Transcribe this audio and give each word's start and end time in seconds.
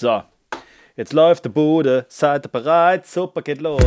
So, 0.00 0.22
jetzt 0.94 1.12
läuft 1.12 1.44
die 1.44 1.48
Bude, 1.48 2.06
seid 2.08 2.46
ihr 2.46 2.50
bereit? 2.50 3.04
Super, 3.04 3.42
geht 3.42 3.60
los. 3.60 3.82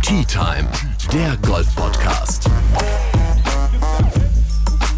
Tea 0.00 0.24
Time, 0.26 0.68
der 1.12 1.36
Golf-Podcast. 1.38 2.48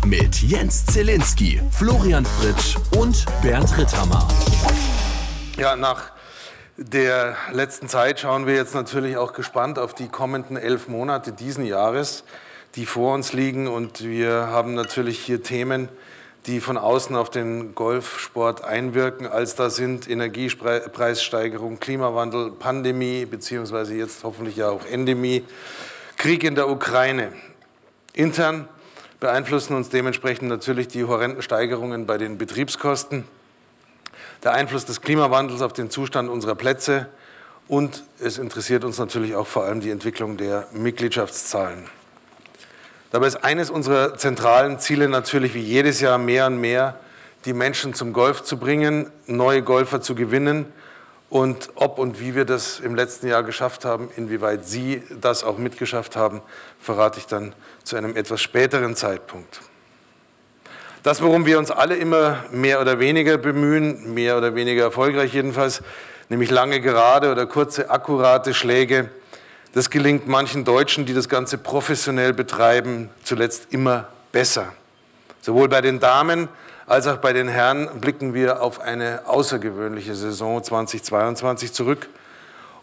Mit 0.05 0.43
Jens 0.43 0.85
Zielinski, 0.85 1.63
Florian 1.71 2.27
Fritsch 2.27 2.77
und 2.99 3.25
Bernd 3.41 3.79
Ritthammer. 3.79 4.29
Ja, 5.57 5.75
nach 5.75 6.13
der 6.77 7.35
letzten 7.51 7.89
Zeit 7.89 8.21
schauen 8.21 8.47
wir 8.47 8.57
jetzt 8.57 8.75
natürlich 8.75 9.17
auch 9.17 9.33
gespannt 9.33 9.79
auf 9.79 9.95
die 9.95 10.09
kommenden 10.09 10.59
elf 10.59 10.89
Monate 10.89 11.33
diesen 11.33 11.65
Jahres, 11.65 12.25
die 12.77 12.87
vor 12.87 13.15
uns 13.15 13.33
liegen. 13.33 13.69
Und 13.69 14.05
wir 14.05 14.49
haben 14.49 14.75
natürlich 14.75 15.19
hier 15.19 15.43
Themen, 15.43 15.89
die 16.47 16.61
von 16.61 16.77
außen 16.77 17.17
auf 17.17 17.31
den 17.31 17.75
Golfsport 17.75 18.65
einwirken, 18.65 19.27
als 19.27 19.55
da 19.55 19.71
sind 19.71 20.09
Energiepreissteigerung, 20.09 21.81
Klimawandel, 21.81 22.51
Pandemie, 22.51 23.25
beziehungsweise 23.25 23.95
jetzt 23.95 24.25
hoffentlich 24.25 24.57
ja 24.57 24.69
auch 24.69 24.85
Endemie, 24.85 25.45
Krieg 26.17 26.45
in 26.45 26.55
der 26.55 26.69
Ukraine. 26.69 27.33
Intern 28.13 28.69
beeinflussen 29.21 29.75
uns 29.75 29.89
dementsprechend 29.89 30.49
natürlich 30.49 30.89
die 30.89 31.05
horrenden 31.05 31.41
Steigerungen 31.41 32.07
bei 32.07 32.19
den 32.19 32.37
Betriebskosten 32.37 33.25
der 34.43 34.53
Einfluss 34.53 34.85
des 34.85 35.01
Klimawandels 35.01 35.63
auf 35.63 35.73
den 35.73 35.91
Zustand 35.91 36.29
unserer 36.29 36.55
Plätze 36.55 37.09
und 37.67 38.05
es 38.21 38.37
interessiert 38.37 38.85
uns 38.85 38.99
natürlich 38.99 39.35
auch 39.35 39.47
vor 39.47 39.65
allem 39.65 39.81
die 39.81 39.91
Entwicklung 39.91 40.37
der 40.37 40.69
Mitgliedschaftszahlen. 40.73 41.89
Dabei 43.15 43.29
ist 43.29 43.45
eines 43.45 43.71
unserer 43.71 44.17
zentralen 44.17 44.81
Ziele 44.81 45.09
natürlich 45.09 45.55
wie 45.55 45.61
jedes 45.61 46.01
Jahr 46.01 46.19
mehr 46.19 46.49
und 46.49 46.61
mehr, 46.61 46.99
die 47.45 47.53
Menschen 47.53 47.95
zum 47.95 48.13
Golf 48.13 48.43
zu 48.43 48.59
bringen, 48.59 49.09
neue 49.29 49.63
Golfer 49.63 50.01
zu 50.01 50.17
gewinnen. 50.17 50.67
Und 51.31 51.71
ob 51.77 52.01
und 52.01 52.19
wie 52.19 52.35
wir 52.35 52.45
das 52.45 52.81
im 52.81 52.97
letzten 52.97 53.29
Jahr 53.29 53.45
geschafft 53.45 53.85
haben, 53.85 54.11
inwieweit 54.17 54.67
Sie 54.67 55.01
das 55.21 55.45
auch 55.45 55.59
mitgeschafft 55.59 56.17
haben, 56.17 56.43
verrate 56.81 57.21
ich 57.21 57.29
dann 57.29 57.53
zu 57.85 57.95
einem 57.95 58.17
etwas 58.17 58.43
späteren 58.43 58.97
Zeitpunkt. 58.97 59.61
Das, 61.05 61.23
worum 61.23 61.47
wir 61.47 61.61
uns 61.61 61.71
alle 61.71 61.95
immer 61.95 62.43
mehr 62.51 62.81
oder 62.81 62.99
weniger 62.99 63.39
bemühen, 63.39 64.13
mehr 64.13 64.37
oder 64.37 64.57
weniger 64.57 64.83
erfolgreich 64.83 65.33
jedenfalls, 65.33 65.85
nämlich 66.31 66.51
lange 66.51 66.81
gerade 66.81 67.31
oder 67.31 67.47
kurze, 67.47 67.91
akkurate 67.91 68.55
Schläge, 68.55 69.09
das 69.75 69.91
gelingt 69.91 70.29
manchen 70.29 70.65
Deutschen, 70.65 71.05
die 71.05 71.15
das 71.15 71.29
Ganze 71.29 71.59
professionell 71.59 72.33
betreiben, 72.33 73.11
zuletzt 73.25 73.67
immer 73.73 74.07
besser. 74.31 74.73
Sowohl 75.41 75.69
bei 75.69 75.81
den 75.81 75.99
Damen 75.99 76.49
als 76.87 77.09
auch 77.09 77.17
bei 77.17 77.33
den 77.33 77.49
Herren 77.49 77.89
blicken 78.01 78.35
wir 78.35 78.63
auf 78.63 78.81
eine 78.81 79.23
außergewöhnliche 79.27 80.15
Saison 80.15 80.63
2022 80.63 81.73
zurück. 81.73 82.09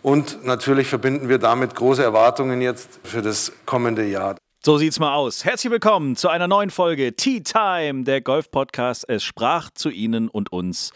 Und 0.02 0.44
natürlich 0.44 0.88
verbinden 0.88 1.30
wir 1.30 1.38
damit 1.38 1.76
große 1.76 2.04
Erwartungen 2.04 2.62
jetzt 2.62 3.00
für 3.04 3.22
das 3.22 3.54
kommende 3.66 4.06
Jahr. 4.06 4.36
So 4.64 4.78
sieht's 4.78 5.00
mal 5.00 5.16
aus. 5.16 5.46
Herzlich 5.46 5.72
willkommen 5.72 6.18
zu 6.18 6.28
einer 6.28 6.48
neuen 6.48 6.72
Folge 6.72 7.16
Tea 7.16 7.42
Time, 7.42 8.04
der 8.04 8.20
Golf-Podcast. 8.20 9.08
Es 9.08 9.24
sprach 9.24 9.70
zu 9.72 9.90
Ihnen 9.90 10.28
und 10.28 10.52
uns 10.52 10.92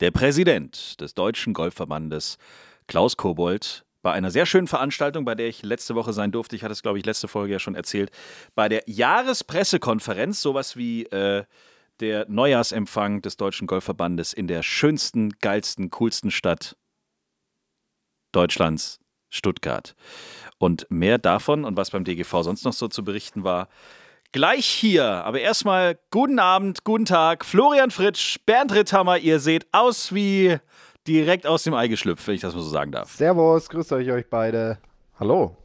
der 0.00 0.10
Präsident 0.10 1.00
des 1.00 1.14
Deutschen 1.14 1.54
Golfverbandes, 1.54 2.36
Klaus 2.88 3.16
Kobold, 3.16 3.85
bei 4.06 4.12
einer 4.12 4.30
sehr 4.30 4.46
schönen 4.46 4.68
Veranstaltung, 4.68 5.24
bei 5.24 5.34
der 5.34 5.48
ich 5.48 5.64
letzte 5.64 5.96
Woche 5.96 6.12
sein 6.12 6.30
durfte. 6.30 6.54
Ich 6.54 6.62
hatte 6.62 6.70
es, 6.70 6.82
glaube 6.82 6.96
ich, 6.96 7.04
letzte 7.04 7.26
Folge 7.26 7.54
ja 7.54 7.58
schon 7.58 7.74
erzählt. 7.74 8.12
Bei 8.54 8.68
der 8.68 8.84
Jahrespressekonferenz, 8.86 10.40
sowas 10.40 10.76
wie 10.76 11.06
äh, 11.06 11.42
der 11.98 12.24
Neujahrsempfang 12.28 13.20
des 13.20 13.36
Deutschen 13.36 13.66
Golfverbandes 13.66 14.32
in 14.32 14.46
der 14.46 14.62
schönsten, 14.62 15.30
geilsten, 15.40 15.90
coolsten 15.90 16.30
Stadt 16.30 16.76
Deutschlands, 18.30 19.00
Stuttgart. 19.28 19.96
Und 20.58 20.86
mehr 20.88 21.18
davon 21.18 21.64
und 21.64 21.76
was 21.76 21.90
beim 21.90 22.04
DGV 22.04 22.44
sonst 22.44 22.64
noch 22.64 22.74
so 22.74 22.86
zu 22.86 23.02
berichten 23.02 23.42
war, 23.42 23.68
gleich 24.30 24.66
hier. 24.66 25.04
Aber 25.24 25.40
erstmal 25.40 25.98
guten 26.12 26.38
Abend, 26.38 26.84
guten 26.84 27.06
Tag, 27.06 27.44
Florian 27.44 27.90
Fritsch, 27.90 28.38
Bernd 28.46 28.72
Ritthammer. 28.72 29.18
Ihr 29.18 29.40
seht 29.40 29.66
aus 29.72 30.14
wie 30.14 30.58
direkt 31.06 31.46
aus 31.46 31.62
dem 31.62 31.74
Ei 31.74 31.88
geschlüpft, 31.88 32.26
wenn 32.26 32.34
ich 32.34 32.40
das 32.40 32.54
mal 32.54 32.62
so 32.62 32.68
sagen 32.68 32.92
darf. 32.92 33.12
Servus, 33.12 33.68
grüßt 33.68 33.92
euch 33.92 34.10
euch 34.10 34.28
beide. 34.28 34.78
Hallo. 35.18 35.56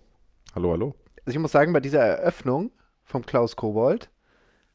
Hallo, 0.56 0.72
hallo. 0.72 0.96
Also 1.26 1.38
ich 1.38 1.40
muss 1.40 1.52
sagen, 1.52 1.74
bei 1.74 1.80
dieser 1.80 2.02
Eröffnung 2.02 2.72
vom 3.04 3.26
Klaus 3.26 3.56
Kobold 3.56 4.10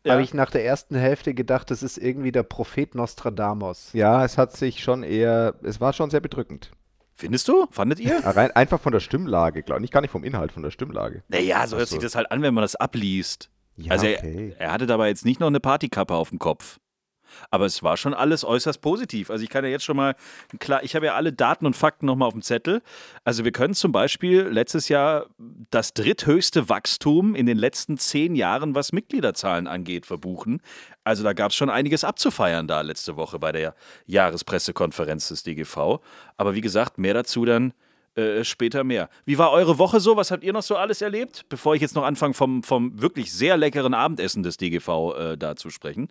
ja. 0.05 0.13
habe 0.13 0.23
ich 0.23 0.35
nach 0.35 0.51
der 0.51 0.65
ersten 0.65 0.97
Hälfte 0.97 1.35
gedacht, 1.35 1.71
das 1.71 1.83
ist 1.83 1.99
irgendwie 1.99 2.33
der 2.33 2.43
Prophet 2.43 2.95
Nostradamus. 2.95 3.93
Ja, 3.93 4.25
es 4.25 4.39
hat 4.39 4.53
sich 4.53 4.83
schon 4.83 5.03
eher, 5.03 5.55
es 5.63 5.81
war 5.81 5.93
schon 5.93 6.11
sehr 6.11 6.21
bedrückend. 6.21 6.71
Findest 7.15 7.49
du? 7.49 7.67
Fandet 7.71 7.99
ihr? 7.99 8.19
Rein, 8.25 8.51
einfach 8.53 8.79
von 8.79 8.93
der 8.93 9.01
Stimmlage, 9.01 9.63
glaube 9.63 9.83
ich. 9.85 9.91
Gar 9.91 10.03
nicht 10.03 10.11
vom 10.11 10.23
Inhalt, 10.23 10.53
von 10.53 10.63
der 10.63 10.71
Stimmlage. 10.71 11.23
Naja, 11.29 11.67
so 11.67 11.79
hört 11.79 11.89
sich 11.89 11.99
das 11.99 12.15
halt 12.15 12.31
an, 12.31 12.43
wenn 12.43 12.53
man 12.53 12.61
das 12.63 12.77
abliest. 12.77 13.51
Ja, 13.77 13.93
also 13.93 14.07
okay. 14.07 14.55
er, 14.59 14.67
er, 14.67 14.73
hatte 14.73 14.87
dabei 14.87 15.09
jetzt 15.09 15.25
nicht 15.25 15.41
noch 15.41 15.47
eine 15.47 15.61
Partykappe 15.61 16.15
auf 16.15 16.29
dem 16.29 16.39
Kopf. 16.39 16.79
Aber 17.51 17.67
es 17.67 17.83
war 17.83 17.97
schon 17.97 18.15
alles 18.15 18.45
äußerst 18.45 18.81
positiv. 18.81 19.31
Also 19.31 19.45
ich 19.45 19.51
kann 19.51 19.65
ja 19.65 19.71
jetzt 19.71 19.85
schon 19.85 19.97
mal, 19.97 20.15
klar, 20.59 20.83
ich 20.83 20.95
habe 20.95 21.07
ja 21.07 21.15
alle 21.15 21.33
Daten 21.33 21.67
und 21.67 21.77
Fakten 21.77 22.07
nochmal 22.07 22.29
auf 22.29 22.35
dem 22.35 22.43
Zettel. 22.43 22.83
Also 23.25 23.45
wir 23.45 23.53
können 23.53 23.75
zum 23.75 23.93
Beispiel 23.93 24.43
letztes 24.43 24.89
Jahr 24.89 25.27
das 25.71 25.95
dritthöchste 25.95 26.69
Wachstum 26.69 27.35
in 27.35 27.47
den 27.47 27.59
letzten 27.59 27.99
zehn 27.99 28.35
Jahren, 28.35 28.75
was 28.75 28.93
Mitgliederzahlen 28.93 29.67
angeht, 29.67 30.07
verbuchen. 30.07 30.61
Also 31.05 31.23
da 31.23 31.33
gab 31.33 31.51
es 31.51 31.57
schon 31.57 31.71
einiges 31.71 32.05
abzufeiern 32.05 32.67
da 32.67 32.81
letzte 32.81 33.17
Woche 33.17 33.39
bei 33.39 33.53
der 33.53 33.75
Jahrespressekonferenz 34.07 35.29
des 35.29 35.43
DGV. 35.43 36.01
Aber 36.37 36.55
wie 36.55 36.61
gesagt, 36.61 36.99
mehr 36.99 37.15
dazu 37.15 37.45
dann 37.45 37.73
äh, 38.17 38.45
später 38.45 38.83
mehr. 38.83 39.11
Wie 39.27 39.37
war 39.37 39.53
eure 39.53 39.79
Woche 39.79 40.01
so? 40.01 40.17
Was 40.17 40.31
habt 40.31 40.43
ihr 40.43 40.55
noch 40.55 40.63
so 40.63 40.77
alles 40.77 41.03
erlebt? 41.03 41.45
Bevor 41.51 41.75
ich 41.75 41.83
jetzt 41.83 41.95
noch 41.95 42.05
anfange, 42.05 42.33
vom, 42.33 42.63
vom 42.63 43.01
wirklich 43.01 43.31
sehr 43.31 43.59
leckeren 43.59 43.93
Abendessen 43.93 44.43
des 44.43 44.57
DGV 44.57 44.89
äh, 44.89 45.37
da 45.37 45.55
zu 45.55 45.69
sprechen. 45.69 46.09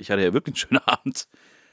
Ich 0.00 0.10
hatte 0.10 0.22
ja 0.22 0.32
wirklich 0.32 0.54
einen 0.54 0.56
schönen 0.56 0.80
Abend. 0.86 1.28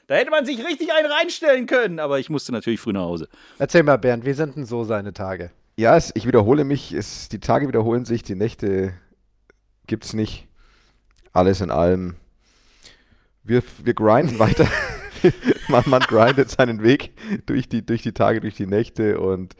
Da 0.06 0.14
hätte 0.14 0.30
man 0.30 0.46
sich 0.46 0.64
richtig 0.64 0.92
einen 0.92 1.10
reinstellen 1.10 1.66
können, 1.66 1.98
aber 1.98 2.18
ich 2.18 2.30
musste 2.30 2.52
natürlich 2.52 2.80
früh 2.80 2.92
nach 2.92 3.02
Hause. 3.02 3.28
Erzähl 3.58 3.82
mal, 3.82 3.98
Bernd, 3.98 4.24
wie 4.24 4.32
sind 4.32 4.56
denn 4.56 4.64
so 4.64 4.84
seine 4.84 5.12
Tage? 5.12 5.50
Ja, 5.76 5.96
es, 5.96 6.12
ich 6.14 6.26
wiederhole 6.26 6.64
mich, 6.64 6.92
es, 6.92 7.28
die 7.28 7.40
Tage 7.40 7.68
wiederholen 7.68 8.04
sich, 8.04 8.22
die 8.22 8.34
Nächte 8.34 8.94
gibt 9.86 10.04
es 10.04 10.14
nicht. 10.14 10.48
Alles 11.32 11.60
in 11.60 11.70
allem. 11.70 12.16
Wir, 13.44 13.62
wir 13.84 13.94
grinden 13.94 14.38
weiter. 14.38 14.66
man, 15.68 15.84
man 15.86 16.00
grindet 16.02 16.50
seinen 16.50 16.82
Weg 16.82 17.12
durch 17.46 17.68
die, 17.68 17.84
durch 17.84 18.02
die 18.02 18.12
Tage, 18.12 18.40
durch 18.40 18.54
die 18.54 18.66
Nächte 18.66 19.20
und 19.20 19.54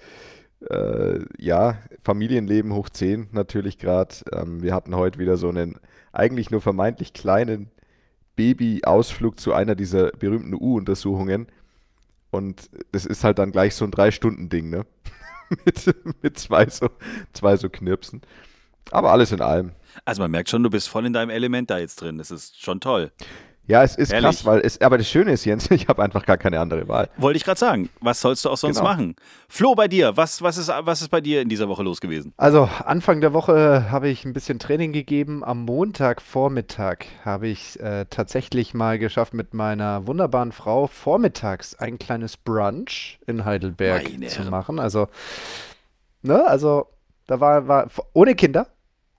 äh, 0.71 1.21
ja, 1.37 1.79
Familienleben 2.03 2.73
hoch 2.73 2.89
10 2.89 3.29
natürlich 3.33 3.79
gerade. 3.79 4.15
Ähm, 4.33 4.63
wir 4.63 4.75
hatten 4.75 4.97
heute 4.97 5.19
wieder 5.19 5.37
so 5.37 5.49
einen 5.49 5.79
eigentlich 6.13 6.51
nur 6.51 6.61
vermeintlich 6.61 7.13
kleinen 7.13 7.71
Baby-Ausflug 8.39 9.41
zu 9.41 9.53
einer 9.53 9.75
dieser 9.75 10.13
berühmten 10.13 10.55
U-Untersuchungen. 10.55 11.49
Und 12.31 12.71
das 12.93 13.05
ist 13.05 13.25
halt 13.25 13.41
dann 13.41 13.51
gleich 13.51 13.75
so 13.75 13.85
ein 13.85 13.91
Drei-Stunden-Ding, 13.91 14.71
ne? 14.71 14.87
mit, 15.65 15.95
mit 16.23 16.39
zwei, 16.39 16.69
so, 16.69 16.89
zwei 17.33 17.57
so 17.57 17.69
Knirpsen. 17.69 18.23
Aber 18.93 19.11
alles 19.11 19.33
in 19.33 19.41
allem. 19.41 19.73
Also 20.05 20.23
man 20.23 20.31
merkt 20.31 20.49
schon, 20.51 20.63
du 20.63 20.71
bist 20.71 20.89
voll 20.89 21.05
in 21.05 21.13
deinem 21.13 21.31
Element 21.31 21.69
da 21.69 21.79
jetzt 21.79 21.97
drin. 21.97 22.17
Das 22.17 22.31
ist 22.31 22.63
schon 22.63 22.81
toll. 22.81 23.11
Ja, 23.69 23.83
es 23.83 23.97
ist 23.97 24.11
Ehrlich? 24.11 24.25
krass, 24.25 24.47
weil 24.47 24.61
es, 24.61 24.81
aber 24.81 24.97
das 24.97 25.07
Schöne 25.07 25.33
ist, 25.33 25.45
Jens, 25.45 25.71
ich 25.71 25.89
habe 25.89 26.03
einfach 26.03 26.25
gar 26.25 26.39
keine 26.39 26.59
andere 26.59 26.89
Wahl. 26.89 27.11
Wollte 27.19 27.37
ich 27.37 27.45
gerade 27.45 27.61
sagen. 27.61 27.91
Was 28.01 28.23
sollst 28.23 28.47
du 28.47 28.49
auch 28.49 28.57
sonst 28.57 28.79
genau. 28.79 28.89
machen? 28.89 29.15
Flo, 29.47 29.75
bei 29.75 29.89
dir, 29.89 30.17
was, 30.17 30.41
was, 30.41 30.57
ist, 30.57 30.69
was 30.69 31.03
ist 31.03 31.11
bei 31.11 31.21
dir 31.21 31.43
in 31.43 31.51
dieser 31.51 31.69
Woche 31.69 31.83
los 31.83 32.01
gewesen? 32.01 32.33
Also, 32.39 32.69
Anfang 32.87 33.21
der 33.21 33.35
Woche 33.35 33.91
habe 33.91 34.09
ich 34.09 34.25
ein 34.25 34.33
bisschen 34.33 34.59
Training 34.59 34.93
gegeben. 34.93 35.45
Am 35.45 35.67
Montagvormittag 35.67 37.05
habe 37.27 37.49
ich 37.49 37.79
äh, 37.81 38.07
tatsächlich 38.09 38.73
mal 38.73 38.99
geschafft, 38.99 39.35
mit 39.35 39.53
meiner 39.53 40.07
wunderbaren 40.07 40.53
Frau 40.53 40.87
vormittags 40.87 41.75
ein 41.75 41.99
kleines 41.99 42.39
Brunch 42.39 43.21
in 43.27 43.45
Heidelberg 43.45 44.11
Meine 44.11 44.29
zu 44.29 44.45
machen. 44.45 44.81
Also, 44.81 45.09
ne, 46.23 46.43
also, 46.47 46.87
da 47.27 47.39
war, 47.39 47.69
war 47.69 47.91
ohne 48.15 48.35
Kinder. 48.35 48.69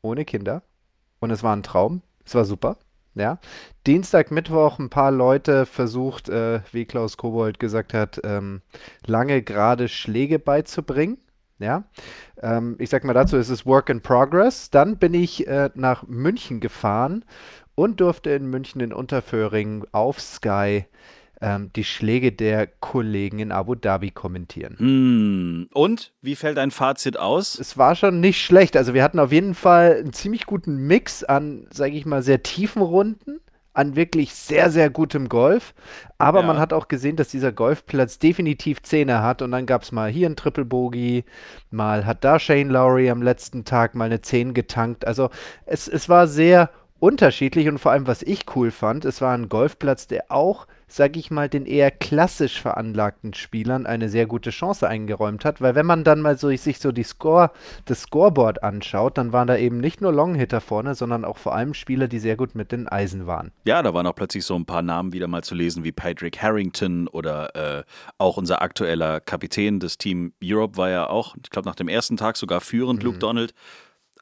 Ohne 0.01 0.25
Kinder. 0.25 0.63
Und 1.19 1.29
es 1.29 1.43
war 1.43 1.55
ein 1.55 1.61
Traum. 1.61 2.01
Es 2.25 2.33
war 2.33 2.45
super. 2.45 2.77
Ja. 3.15 3.39
Dienstag, 3.87 4.31
Mittwoch 4.31 4.79
ein 4.79 4.89
paar 4.89 5.11
Leute 5.11 5.65
versucht, 5.65 6.29
äh, 6.29 6.61
wie 6.71 6.85
Klaus 6.85 7.17
Kobold 7.17 7.59
gesagt 7.59 7.93
hat, 7.93 8.21
ähm, 8.23 8.61
lange 9.05 9.41
gerade 9.41 9.87
Schläge 9.87 10.39
beizubringen. 10.39 11.17
Ja. 11.59 11.83
Ähm, 12.41 12.75
ich 12.79 12.89
sag 12.89 13.03
mal 13.03 13.13
dazu, 13.13 13.37
es 13.37 13.49
ist 13.49 13.65
Work 13.65 13.89
in 13.89 14.01
Progress. 14.01 14.69
Dann 14.69 14.97
bin 14.97 15.13
ich 15.13 15.47
äh, 15.47 15.69
nach 15.75 16.07
München 16.07 16.59
gefahren 16.59 17.25
und 17.75 17.99
durfte 17.99 18.29
in 18.31 18.49
München 18.49 18.81
in 18.81 18.93
Unterföhring 18.93 19.85
auf 19.91 20.19
Sky 20.21 20.85
ähm, 21.41 21.71
die 21.75 21.83
Schläge 21.83 22.31
der 22.31 22.67
Kollegen 22.67 23.39
in 23.39 23.51
Abu 23.51 23.75
Dhabi 23.75 24.11
kommentieren. 24.11 24.75
Mm. 24.79 25.69
Und 25.73 26.13
wie 26.21 26.35
fällt 26.35 26.57
dein 26.57 26.71
Fazit 26.71 27.17
aus? 27.17 27.57
Es 27.57 27.77
war 27.77 27.95
schon 27.95 28.19
nicht 28.19 28.43
schlecht. 28.43 28.75
Also 28.75 28.93
wir 28.93 29.03
hatten 29.03 29.19
auf 29.19 29.31
jeden 29.31 29.53
Fall 29.53 29.97
einen 29.99 30.13
ziemlich 30.13 30.45
guten 30.45 30.87
Mix 30.87 31.23
an, 31.23 31.67
sage 31.71 31.93
ich 31.93 32.05
mal, 32.05 32.21
sehr 32.21 32.43
tiefen 32.43 32.81
Runden 32.81 33.39
an 33.73 33.95
wirklich 33.95 34.33
sehr, 34.33 34.71
sehr 34.71 34.89
gutem 34.89 35.29
Golf. 35.29 35.73
Aber 36.17 36.41
ja. 36.41 36.47
man 36.47 36.59
hat 36.59 36.73
auch 36.73 36.89
gesehen, 36.89 37.15
dass 37.15 37.29
dieser 37.29 37.53
Golfplatz 37.53 38.19
definitiv 38.19 38.81
Zähne 38.81 39.21
hat. 39.21 39.41
Und 39.41 39.51
dann 39.51 39.65
gab 39.65 39.83
es 39.83 39.91
mal 39.91 40.09
hier 40.09 40.29
ein 40.29 40.35
Triple 40.35 40.65
Bogey, 40.65 41.23
mal 41.71 42.05
hat 42.05 42.23
da 42.23 42.39
Shane 42.39 42.69
Lowry 42.69 43.09
am 43.09 43.21
letzten 43.21 43.63
Tag 43.63 43.95
mal 43.95 44.05
eine 44.05 44.21
10 44.21 44.53
getankt. 44.53 45.07
Also 45.07 45.29
es, 45.65 45.87
es 45.87 46.09
war 46.09 46.27
sehr 46.27 46.71
unterschiedlich 46.99 47.69
und 47.69 47.77
vor 47.77 47.91
allem, 47.91 48.07
was 48.07 48.21
ich 48.23 48.43
cool 48.55 48.71
fand, 48.71 49.05
es 49.05 49.21
war 49.21 49.33
ein 49.33 49.47
Golfplatz, 49.47 50.07
der 50.07 50.25
auch, 50.29 50.67
sag 50.89 51.15
ich 51.17 51.31
mal, 51.31 51.49
den 51.49 51.65
eher 51.65 51.91
klassisch 51.91 52.61
veranlagten 52.61 53.33
Spielern 53.33 53.85
eine 53.85 54.09
sehr 54.09 54.25
gute 54.25 54.49
Chance 54.49 54.87
eingeräumt 54.87 55.45
hat, 55.45 55.61
weil 55.61 55.75
wenn 55.75 55.85
man 55.85 56.03
dann 56.03 56.21
mal 56.21 56.37
so 56.37 56.49
sich 56.55 56.79
so 56.79 56.91
die 56.91 57.03
Score, 57.03 57.51
das 57.85 58.01
Scoreboard 58.01 58.63
anschaut, 58.63 59.17
dann 59.17 59.31
waren 59.31 59.47
da 59.47 59.55
eben 59.55 59.79
nicht 59.79 60.01
nur 60.01 60.11
Longhitter 60.11 60.61
vorne, 60.61 60.95
sondern 60.95 61.25
auch 61.25 61.37
vor 61.37 61.55
allem 61.55 61.73
Spieler, 61.73 62.07
die 62.07 62.19
sehr 62.19 62.35
gut 62.35 62.55
mit 62.55 62.71
den 62.71 62.87
Eisen 62.87 63.27
waren. 63.27 63.51
Ja, 63.65 63.81
da 63.81 63.93
waren 63.93 64.07
auch 64.07 64.15
plötzlich 64.15 64.45
so 64.45 64.55
ein 64.55 64.65
paar 64.65 64.81
Namen 64.81 65.13
wieder 65.13 65.27
mal 65.27 65.43
zu 65.43 65.55
lesen, 65.55 65.83
wie 65.83 65.91
Patrick 65.91 66.41
Harrington 66.41 67.07
oder 67.07 67.79
äh, 67.79 67.83
auch 68.17 68.37
unser 68.37 68.61
aktueller 68.61 69.19
Kapitän 69.19 69.79
des 69.79 69.97
Team 69.97 70.33
Europe 70.43 70.77
war 70.77 70.89
ja 70.89 71.07
auch, 71.07 71.35
ich 71.41 71.49
glaube, 71.49 71.67
nach 71.67 71.75
dem 71.75 71.87
ersten 71.87 72.17
Tag 72.17 72.37
sogar 72.37 72.61
führend, 72.61 72.99
mhm. 72.99 73.05
Luke 73.05 73.19
Donald. 73.19 73.53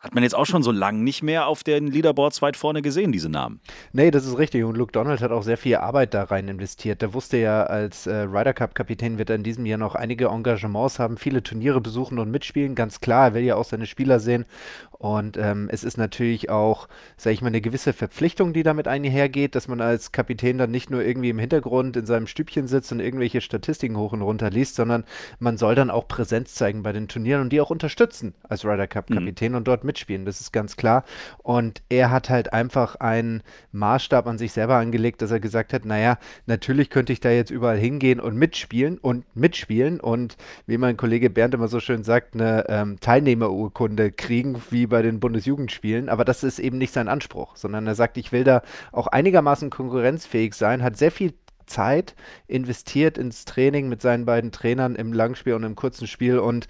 Hat 0.07 0.15
man 0.15 0.23
jetzt 0.23 0.35
auch 0.35 0.45
schon 0.45 0.63
so 0.63 0.71
lange 0.71 0.99
nicht 0.99 1.21
mehr 1.21 1.47
auf 1.47 1.65
den 1.65 1.87
Leaderboards 1.87 2.41
weit 2.41 2.55
vorne 2.55 2.81
gesehen, 2.81 3.11
diese 3.11 3.27
Namen. 3.27 3.59
Nee, 3.91 4.09
das 4.09 4.25
ist 4.25 4.37
richtig. 4.37 4.63
Und 4.63 4.77
Luke 4.77 4.93
Donald 4.93 5.19
hat 5.19 5.31
auch 5.31 5.43
sehr 5.43 5.57
viel 5.57 5.75
Arbeit 5.75 6.13
da 6.13 6.23
rein 6.23 6.47
investiert. 6.47 7.01
Der 7.01 7.13
wusste 7.13 7.35
ja, 7.35 7.63
als 7.63 8.07
äh, 8.07 8.15
Ryder 8.19 8.53
Cup-Kapitän 8.53 9.17
wird 9.17 9.29
er 9.29 9.35
in 9.35 9.43
diesem 9.43 9.65
Jahr 9.65 9.77
noch 9.77 9.95
einige 9.95 10.27
Engagements 10.27 10.97
haben, 10.97 11.17
viele 11.17 11.43
Turniere 11.43 11.81
besuchen 11.81 12.19
und 12.19 12.31
mitspielen. 12.31 12.73
Ganz 12.73 13.01
klar, 13.01 13.25
er 13.25 13.33
will 13.33 13.43
ja 13.43 13.55
auch 13.57 13.65
seine 13.65 13.85
Spieler 13.85 14.21
sehen. 14.21 14.45
Und 14.91 15.35
ähm, 15.35 15.67
es 15.71 15.83
ist 15.83 15.97
natürlich 15.97 16.49
auch, 16.49 16.87
sage 17.17 17.33
ich 17.33 17.41
mal, 17.41 17.49
eine 17.49 17.61
gewisse 17.61 17.91
Verpflichtung, 17.91 18.53
die 18.53 18.63
damit 18.63 18.87
einhergeht, 18.87 19.55
dass 19.55 19.67
man 19.67 19.81
als 19.81 20.13
Kapitän 20.13 20.57
dann 20.57 20.71
nicht 20.71 20.89
nur 20.89 21.03
irgendwie 21.03 21.29
im 21.29 21.37
Hintergrund 21.37 21.97
in 21.97 22.05
seinem 22.05 22.27
Stübchen 22.27 22.67
sitzt 22.67 22.93
und 22.93 23.01
irgendwelche 23.01 23.41
Statistiken 23.41 23.97
hoch 23.97 24.13
und 24.13 24.21
runter 24.21 24.49
liest, 24.49 24.75
sondern 24.75 25.03
man 25.39 25.57
soll 25.57 25.75
dann 25.75 25.91
auch 25.91 26.07
Präsenz 26.07 26.55
zeigen 26.55 26.81
bei 26.81 26.93
den 26.93 27.09
Turnieren 27.09 27.41
und 27.41 27.49
die 27.49 27.59
auch 27.59 27.69
unterstützen 27.69 28.33
als 28.47 28.63
Ryder 28.63 28.87
Cup 28.87 29.07
Kapitän 29.11 29.51
mhm. 29.51 29.57
und 29.57 29.67
dort 29.67 29.83
mitspielen. 29.97 30.25
Das 30.25 30.41
ist 30.41 30.51
ganz 30.51 30.75
klar. 30.75 31.03
Und 31.39 31.81
er 31.89 32.11
hat 32.11 32.29
halt 32.29 32.53
einfach 32.53 32.95
einen 32.95 33.41
Maßstab 33.71 34.27
an 34.27 34.37
sich 34.37 34.51
selber 34.51 34.75
angelegt, 34.75 35.21
dass 35.21 35.31
er 35.31 35.39
gesagt 35.39 35.73
hat, 35.73 35.85
naja, 35.85 36.17
natürlich 36.45 36.89
könnte 36.89 37.13
ich 37.13 37.19
da 37.19 37.29
jetzt 37.29 37.49
überall 37.49 37.77
hingehen 37.77 38.19
und 38.19 38.37
mitspielen 38.37 38.97
und 38.99 39.25
mitspielen 39.35 39.99
und 39.99 40.37
wie 40.67 40.77
mein 40.77 40.97
Kollege 40.97 41.29
Bernd 41.29 41.55
immer 41.55 41.67
so 41.67 41.79
schön 41.79 42.03
sagt, 42.03 42.35
eine 42.35 42.65
ähm, 42.69 42.99
Teilnehmerurkunde 42.99 44.11
kriegen, 44.11 44.61
wie 44.69 44.85
bei 44.85 45.01
den 45.01 45.19
Bundesjugendspielen, 45.19 46.09
aber 46.09 46.25
das 46.25 46.43
ist 46.43 46.59
eben 46.59 46.77
nicht 46.77 46.93
sein 46.93 47.07
Anspruch, 47.07 47.55
sondern 47.55 47.87
er 47.87 47.95
sagt, 47.95 48.17
ich 48.17 48.31
will 48.31 48.43
da 48.43 48.61
auch 48.91 49.07
einigermaßen 49.07 49.69
konkurrenzfähig 49.69 50.53
sein, 50.53 50.83
hat 50.83 50.97
sehr 50.97 51.11
viel 51.11 51.33
Zeit 51.65 52.15
investiert 52.47 53.17
ins 53.17 53.43
Training 53.43 53.89
mit 53.89 54.01
seinen 54.01 54.25
beiden 54.25 54.51
Trainern 54.51 54.95
im 54.95 55.11
Langspiel 55.11 55.53
und 55.53 55.63
im 55.63 55.75
kurzen 55.75 56.07
Spiel 56.07 56.39
und 56.39 56.67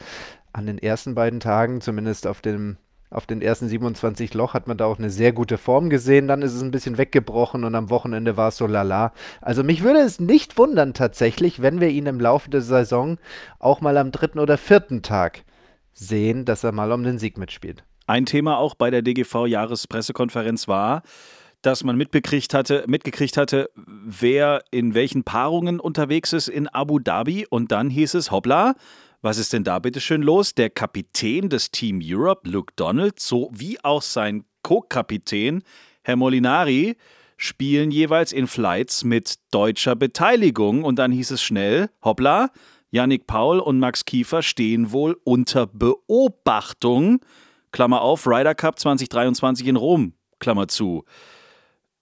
an 0.58 0.66
den 0.66 0.80
ersten 0.80 1.14
beiden 1.14 1.40
Tagen, 1.40 1.82
zumindest 1.82 2.26
auf 2.28 2.42
dem 2.42 2.78
auf 3.10 3.26
den 3.26 3.42
ersten 3.42 3.70
27 3.70 4.34
Loch 4.34 4.54
hat 4.54 4.68
man 4.68 4.78
da 4.78 4.86
auch 4.86 5.00
eine 5.00 5.10
sehr 5.10 5.32
gute 5.32 5.58
Form 5.58 5.90
gesehen. 5.90 6.28
Dann 6.28 6.42
ist 6.42 6.54
es 6.54 6.62
ein 6.62 6.72
bisschen 6.72 6.98
weggebrochen 6.98 7.64
und 7.64 7.74
am 7.74 7.90
Wochenende 7.90 8.36
war 8.36 8.50
es 8.50 8.58
so 8.58 8.68
lala. 8.68 9.14
Also 9.42 9.64
mich 9.64 9.84
würde 9.84 10.00
es 10.00 10.20
nicht 10.20 10.58
wundern 10.58 10.94
tatsächlich, 10.94 11.62
wenn 11.62 11.80
wir 11.80 11.90
ihn 11.90 12.06
im 12.06 12.20
Laufe 12.20 12.50
der 12.50 12.62
Saison 12.62 13.18
auch 13.60 13.80
mal 13.80 13.98
am 13.98 14.12
dritten 14.12 14.40
oder 14.40 14.58
vierten 14.58 15.04
Tag 15.04 15.44
sehen, 15.94 16.44
dass 16.44 16.64
er 16.64 16.74
mal 16.74 16.92
um 16.92 17.04
den 17.04 17.18
Sieg 17.18 17.38
mitspielt. 17.38 17.84
Ein 18.08 18.26
Thema 18.26 18.58
auch 18.58 18.76
bei 18.76 18.90
der 18.90 19.02
DGV-Jahrespressekonferenz 19.02 20.68
war, 20.68 21.02
dass 21.62 21.84
man 21.84 21.98
mitbekriegt 21.98 22.54
hatte, 22.54 22.84
mitgekriegt 22.88 23.36
hatte, 23.36 23.70
wer 23.76 24.64
in 24.72 24.94
welchen 24.94 25.24
Paarungen 25.24 25.80
unterwegs 25.80 26.34
ist 26.34 26.48
in 26.48 26.68
Abu 26.68 27.00
Dhabi. 27.00 27.48
Und 27.50 27.72
dann 27.72 27.90
hieß 27.90 28.14
es, 28.14 28.32
hoppla, 28.32 28.76
was 29.22 29.38
ist 29.38 29.54
denn 29.54 29.64
da 29.64 29.80
bitte 29.80 30.00
schön 30.00 30.22
los? 30.22 30.54
Der 30.54 30.70
Kapitän 30.70 31.50
des 31.50 31.72
Team 31.72 32.00
Europe, 32.04 32.50
Luke 32.50 32.74
Donald, 32.76 33.20
sowie 33.20 33.78
auch 33.84 34.02
sein 34.02 34.46
Co-Kapitän, 34.64 35.64
Herr 36.04 36.16
Molinari, 36.16 36.96
spielen 37.38 37.92
jeweils 37.92 38.32
in 38.32 38.48
Flights 38.48 39.04
mit 39.04 39.36
deutscher 39.52 39.96
Beteiligung. 39.96 40.84
Und 40.84 40.98
dann 41.00 41.12
hieß 41.12 41.32
es 41.32 41.42
schnell, 41.42 41.90
hoppla, 42.04 42.52
Yannick 42.90 43.28
Paul 43.28 43.60
und 43.60 43.80
Max 43.80 44.06
Kiefer 44.06 44.42
stehen 44.42 44.92
wohl 44.92 45.20
unter 45.24 45.68
Beobachtung 45.68 47.20
Klammer 47.72 48.02
auf, 48.02 48.26
Ryder 48.26 48.56
Cup 48.56 48.80
2023 48.80 49.68
in 49.68 49.76
Rom, 49.76 50.14
Klammer 50.40 50.68
zu. 50.68 51.04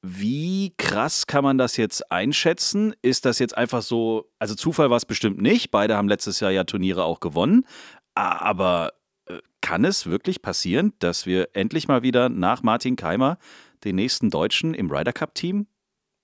Wie 0.02 0.74
krass 0.96 1.28
kann 1.28 1.44
man 1.44 1.58
das 1.58 1.76
jetzt 1.76 2.10
einschätzen? 2.10 2.96
Ist 3.02 3.26
das 3.26 3.40
jetzt 3.40 3.58
einfach 3.58 3.82
so, 3.82 4.32
also 4.40 4.56
Zufall 4.56 4.90
war 4.90 4.96
es 4.96 5.04
bestimmt 5.04 5.42
nicht, 5.42 5.70
beide 5.70 5.98
haben 5.98 6.08
letztes 6.08 6.40
Jahr 6.40 6.52
ja 6.52 6.64
Turniere 6.64 7.04
auch 7.04 7.20
gewonnen, 7.20 7.66
aber 8.14 8.94
äh, 9.26 9.40
kann 9.60 9.84
es 9.84 10.06
wirklich 10.06 10.42
passieren, 10.42 10.94
dass 11.00 11.26
wir 11.26 11.50
endlich 11.52 11.90
mal 11.90 12.02
wieder 12.02 12.30
nach 12.30 12.64
Martin 12.64 12.96
Keimer 12.96 13.38
den 13.84 13.98
nächsten 13.98 14.30
Deutschen 14.30 14.74
im 14.74 14.90
Ryder 14.90 15.12
Cup 15.12 15.36
Team 15.36 15.68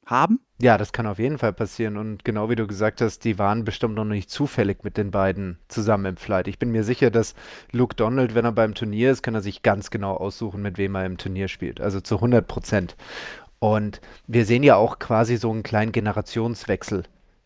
haben? 0.05 0.39
Ja, 0.61 0.77
das 0.77 0.93
kann 0.93 1.07
auf 1.07 1.17
jeden 1.17 1.39
Fall 1.39 1.53
passieren. 1.53 1.97
Und 1.97 2.23
genau 2.23 2.49
wie 2.49 2.55
du 2.55 2.67
gesagt 2.67 3.01
hast, 3.01 3.23
die 3.23 3.39
waren 3.39 3.63
bestimmt 3.63 3.95
noch 3.95 4.05
nicht 4.05 4.29
zufällig 4.29 4.83
mit 4.83 4.95
den 4.95 5.09
beiden 5.09 5.57
zusammen 5.69 6.05
im 6.05 6.17
Flight. 6.17 6.47
Ich 6.47 6.59
bin 6.59 6.71
mir 6.71 6.83
sicher, 6.83 7.09
dass 7.09 7.33
Luke 7.71 7.95
Donald, 7.95 8.35
wenn 8.35 8.45
er 8.45 8.51
beim 8.51 8.75
Turnier 8.75 9.11
ist, 9.11 9.23
kann 9.23 9.33
er 9.33 9.41
sich 9.41 9.63
ganz 9.63 9.89
genau 9.89 10.15
aussuchen, 10.15 10.61
mit 10.61 10.77
wem 10.77 10.93
er 10.93 11.05
im 11.05 11.17
Turnier 11.17 11.47
spielt. 11.47 11.81
Also 11.81 11.99
zu 11.99 12.15
100 12.15 12.47
Prozent. 12.47 12.95
Und 13.61 14.01
wir 14.25 14.47
sehen 14.47 14.63
ja 14.63 14.75
auch 14.75 14.97
quasi 14.97 15.37
so 15.37 15.51
einen 15.51 15.61
kleinen 15.61 15.91
Generationswechsel 15.91 17.03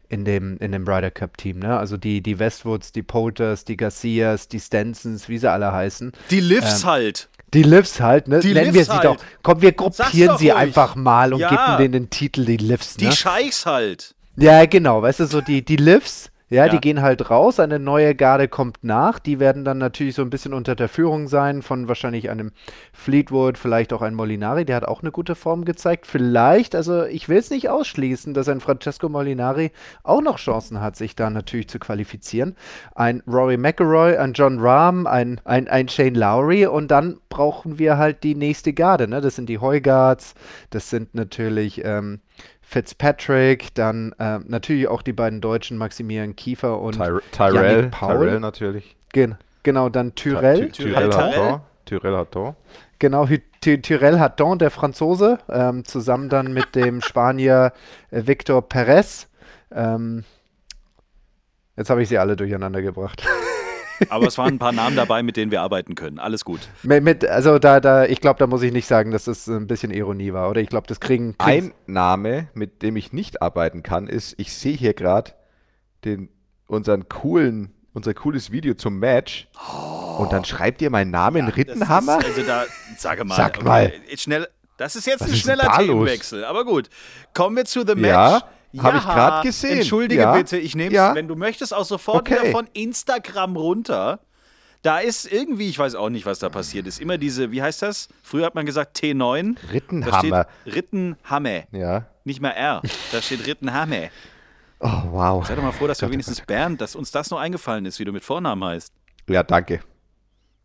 in 0.08 0.24
dem, 0.24 0.58
in 0.60 0.72
dem 0.72 0.88
Ryder 0.88 1.12
Cup 1.12 1.38
Team. 1.38 1.60
Ne? 1.60 1.78
Also 1.78 1.98
die, 1.98 2.22
die 2.22 2.40
Westwoods, 2.40 2.94
die 2.94 3.04
Polters, 3.04 3.66
die 3.66 3.76
Garcias, 3.76 4.48
die 4.48 4.62
Stensons, 4.62 5.28
wie 5.28 5.38
sie 5.38 5.52
alle 5.52 5.74
heißen. 5.74 6.14
Die 6.32 6.40
Livs 6.40 6.84
ähm, 6.84 6.90
halt. 6.90 7.30
Die 7.54 7.64
Livs 7.64 8.00
halt, 8.00 8.30
ne? 8.30 8.40
Die 8.40 8.54
Nennen 8.54 8.74
Livs 8.74 8.76
wir 8.76 8.86
sie 8.86 8.92
halt. 8.92 9.04
doch. 9.04 9.18
Komm, 9.44 9.62
wir 9.62 9.74
gruppieren 9.74 10.38
sie 10.38 10.52
ruhig. 10.52 10.56
einfach 10.56 10.96
mal 10.96 11.34
und 11.34 11.42
ja. 11.42 11.50
geben 11.50 11.78
denen 11.80 11.92
den 11.92 12.10
Titel 12.10 12.46
die 12.46 12.58
Livs. 12.58 12.98
Ne? 12.98 13.10
Die 13.10 13.16
Scheichs 13.16 13.66
halt. 13.66 14.16
Ja, 14.38 14.66
genau. 14.66 15.02
Weißt 15.02 15.20
du, 15.20 15.26
so 15.26 15.42
die, 15.42 15.66
die 15.66 15.76
Livs 15.76 16.32
ja, 16.48 16.68
ja, 16.68 16.72
die 16.72 16.80
gehen 16.80 17.02
halt 17.02 17.32
raus, 17.32 17.60
eine 17.60 17.80
neue 17.80 18.14
Garde 18.14 18.48
kommt 18.48 18.84
nach. 18.84 19.18
Die 19.18 19.40
werden 19.40 19.66
dann 19.66 19.80
natürlich 19.80 20.14
so 20.14 20.22
ein 20.22 20.30
bisschen 20.30 20.54
unter 20.54 20.76
der 20.76 20.90
Führung 20.90 21.28
sein 21.28 21.64
von 21.64 21.88
wahrscheinlich 21.88 22.30
einem 22.30 22.52
Fleetwood, 22.94 23.58
vielleicht 23.58 23.92
auch 23.94 24.04
ein 24.04 24.14
Molinari, 24.14 24.64
der 24.64 24.76
hat 24.76 24.86
auch 24.86 25.02
eine 25.02 25.12
gute 25.12 25.34
Form 25.34 25.66
gezeigt. 25.66 26.06
Vielleicht, 26.06 26.76
also 26.76 27.06
ich 27.06 27.30
will 27.30 27.40
es 27.40 27.50
nicht 27.50 27.70
ausschließen, 27.70 28.36
dass 28.36 28.48
ein 28.48 28.60
Francesco 28.60 29.10
Molinari 29.10 29.72
auch 30.04 30.22
noch 30.22 30.38
Chancen 30.38 30.82
hat, 30.82 30.96
sich 30.96 31.16
da 31.16 31.32
natürlich 31.32 31.68
zu 31.68 31.80
qualifizieren. 31.80 32.56
Ein 32.94 33.24
Rory 33.26 33.58
McElroy, 33.58 34.18
ein 34.18 34.34
John 34.34 34.60
Rahm, 34.60 35.08
ein, 35.08 35.42
ein, 35.46 35.68
ein 35.68 35.90
Shane 35.90 36.14
Lowry 36.14 36.68
und 36.68 36.92
dann 36.92 37.18
brauchen 37.30 37.80
wir 37.80 37.98
halt 37.98 38.24
die 38.24 38.36
nächste 38.36 38.74
Garde. 38.74 39.08
Ne? 39.08 39.20
Das 39.20 39.36
sind 39.36 39.50
die 39.50 39.58
Heugards, 39.58 40.36
das 40.70 40.92
sind 40.92 41.16
natürlich 41.16 41.84
ähm, 41.84 42.20
Fitzpatrick, 42.68 43.74
dann 43.76 44.14
äh, 44.18 44.40
natürlich 44.40 44.88
auch 44.88 45.04
die 45.04 45.14
beiden 45.14 45.40
Deutschen 45.40 45.78
Maximilian 45.78 46.36
Kiefer 46.36 46.80
und 46.80 46.94
Ty 46.94 47.20
Tyrell, 47.32 47.90
Paul. 47.90 48.18
Tyrell 48.18 48.40
natürlich. 48.40 48.96
Gen 49.14 49.36
genau, 49.64 49.90
dann 49.90 50.16
Tyrell. 50.16 50.72
Ty 50.72 50.84
Tyrell 50.84 51.14
Hatton. 51.14 51.62
Tyrell 51.86 52.18
Hatton. 52.18 52.56
Genau, 52.98 53.28
Ty 53.62 53.82
Tyrell 53.82 54.20
Hatton, 54.20 54.58
der 54.58 54.72
Franzose, 54.72 55.38
ähm, 55.48 55.86
zusammen 55.86 56.28
dann 56.30 56.54
mit 56.54 56.76
dem 56.76 57.02
Spanier 57.02 57.72
äh, 58.10 58.24
Victor 58.26 58.68
Perez. 58.68 59.28
Ähm, 59.72 60.24
jetzt 61.78 61.90
habe 61.92 62.02
ich 62.02 62.10
sie 62.10 62.18
alle 62.18 62.36
durcheinander 62.36 62.82
gebracht. 62.82 63.24
Aber 64.10 64.28
es 64.28 64.38
waren 64.38 64.56
ein 64.56 64.60
paar 64.60 64.72
Namen 64.72 64.96
dabei, 64.96 65.24
mit 65.24 65.38
denen 65.38 65.52
wir 65.52 65.62
arbeiten 65.62 65.96
können. 65.96 66.20
Alles 66.20 66.46
gut. 66.46 66.62
Mit, 66.84 67.04
mit, 67.04 67.26
also 67.26 67.60
da, 67.60 67.80
da, 67.80 68.06
ich 68.06 68.22
glaube, 68.22 68.40
da 68.40 68.48
muss 68.48 68.62
ich 68.62 68.72
nicht 68.72 68.88
sagen, 68.88 69.12
dass 69.12 69.26
das 69.26 69.48
ein 69.48 69.68
bisschen 69.68 69.92
Ironie 69.92 70.34
war, 70.34 70.50
oder? 70.50 70.62
Ich 70.62 70.70
glaube, 70.70 70.88
das 70.88 71.00
kriegen, 71.00 71.38
kriegen. 71.38 71.68
Ein 71.68 71.94
Name, 71.94 72.48
mit 72.54 72.82
dem 72.82 72.96
ich 72.96 73.14
nicht 73.14 73.42
arbeiten 73.42 73.84
kann, 73.84 74.08
ist, 74.08 74.36
ich 74.38 74.54
sehe 74.54 74.76
hier 74.76 74.94
gerade 74.94 75.32
den 76.04 76.30
unseren 76.68 77.08
coolen, 77.10 77.74
unser 77.94 78.14
cooles 78.14 78.52
Video 78.52 78.74
zum 78.74 79.00
Match. 79.00 79.48
Oh. 79.56 80.24
Und 80.24 80.34
dann 80.34 80.46
schreibt 80.46 80.82
ihr 80.82 80.90
meinen 80.90 81.12
Namen 81.12 81.48
ja, 81.48 81.54
Rittenhammer? 81.54 82.20
Ist, 82.20 82.26
also 82.26 82.42
da, 82.44 82.66
sage 82.98 83.26
mal. 83.26 83.36
Sag 83.36 83.64
mal. 83.64 83.88
Okay, 83.88 84.18
schnell, 84.18 84.48
das 84.78 84.96
ist 84.96 85.08
jetzt 85.08 85.22
Was 85.22 85.30
ein 85.30 85.36
schneller 85.36 85.72
Themenwechsel, 85.78 86.44
aber 86.44 86.66
gut. 86.66 86.90
Kommen 87.34 87.56
wir 87.56 87.66
zu 87.66 87.86
The 87.86 87.96
Match. 87.96 88.08
Ja. 88.08 88.42
Habe 88.82 88.98
ich 88.98 89.04
gerade 89.04 89.48
gesehen. 89.48 89.80
Entschuldige 89.80 90.22
ja. 90.22 90.34
bitte, 90.34 90.58
ich 90.58 90.76
nehme 90.76 90.90
es, 90.90 90.96
ja. 90.96 91.16
wenn 91.16 91.28
du 91.28 91.36
möchtest, 91.36 91.74
auch 91.74 91.86
sofort 91.86 92.22
okay. 92.30 92.42
wieder 92.42 92.52
von 92.52 92.68
Instagram 92.74 93.56
runter. 93.56 94.20
Da 94.82 95.00
ist 95.00 95.32
irgendwie, 95.32 95.68
ich 95.68 95.80
weiß 95.80 95.96
auch 95.96 96.10
nicht, 96.10 96.28
was 96.28 96.38
da 96.40 96.50
passiert 96.50 96.86
ist. 96.86 97.02
Immer 97.02 97.18
diese, 97.18 97.52
wie 97.52 97.62
heißt 97.62 97.82
das? 97.82 98.08
Früher 98.22 98.46
hat 98.46 98.54
man 98.54 98.68
gesagt 98.68 99.00
T9. 99.00 99.56
Rittenhammer. 99.72 100.46
Rittenhammer. 100.66 101.64
Ja. 101.72 102.06
Nicht 102.24 102.40
mehr 102.40 102.56
R. 102.56 102.82
Da 103.12 103.22
steht 103.22 103.48
Rittenhammer. 103.48 104.10
Oh, 104.80 105.02
wow. 105.10 105.48
Sei 105.48 105.56
doch 105.56 105.64
mal 105.64 105.72
froh, 105.72 105.88
dass 105.88 106.02
wir 106.02 106.12
wenigstens 106.12 106.42
Bernd, 106.42 106.82
dass 106.82 106.96
uns 106.96 107.10
das 107.10 107.32
noch 107.32 107.40
eingefallen 107.40 107.86
ist, 107.86 108.00
wie 108.00 108.06
du 108.06 108.12
mit 108.12 108.24
Vornamen 108.24 108.64
heißt. 108.64 108.94
Ja, 109.28 109.42
danke. 109.42 109.80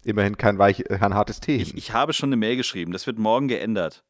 Immerhin 0.05 0.37
kein, 0.37 0.59
weich, 0.59 0.85
kein 0.87 1.15
hartes 1.15 1.41
T. 1.41 1.57
Ich, 1.57 1.75
ich 1.75 1.93
habe 1.93 2.13
schon 2.13 2.29
eine 2.29 2.37
Mail 2.37 2.57
geschrieben. 2.57 2.93
Das 2.93 3.07
wird 3.07 3.19
morgen 3.19 3.49
geändert. 3.49 4.03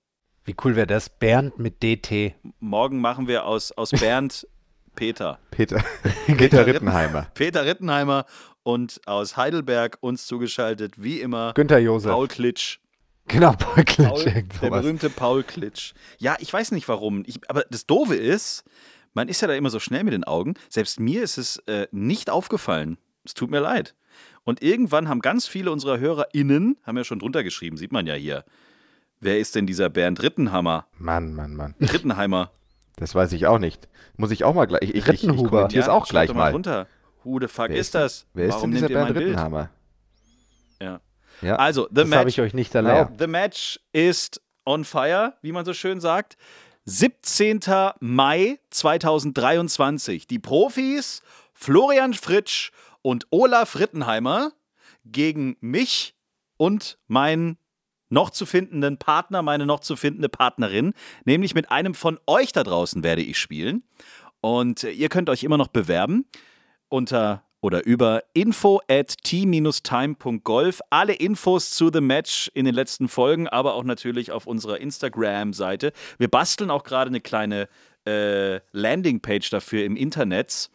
Wie 0.44 0.54
cool 0.64 0.75
wäre 0.75 0.87
das? 0.87 1.09
Bernd 1.09 1.59
mit 1.59 1.82
DT. 1.82 2.35
Morgen 2.61 3.00
machen 3.00 3.28
wir 3.28 3.44
aus, 3.44 3.73
aus 3.73 3.90
Bernd 3.90 4.47
Peter. 4.94 5.38
Peter. 5.50 5.85
Peter 6.26 6.66
Rittenheimer. 6.66 7.26
Peter 7.35 7.64
Rittenheimer 7.64 8.25
und 8.62 9.00
aus 9.06 9.37
Heidelberg 9.37 9.99
uns 10.00 10.26
zugeschaltet, 10.26 11.02
wie 11.02 11.20
immer, 11.20 11.52
Günther 11.54 11.78
Josef. 11.78 12.11
Paul 12.11 12.28
Klitsch. 12.28 12.78
Genau, 13.28 13.52
Paul 13.52 13.85
Klitsch. 13.85 14.25
Paul, 14.25 14.42
der 14.62 14.70
berühmte 14.70 15.11
Paul 15.11 15.42
Klitsch. 15.44 15.92
Ja, 16.18 16.37
ich 16.40 16.52
weiß 16.52 16.73
nicht 16.73 16.88
warum. 16.88 17.23
Ich, 17.26 17.38
aber 17.49 17.64
das 17.70 17.87
Doofe 17.87 18.16
ist, 18.16 18.64
man 19.14 19.28
ist 19.28 19.40
ja 19.42 19.49
da 19.49 19.54
immer 19.54 19.70
so 19.70 19.78
schnell 19.78 20.04
mit 20.04 20.12
den 20.12 20.25
Augen. 20.25 20.54
Selbst 20.68 20.99
mir 20.99 21.23
ist 21.23 21.38
es 21.38 21.59
äh, 21.66 21.87
nicht 21.92 22.30
aufgefallen. 22.30 22.99
Es 23.25 23.35
tut 23.35 23.50
mir 23.50 23.61
leid. 23.61 23.94
Und 24.44 24.62
irgendwann 24.62 25.09
haben 25.09 25.20
ganz 25.20 25.47
viele 25.47 25.70
unserer 25.70 25.99
HörerInnen, 25.99 26.78
haben 26.85 26.97
ja 26.97 27.04
schon 27.04 27.18
drunter 27.18 27.44
geschrieben, 27.44 27.76
sieht 27.76 27.92
man 27.92 28.06
ja 28.06 28.14
hier. 28.14 28.44
Wer 29.20 29.38
ist 29.38 29.54
denn 29.54 29.66
dieser 29.66 29.90
Bernd 29.90 30.22
Rittenhammer? 30.22 30.86
Mann, 30.98 31.34
Mann, 31.34 31.54
Mann. 31.54 31.74
Rittenheimer. 31.80 32.50
Das 32.96 33.14
weiß 33.14 33.32
ich 33.32 33.46
auch 33.46 33.58
nicht. 33.58 33.88
Muss 34.16 34.30
ich 34.30 34.44
auch 34.44 34.54
mal 34.54 34.66
gleich. 34.66 34.82
Ich, 34.82 34.94
ich, 34.94 35.06
ich, 35.08 35.24
ich 35.24 35.36
kommentiere 35.36 35.80
es 35.80 35.86
ja, 35.86 35.92
auch 35.92 36.06
gleich 36.08 36.30
mal. 36.30 36.34
mal. 36.34 36.52
Runter. 36.52 36.86
Who 37.24 37.38
the 37.38 37.48
fuck 37.48 37.68
wer 37.68 37.76
ist, 37.76 37.94
das? 37.94 38.26
Wer 38.32 38.46
ist 38.46 38.54
Warum 38.54 38.70
denn 38.70 38.76
dieser 38.76 38.88
Bernd 38.88 39.10
mein 39.14 39.22
Rittenhammer? 39.22 39.70
Ja. 40.80 41.00
Ja. 41.42 41.56
Also, 41.56 41.86
The 41.88 41.94
Das 41.96 42.08
Match. 42.08 42.18
habe 42.18 42.28
ich 42.30 42.40
euch 42.40 42.54
nicht 42.54 42.74
erlaubt. 42.74 43.12
The 43.18 43.26
Match 43.26 43.80
ist 43.92 44.40
on 44.64 44.84
fire, 44.84 45.34
wie 45.42 45.52
man 45.52 45.64
so 45.64 45.74
schön 45.74 46.00
sagt. 46.00 46.36
17. 46.86 47.60
Mai 48.00 48.58
2023. 48.70 50.26
Die 50.26 50.38
Profis 50.38 51.22
Florian 51.54 52.14
Fritsch 52.14 52.70
und 53.02 53.26
Olaf 53.30 53.78
Rittenheimer 53.78 54.52
gegen 55.04 55.56
mich 55.60 56.14
und 56.56 56.98
meinen 57.06 57.58
noch 58.10 58.30
zu 58.30 58.44
findenden 58.44 58.98
Partner, 58.98 59.42
meine 59.42 59.66
noch 59.66 59.80
zu 59.80 59.96
findende 59.96 60.28
Partnerin. 60.28 60.92
Nämlich 61.24 61.54
mit 61.54 61.70
einem 61.70 61.94
von 61.94 62.18
euch 62.26 62.52
da 62.52 62.62
draußen 62.62 63.02
werde 63.02 63.22
ich 63.22 63.38
spielen. 63.38 63.82
Und 64.40 64.84
ihr 64.84 65.08
könnt 65.08 65.30
euch 65.30 65.42
immer 65.42 65.56
noch 65.56 65.68
bewerben 65.68 66.26
unter 66.88 67.44
oder 67.62 67.84
über 67.84 68.22
info 68.32 68.80
at 68.88 69.22
t-time.golf. 69.22 70.80
Alle 70.88 71.12
Infos 71.12 71.70
zu 71.70 71.90
The 71.92 72.00
Match 72.00 72.50
in 72.54 72.64
den 72.64 72.74
letzten 72.74 73.08
Folgen, 73.08 73.48
aber 73.48 73.74
auch 73.74 73.84
natürlich 73.84 74.32
auf 74.32 74.46
unserer 74.46 74.80
Instagram-Seite. 74.80 75.92
Wir 76.18 76.28
basteln 76.28 76.70
auch 76.70 76.84
gerade 76.84 77.08
eine 77.08 77.20
kleine 77.20 77.68
äh, 78.06 78.60
Landingpage 78.72 79.50
dafür 79.50 79.84
im 79.84 79.96
Internet. 79.96 80.70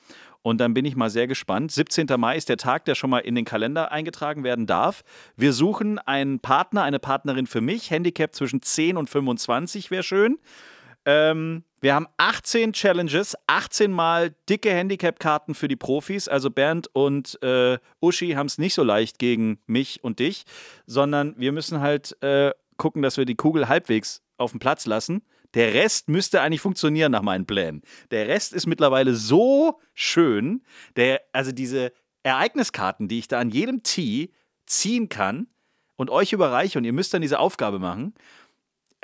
Und 0.46 0.60
dann 0.60 0.76
bin 0.76 0.86
ich 0.86 0.96
mal 0.96 1.10
sehr 1.10 1.26
gespannt. 1.26 1.72
17. 1.72 2.06
Mai 2.20 2.38
ist 2.38 2.50
der 2.50 2.58
Tag, 2.58 2.86
der 2.86 2.94
schon 2.94 3.10
mal 3.10 3.18
in 3.18 3.34
den 3.34 3.46
Kalender 3.46 3.92
eingetragen 3.92 4.44
werden 4.44 4.68
darf. 4.68 5.04
Wir 5.36 5.54
suchen 5.54 5.98
einen 5.98 6.40
Partner, 6.40 6.84
eine 6.84 7.00
Partnerin 7.00 7.48
für 7.48 7.62
mich. 7.62 7.90
Handicap 7.90 8.36
zwischen 8.36 8.62
10 8.62 8.96
und 8.96 9.10
25 9.10 9.90
wäre 9.90 10.04
schön. 10.04 10.38
Ähm, 11.04 11.64
wir 11.82 11.96
haben 11.96 12.06
18 12.18 12.74
Challenges, 12.74 13.36
18 13.48 13.92
mal 13.92 14.36
dicke 14.48 14.70
Handicap-Karten 14.70 15.56
für 15.56 15.68
die 15.68 15.76
Profis. 15.76 16.28
Also 16.28 16.52
Bernd 16.52 16.92
und 16.94 17.42
äh, 17.42 17.80
Uschi 18.00 18.34
haben 18.34 18.46
es 18.46 18.60
nicht 18.60 18.76
so 18.76 18.84
leicht 18.84 19.18
gegen 19.18 19.58
mich 19.66 20.04
und 20.04 20.20
dich, 20.20 20.44
sondern 20.86 21.34
wir 21.40 21.54
müssen 21.54 21.80
halt 21.80 22.22
äh, 22.22 22.52
gucken, 22.78 23.02
dass 23.02 23.18
wir 23.18 23.26
die 23.26 23.34
Kugel 23.34 23.68
halbwegs 23.68 24.22
auf 24.38 24.52
den 24.52 24.60
Platz 24.60 24.86
lassen. 24.86 25.24
Der 25.56 25.74
Rest 25.74 26.10
müsste 26.10 26.42
eigentlich 26.42 26.62
funktionieren 26.62 27.12
nach 27.12 27.22
meinen 27.22 27.46
Plänen. 27.46 27.82
Der 28.12 28.28
Rest 28.28 28.54
ist 28.54 28.68
mittlerweile 28.68 29.16
so 29.16 29.80
schön. 29.94 30.64
Der, 30.96 31.22
also 31.32 31.52
diese 31.52 31.92
Ereigniskarten, 32.24 33.08
die 33.08 33.20
ich 33.20 33.28
da 33.28 33.40
an 33.40 33.50
jedem 33.50 33.82
Tee 33.82 34.32
ziehen 34.66 35.10
kann 35.10 35.48
und 35.96 36.10
euch 36.10 36.34
überreiche 36.34 36.78
und 36.78 36.86
ihr 36.86 36.94
müsst 36.94 37.14
dann 37.14 37.22
diese 37.22 37.40
Aufgabe 37.40 37.80
machen. 37.80 38.14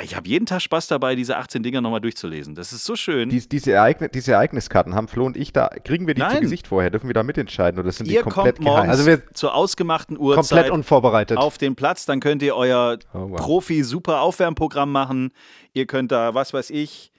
Ich 0.01 0.15
habe 0.15 0.27
jeden 0.27 0.45
Tag 0.48 0.62
Spaß 0.62 0.88
dabei, 0.88 1.15
diese 1.15 1.38
18 1.38 1.62
Dinger 1.62 1.79
nochmal 1.81 2.01
durchzulesen. 2.01 2.55
Das 2.55 2.74
ist 2.74 2.86
so 2.86 2.95
schön. 2.95 3.29
Dies, 3.29 3.48
diese, 3.48 3.71
Ereign 3.74 4.10
diese 4.13 4.31
Ereigniskarten 4.31 4.95
haben 4.95 5.07
Flo 5.07 5.25
und 5.25 5.38
ich 5.38 5.53
da. 5.53 5.67
Kriegen 5.67 6.07
wir 6.07 6.15
die 6.15 6.21
Nein. 6.21 6.36
zu 6.38 6.41
Gesicht 6.41 6.67
vorher? 6.67 6.89
Dürfen 6.89 7.07
wir 7.07 7.13
da 7.13 7.21
mitentscheiden 7.21 7.79
oder 7.79 7.91
sind 7.91 8.07
ihr 8.07 8.24
die 8.24 8.29
komplett 8.29 8.55
kommt 8.55 8.65
morgens? 8.67 8.89
Also 8.89 9.05
wir- 9.05 9.27
zur 9.33 9.53
ausgemachten 9.53 10.17
Komplett 10.17 10.38
Uhrzeit 10.38 10.69
unvorbereitet. 10.71 11.38
auf 11.38 11.57
den 11.60 11.75
Platz. 11.75 12.05
Dann 12.07 12.19
könnt 12.19 12.41
ihr 12.41 12.55
euer 12.55 12.98
Oh, 13.13 13.29
wow. 13.29 13.39
Profi-Super-Aufwärmprogramm 13.39 14.91
machen. 14.91 15.31
Ihr 15.74 15.86
könnt 15.86 16.12
da, 16.12 16.33
was 16.33 16.53
weiß 16.53 16.71
ich, 16.71 17.12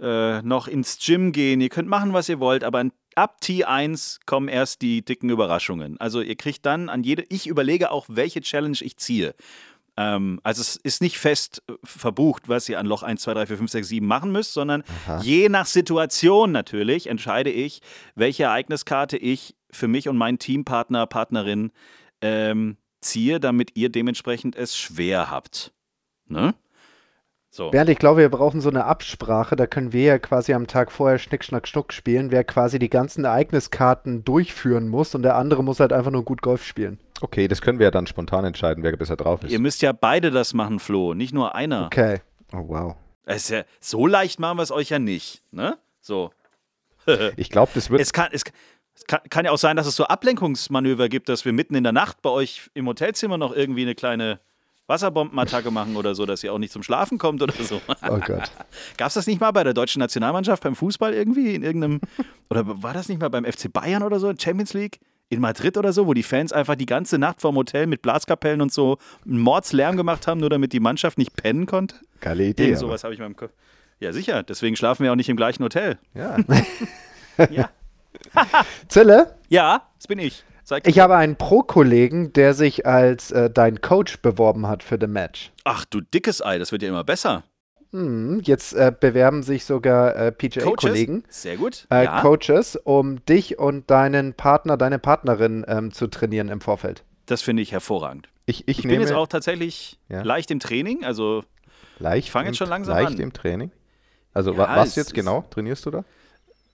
äh, 0.00 0.40
noch 0.42 0.68
ins 0.68 0.98
Gym 1.04 1.32
gehen. 1.32 1.60
Ihr 1.60 1.68
könnt 1.68 1.88
machen, 1.88 2.12
was 2.14 2.28
ihr 2.30 2.40
wollt, 2.40 2.64
aber 2.64 2.84
ab 3.14 3.38
T1 3.42 4.20
kommen 4.26 4.48
erst 4.48 4.80
die 4.80 5.04
dicken 5.04 5.28
Überraschungen. 5.28 5.96
Also 6.00 6.20
ihr 6.22 6.36
kriegt 6.36 6.64
dann 6.64 6.88
an 6.88 7.02
jede, 7.02 7.24
ich 7.28 7.46
überlege 7.46 7.90
auch, 7.90 8.06
welche 8.08 8.40
Challenge 8.40 8.76
ich 8.80 8.96
ziehe. 8.96 9.34
Ähm, 9.96 10.40
also 10.42 10.60
es 10.60 10.76
ist 10.76 11.00
nicht 11.00 11.18
fest 11.18 11.62
äh, 11.68 11.72
verbucht, 11.84 12.48
was 12.48 12.68
ihr 12.68 12.78
an 12.78 12.86
Loch 12.86 13.02
1, 13.02 13.22
2, 13.22 13.34
3, 13.34 13.46
4, 13.46 13.56
5, 13.58 13.70
6, 13.70 13.88
7 13.88 14.06
machen 14.06 14.30
müsst, 14.30 14.52
sondern 14.52 14.84
je 15.22 15.48
nach 15.48 15.66
Situation 15.66 16.52
natürlich 16.52 17.06
entscheide 17.06 17.50
ich, 17.50 17.80
welche 18.14 18.44
Ereigniskarte 18.44 19.16
ich 19.16 19.56
für 19.70 19.88
mich 19.88 20.08
und 20.08 20.16
meinen 20.16 20.38
Teampartner, 20.38 21.06
Partnerin 21.06 21.72
ähm, 22.20 22.76
ziehe, 23.00 23.40
damit 23.40 23.76
ihr 23.76 23.88
dementsprechend 23.88 24.56
es 24.56 24.76
schwer 24.76 25.30
habt. 25.30 25.72
Ne? 26.28 26.54
So. 27.50 27.70
Bernd, 27.70 27.88
ich 27.88 27.98
glaube, 27.98 28.20
wir 28.20 28.28
brauchen 28.28 28.60
so 28.60 28.68
eine 28.68 28.84
Absprache. 28.84 29.56
Da 29.56 29.66
können 29.66 29.94
wir 29.94 30.02
ja 30.02 30.18
quasi 30.18 30.52
am 30.52 30.66
Tag 30.66 30.92
vorher 30.92 31.18
Schnick, 31.18 31.42
Schnack, 31.42 31.66
Schnuck 31.66 31.94
spielen, 31.94 32.30
wer 32.30 32.44
quasi 32.44 32.78
die 32.78 32.90
ganzen 32.90 33.24
Ereigniskarten 33.24 34.24
durchführen 34.24 34.88
muss 34.88 35.14
und 35.14 35.22
der 35.22 35.36
andere 35.36 35.64
muss 35.64 35.80
halt 35.80 35.92
einfach 35.92 36.10
nur 36.10 36.24
gut 36.24 36.42
Golf 36.42 36.64
spielen. 36.64 36.98
Okay, 37.22 37.48
das 37.48 37.60
können 37.60 37.78
wir 37.78 37.84
ja 37.84 37.90
dann 37.90 38.06
spontan 38.06 38.44
entscheiden, 38.44 38.82
wer 38.82 38.96
besser 38.96 39.16
drauf 39.16 39.42
ist. 39.42 39.50
Ihr 39.50 39.58
müsst 39.58 39.82
ja 39.82 39.92
beide 39.92 40.30
das 40.30 40.54
machen, 40.54 40.78
Flo, 40.78 41.14
nicht 41.14 41.32
nur 41.32 41.54
einer. 41.54 41.86
Okay. 41.86 42.20
Oh, 42.52 42.64
wow. 42.66 42.96
Ist 43.26 43.50
ja, 43.50 43.64
so 43.80 44.06
leicht 44.06 44.38
machen 44.38 44.58
wir 44.58 44.62
es 44.62 44.70
euch 44.70 44.90
ja 44.90 44.98
nicht. 44.98 45.42
Ne? 45.50 45.78
So. 46.00 46.30
Ich 47.36 47.50
glaube, 47.50 47.70
das 47.72 47.88
wird. 47.88 48.00
Es 48.00 48.12
kann, 48.12 48.30
es 48.32 48.42
kann, 49.06 49.20
kann 49.30 49.44
ja 49.44 49.52
auch 49.52 49.58
sein, 49.58 49.76
dass 49.76 49.86
es 49.86 49.94
so 49.94 50.06
Ablenkungsmanöver 50.06 51.08
gibt, 51.08 51.28
dass 51.28 51.44
wir 51.44 51.52
mitten 51.52 51.76
in 51.76 51.84
der 51.84 51.92
Nacht 51.92 52.20
bei 52.20 52.30
euch 52.30 52.68
im 52.74 52.88
Hotelzimmer 52.88 53.38
noch 53.38 53.54
irgendwie 53.54 53.82
eine 53.82 53.94
kleine 53.94 54.40
Wasserbombenattacke 54.86 55.70
machen 55.70 55.96
oder 55.96 56.14
so, 56.14 56.26
dass 56.26 56.44
ihr 56.44 56.52
auch 56.52 56.58
nicht 56.58 56.72
zum 56.72 56.82
Schlafen 56.82 57.18
kommt 57.18 57.42
oder 57.42 57.54
so. 57.54 57.80
Oh 58.08 58.18
Gott. 58.18 58.50
Gab 58.96 59.08
es 59.08 59.14
das 59.14 59.26
nicht 59.26 59.40
mal 59.40 59.50
bei 59.50 59.64
der 59.64 59.74
deutschen 59.74 60.00
Nationalmannschaft 60.00 60.62
beim 60.62 60.76
Fußball 60.76 61.12
irgendwie 61.12 61.54
in 61.54 61.62
irgendeinem 61.62 62.00
oder 62.50 62.82
war 62.82 62.94
das 62.94 63.08
nicht 63.08 63.20
mal 63.20 63.28
beim 63.28 63.44
FC 63.44 63.72
Bayern 63.72 64.02
oder 64.02 64.20
so 64.20 64.32
Champions 64.36 64.74
League 64.74 65.00
in 65.28 65.40
Madrid 65.40 65.76
oder 65.76 65.92
so, 65.92 66.06
wo 66.06 66.14
die 66.14 66.22
Fans 66.22 66.52
einfach 66.52 66.76
die 66.76 66.86
ganze 66.86 67.18
Nacht 67.18 67.40
vorm 67.40 67.56
Hotel 67.56 67.86
mit 67.86 68.02
Blaskapellen 68.02 68.60
und 68.60 68.72
so 68.72 68.98
einen 69.24 69.38
Mordslärm 69.38 69.96
gemacht 69.96 70.26
haben, 70.26 70.40
nur 70.40 70.50
damit 70.50 70.72
die 70.72 70.80
Mannschaft 70.80 71.18
nicht 71.18 71.36
pennen 71.36 71.66
konnte? 71.66 71.96
Geile 72.20 72.44
Idee. 72.44 72.64
Irgend 72.64 72.78
sowas 72.78 73.04
habe 73.04 73.14
ich 73.14 73.20
mal 73.20 73.26
im 73.26 73.36
Kopf. 73.36 73.52
Ja, 73.98 74.12
sicher. 74.12 74.42
Deswegen 74.42 74.76
schlafen 74.76 75.04
wir 75.04 75.12
auch 75.12 75.16
nicht 75.16 75.28
im 75.28 75.36
gleichen 75.36 75.62
Hotel. 75.62 75.98
Ja. 76.14 76.36
Ja. 77.50 77.68
Zille, 78.88 79.36
Ja, 79.50 79.90
das 79.98 80.06
bin 80.06 80.18
ich. 80.18 80.42
Ich 80.84 80.98
habe 80.98 81.16
einen 81.16 81.36
Pro-Kollegen, 81.36 82.32
der 82.32 82.54
sich 82.54 82.86
als 82.86 83.30
äh, 83.30 83.50
dein 83.50 83.80
Coach 83.82 84.20
beworben 84.20 84.66
hat 84.66 84.82
für 84.82 84.96
The 84.98 85.06
Match. 85.06 85.52
Ach 85.64 85.84
du 85.84 86.00
dickes 86.00 86.42
Ei, 86.42 86.58
das 86.58 86.72
wird 86.72 86.82
ja 86.82 86.88
immer 86.88 87.04
besser. 87.04 87.44
Hm, 87.92 88.40
jetzt 88.44 88.72
äh, 88.74 88.92
bewerben 88.98 89.42
sich 89.42 89.64
sogar 89.64 90.16
äh, 90.16 90.32
PGA-Kollegen, 90.32 91.24
Sehr 91.28 91.56
gut. 91.56 91.86
äh, 91.90 92.04
ja, 92.04 92.20
Coaches, 92.20 92.76
um 92.76 93.24
dich 93.26 93.58
und 93.58 93.90
deinen 93.90 94.34
Partner, 94.34 94.76
deine 94.76 94.98
Partnerin 94.98 95.64
ähm, 95.68 95.92
zu 95.92 96.06
trainieren 96.08 96.48
im 96.48 96.60
Vorfeld. 96.60 97.04
das 97.26 97.42
finde 97.42 97.62
ich 97.62 97.72
hervorragend. 97.72 98.28
Ich, 98.46 98.68
ich, 98.68 98.78
Ich 98.80 98.84
bin 98.86 99.00
jetzt 99.00 99.12
auch 99.12 99.26
tatsächlich 99.28 99.98
Ja. 100.08 100.22
leicht 100.22 100.50
im 100.50 100.60
Training, 100.60 101.04
also 101.04 101.42
leicht, 101.98 102.26
ich 102.26 102.30
fang 102.30 102.46
jetzt 102.46 102.58
schon 102.58 102.68
langsam 102.68 102.94
leicht 102.96 103.14
an. 103.14 103.20
im 103.20 103.32
Training. 103.32 103.70
Also 104.34 104.52
Ja, 104.52 104.58
wa 104.58 104.76
was 104.76 104.94
jetzt 104.96 105.14
genau 105.14 105.42
trainierst 105.50 105.86
du 105.86 105.90
da? 105.90 106.04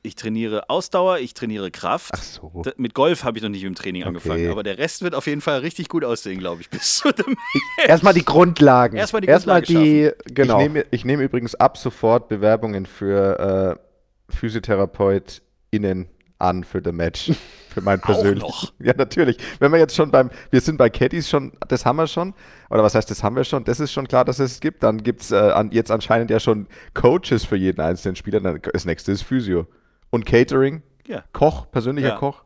Ich 0.02 0.16
trainiere 0.16 0.68
Ausdauer, 0.68 1.18
ich 1.18 1.32
trainiere 1.32 1.70
Kraft. 1.70 2.10
Ach 2.14 2.22
so. 2.22 2.62
Mit 2.76 2.94
Golf 2.94 3.22
habe 3.22 3.38
ich 3.38 3.42
noch 3.42 3.50
nicht 3.50 3.62
im 3.62 3.74
Training 3.74 4.02
angefangen, 4.02 4.50
aber 4.50 4.62
der 4.62 4.78
Rest 4.78 5.02
wird 5.02 5.14
auf 5.14 5.26
jeden 5.26 5.40
Fall 5.40 5.60
richtig 5.60 5.88
gut 5.88 6.04
aussehen, 6.04 6.38
glaube 6.38 6.60
ich. 6.60 6.70
Bis 6.70 6.98
zu 6.98 7.12
dem 7.12 7.36
Erstmal 7.86 8.12
die 8.12 8.24
Grundlagen. 8.24 8.96
Erstmal 8.96 9.22
die 9.22 9.28
Erstmal 9.28 9.62
Grundlage 9.62 10.16
die, 10.26 10.34
genau. 10.34 10.58
Ich 10.58 10.68
nehme, 10.68 10.86
ich 10.90 11.04
nehme 11.04 11.22
übrigens 11.22 11.54
ab 11.54 11.78
sofort 11.78 12.28
Bewerbungen 12.28 12.86
für 12.86 13.78
äh, 14.28 14.34
PhysiotherapeutInnen 14.34 16.08
an 16.38 16.64
für 16.64 16.82
The 16.84 16.92
Match. 16.92 17.32
Für 17.72 17.80
mein 17.80 18.02
persönlich. 18.02 18.42
noch? 18.42 18.74
Ja, 18.80 18.92
natürlich. 18.94 19.38
Wenn 19.58 19.72
wir 19.72 19.78
jetzt 19.78 19.96
schon 19.96 20.10
beim, 20.10 20.28
wir 20.50 20.60
sind 20.60 20.76
bei 20.76 20.90
Caddies 20.90 21.26
schon, 21.30 21.52
das 21.68 21.86
haben 21.86 21.96
wir 21.96 22.06
schon. 22.06 22.34
Oder 22.68 22.82
was 22.82 22.94
heißt, 22.94 23.10
das 23.10 23.22
haben 23.22 23.34
wir 23.34 23.44
schon? 23.44 23.64
Das 23.64 23.80
ist 23.80 23.92
schon 23.92 24.06
klar, 24.06 24.26
dass 24.26 24.40
es 24.40 24.60
gibt. 24.60 24.82
Dann 24.82 25.02
gibt 25.02 25.22
es 25.22 25.30
äh, 25.30 25.36
an, 25.36 25.70
jetzt 25.70 25.90
anscheinend 25.90 26.30
ja 26.30 26.38
schon 26.38 26.66
Coaches 26.92 27.46
für 27.46 27.56
jeden 27.56 27.80
einzelnen 27.80 28.14
Spieler. 28.14 28.40
Dann, 28.40 28.60
das 28.74 28.84
nächste 28.84 29.10
ist 29.10 29.22
Physio. 29.22 29.66
Und 30.12 30.26
Catering. 30.26 30.82
Ja. 31.06 31.24
Koch, 31.32 31.70
persönlicher 31.72 32.10
Ja. 32.10 32.16
Koch. 32.16 32.44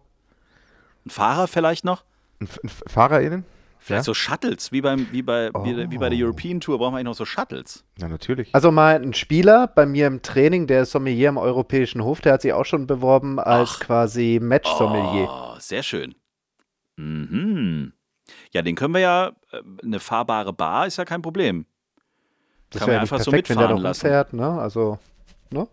Ein 1.04 1.10
Fahrer 1.10 1.46
vielleicht 1.48 1.84
noch? 1.84 2.04
Ein, 2.40 2.46
F- 2.46 2.60
ein 2.62 2.68
FahrerInnen? 2.68 3.44
Vielleicht 3.78 4.00
ja? 4.00 4.04
so 4.04 4.14
Shuttles, 4.14 4.72
wie, 4.72 4.80
beim, 4.80 5.06
wie, 5.12 5.22
bei, 5.22 5.50
oh. 5.52 5.64
wie, 5.64 5.90
wie, 5.90 5.98
bei 5.98 6.08
der 6.08 6.18
European 6.18 6.60
Tour 6.60 6.78
brauchen 6.78 6.94
wir 6.94 6.98
eigentlich 6.98 7.04
noch 7.06 7.14
so 7.14 7.24
Shuttles. 7.24 7.84
Ja, 7.98 8.08
natürlich. 8.08 8.52
Also 8.54 8.70
mal 8.72 9.00
ein 9.00 9.14
Spieler 9.14 9.66
bei 9.66 9.84
mir 9.84 10.06
im 10.06 10.22
Training, 10.22 10.66
der 10.66 10.82
ist 10.82 10.92
Sommelier 10.92 11.28
im 11.28 11.38
Europäischen 11.38 12.02
Hof, 12.02 12.20
der 12.20 12.34
hat 12.34 12.42
sich 12.42 12.52
auch 12.52 12.64
schon 12.64 12.86
beworben 12.86 13.38
als 13.38 13.74
Ach. 13.74 13.80
quasi 13.80 14.38
Match-Sommelier. 14.40 15.28
Oh, 15.30 15.56
sehr 15.58 15.82
schön. 15.82 16.14
Mhm. 16.96 17.92
Ja, 18.52 18.62
den 18.62 18.74
können 18.74 18.94
wir 18.94 19.00
ja, 19.00 19.32
äh, 19.52 19.60
eine 19.84 20.00
fahrbare 20.00 20.52
Bar 20.52 20.86
ist 20.86 20.96
ja 20.96 21.04
kein 21.04 21.22
Problem. 21.22 21.66
Das 22.70 22.80
Kann 22.80 22.90
man 22.90 23.00
einfach 23.00 23.18
perfekt, 23.18 23.48
so 23.48 23.52
mitfahren 23.54 23.68
wenn 23.76 23.76
der 23.76 23.82
lassen. 23.90 24.00
Fährt, 24.00 24.32
ne? 24.32 24.48
Also, 24.60 24.98
ne? 25.50 25.68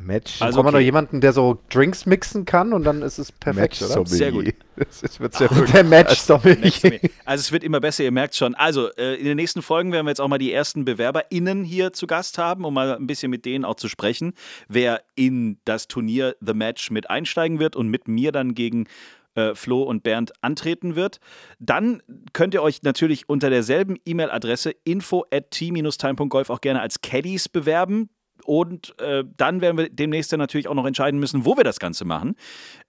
Match. 0.00 0.40
Also 0.42 0.58
okay. 0.58 0.64
man 0.64 0.74
noch 0.74 0.80
jemanden, 0.80 1.20
der 1.20 1.32
so 1.32 1.58
Drinks 1.70 2.06
mixen 2.06 2.44
kann 2.44 2.72
und 2.72 2.84
dann 2.84 3.02
ist 3.02 3.18
es 3.18 3.32
perfekt, 3.32 3.80
Match 3.80 3.92
oder? 3.92 4.06
Sehr 4.06 4.32
gut. 4.32 4.54
Das 5.02 5.20
wird 5.20 5.34
sehr 5.34 5.52
oh, 5.52 5.60
der 5.74 5.84
Match 5.84 6.18
Sommelier. 6.20 7.00
Also 7.26 7.42
es 7.42 7.52
wird 7.52 7.64
immer 7.64 7.80
besser, 7.80 8.02
ihr 8.02 8.12
merkt 8.12 8.34
schon. 8.34 8.54
Also 8.54 8.88
äh, 8.94 9.16
in 9.16 9.26
den 9.26 9.36
nächsten 9.36 9.60
Folgen 9.60 9.92
werden 9.92 10.06
wir 10.06 10.10
jetzt 10.10 10.22
auch 10.22 10.28
mal 10.28 10.38
die 10.38 10.54
ersten 10.54 10.86
BewerberInnen 10.86 11.64
hier 11.64 11.92
zu 11.92 12.06
Gast 12.06 12.38
haben, 12.38 12.64
um 12.64 12.72
mal 12.72 12.96
ein 12.96 13.06
bisschen 13.06 13.30
mit 13.30 13.44
denen 13.44 13.66
auch 13.66 13.74
zu 13.74 13.88
sprechen, 13.88 14.32
wer 14.68 15.02
in 15.16 15.58
das 15.66 15.86
Turnier 15.86 16.34
The 16.40 16.54
Match 16.54 16.90
mit 16.90 17.10
einsteigen 17.10 17.58
wird 17.58 17.76
und 17.76 17.88
mit 17.88 18.08
mir 18.08 18.32
dann 18.32 18.54
gegen 18.54 18.86
äh, 19.34 19.54
Flo 19.54 19.82
und 19.82 20.02
Bernd 20.02 20.32
antreten 20.40 20.96
wird. 20.96 21.20
Dann 21.58 22.02
könnt 22.32 22.54
ihr 22.54 22.62
euch 22.62 22.82
natürlich 22.82 23.28
unter 23.28 23.50
derselben 23.50 23.96
E-Mail-Adresse 24.04 24.74
info 24.84 25.24
at 25.30 25.50
t-time.golf 25.50 26.50
auch 26.50 26.60
gerne 26.60 26.80
als 26.80 27.00
Caddies 27.00 27.48
bewerben. 27.48 28.08
Und 28.50 28.98
äh, 28.98 29.22
dann 29.36 29.60
werden 29.60 29.78
wir 29.78 29.88
demnächst 29.88 30.32
dann 30.32 30.40
natürlich 30.40 30.66
auch 30.66 30.74
noch 30.74 30.84
entscheiden 30.84 31.20
müssen, 31.20 31.44
wo 31.44 31.56
wir 31.56 31.62
das 31.62 31.78
Ganze 31.78 32.04
machen. 32.04 32.34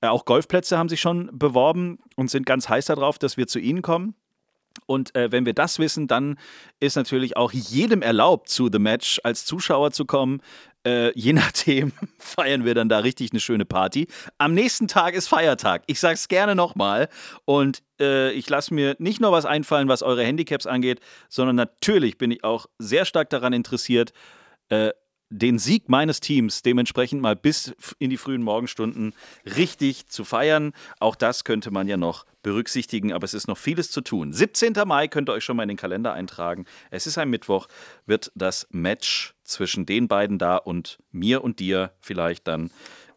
Äh, 0.01 0.07
auch 0.07 0.25
Golfplätze 0.25 0.75
haben 0.75 0.89
sich 0.89 0.99
schon 0.99 1.29
beworben 1.31 1.99
und 2.15 2.31
sind 2.31 2.47
ganz 2.47 2.67
heiß 2.67 2.85
darauf, 2.85 3.19
dass 3.19 3.37
wir 3.37 3.45
zu 3.45 3.59
ihnen 3.59 3.83
kommen. 3.83 4.15
Und 4.87 5.15
äh, 5.15 5.31
wenn 5.31 5.45
wir 5.45 5.53
das 5.53 5.77
wissen, 5.77 6.07
dann 6.07 6.39
ist 6.79 6.95
natürlich 6.95 7.37
auch 7.37 7.51
jedem 7.51 8.01
erlaubt, 8.01 8.49
zu 8.49 8.69
The 8.71 8.79
Match 8.79 9.21
als 9.23 9.45
Zuschauer 9.45 9.91
zu 9.91 10.05
kommen. 10.05 10.41
Äh, 10.83 11.11
je 11.13 11.33
nachdem 11.33 11.91
feiern 12.17 12.65
wir 12.65 12.73
dann 12.73 12.89
da 12.89 12.97
richtig 12.97 13.29
eine 13.31 13.39
schöne 13.39 13.65
Party. 13.65 14.07
Am 14.39 14.55
nächsten 14.55 14.87
Tag 14.87 15.13
ist 15.13 15.27
Feiertag. 15.27 15.83
Ich 15.85 15.99
sage 15.99 16.15
es 16.15 16.27
gerne 16.27 16.55
nochmal. 16.55 17.07
Und 17.45 17.83
äh, 17.99 18.31
ich 18.31 18.49
lasse 18.49 18.73
mir 18.73 18.95
nicht 18.97 19.21
nur 19.21 19.31
was 19.31 19.45
einfallen, 19.45 19.89
was 19.89 20.01
eure 20.01 20.23
Handicaps 20.23 20.65
angeht, 20.65 21.01
sondern 21.29 21.55
natürlich 21.55 22.17
bin 22.17 22.31
ich 22.31 22.43
auch 22.43 22.65
sehr 22.79 23.05
stark 23.05 23.29
daran 23.29 23.53
interessiert, 23.53 24.11
äh, 24.69 24.89
den 25.31 25.57
Sieg 25.57 25.89
meines 25.89 26.19
Teams 26.19 26.61
dementsprechend 26.61 27.21
mal 27.21 27.35
bis 27.35 27.73
in 27.97 28.09
die 28.09 28.17
frühen 28.17 28.43
Morgenstunden 28.43 29.13
richtig 29.45 30.07
zu 30.07 30.23
feiern. 30.25 30.73
Auch 30.99 31.15
das 31.15 31.43
könnte 31.43 31.71
man 31.71 31.87
ja 31.87 31.97
noch 31.97 32.25
berücksichtigen, 32.43 33.13
aber 33.13 33.23
es 33.23 33.33
ist 33.33 33.47
noch 33.47 33.57
vieles 33.57 33.91
zu 33.91 34.01
tun. 34.01 34.33
17. 34.33 34.73
Mai 34.85 35.07
könnt 35.07 35.29
ihr 35.29 35.33
euch 35.33 35.43
schon 35.43 35.55
mal 35.55 35.63
in 35.63 35.69
den 35.69 35.77
Kalender 35.77 36.13
eintragen. 36.13 36.65
Es 36.89 37.07
ist 37.07 37.17
ein 37.17 37.29
Mittwoch, 37.29 37.67
wird 38.05 38.31
das 38.35 38.67
Match 38.71 39.33
zwischen 39.43 39.85
den 39.85 40.07
beiden 40.07 40.37
da 40.37 40.57
und 40.57 40.99
mir 41.11 41.43
und 41.43 41.59
dir 41.59 41.91
vielleicht 41.99 42.47
dann 42.47 42.69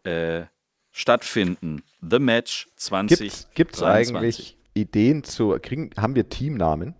äh, 0.03 0.43
stattfinden. 0.91 1.83
The 2.01 2.19
Match 2.19 2.67
20. 2.77 3.47
Gibt 3.53 3.75
es 3.75 3.83
eigentlich 3.83 4.57
Ideen 4.73 5.23
zu, 5.23 5.57
kriegen, 5.61 5.91
haben 5.97 6.15
wir 6.15 6.29
Teamnamen? 6.29 6.95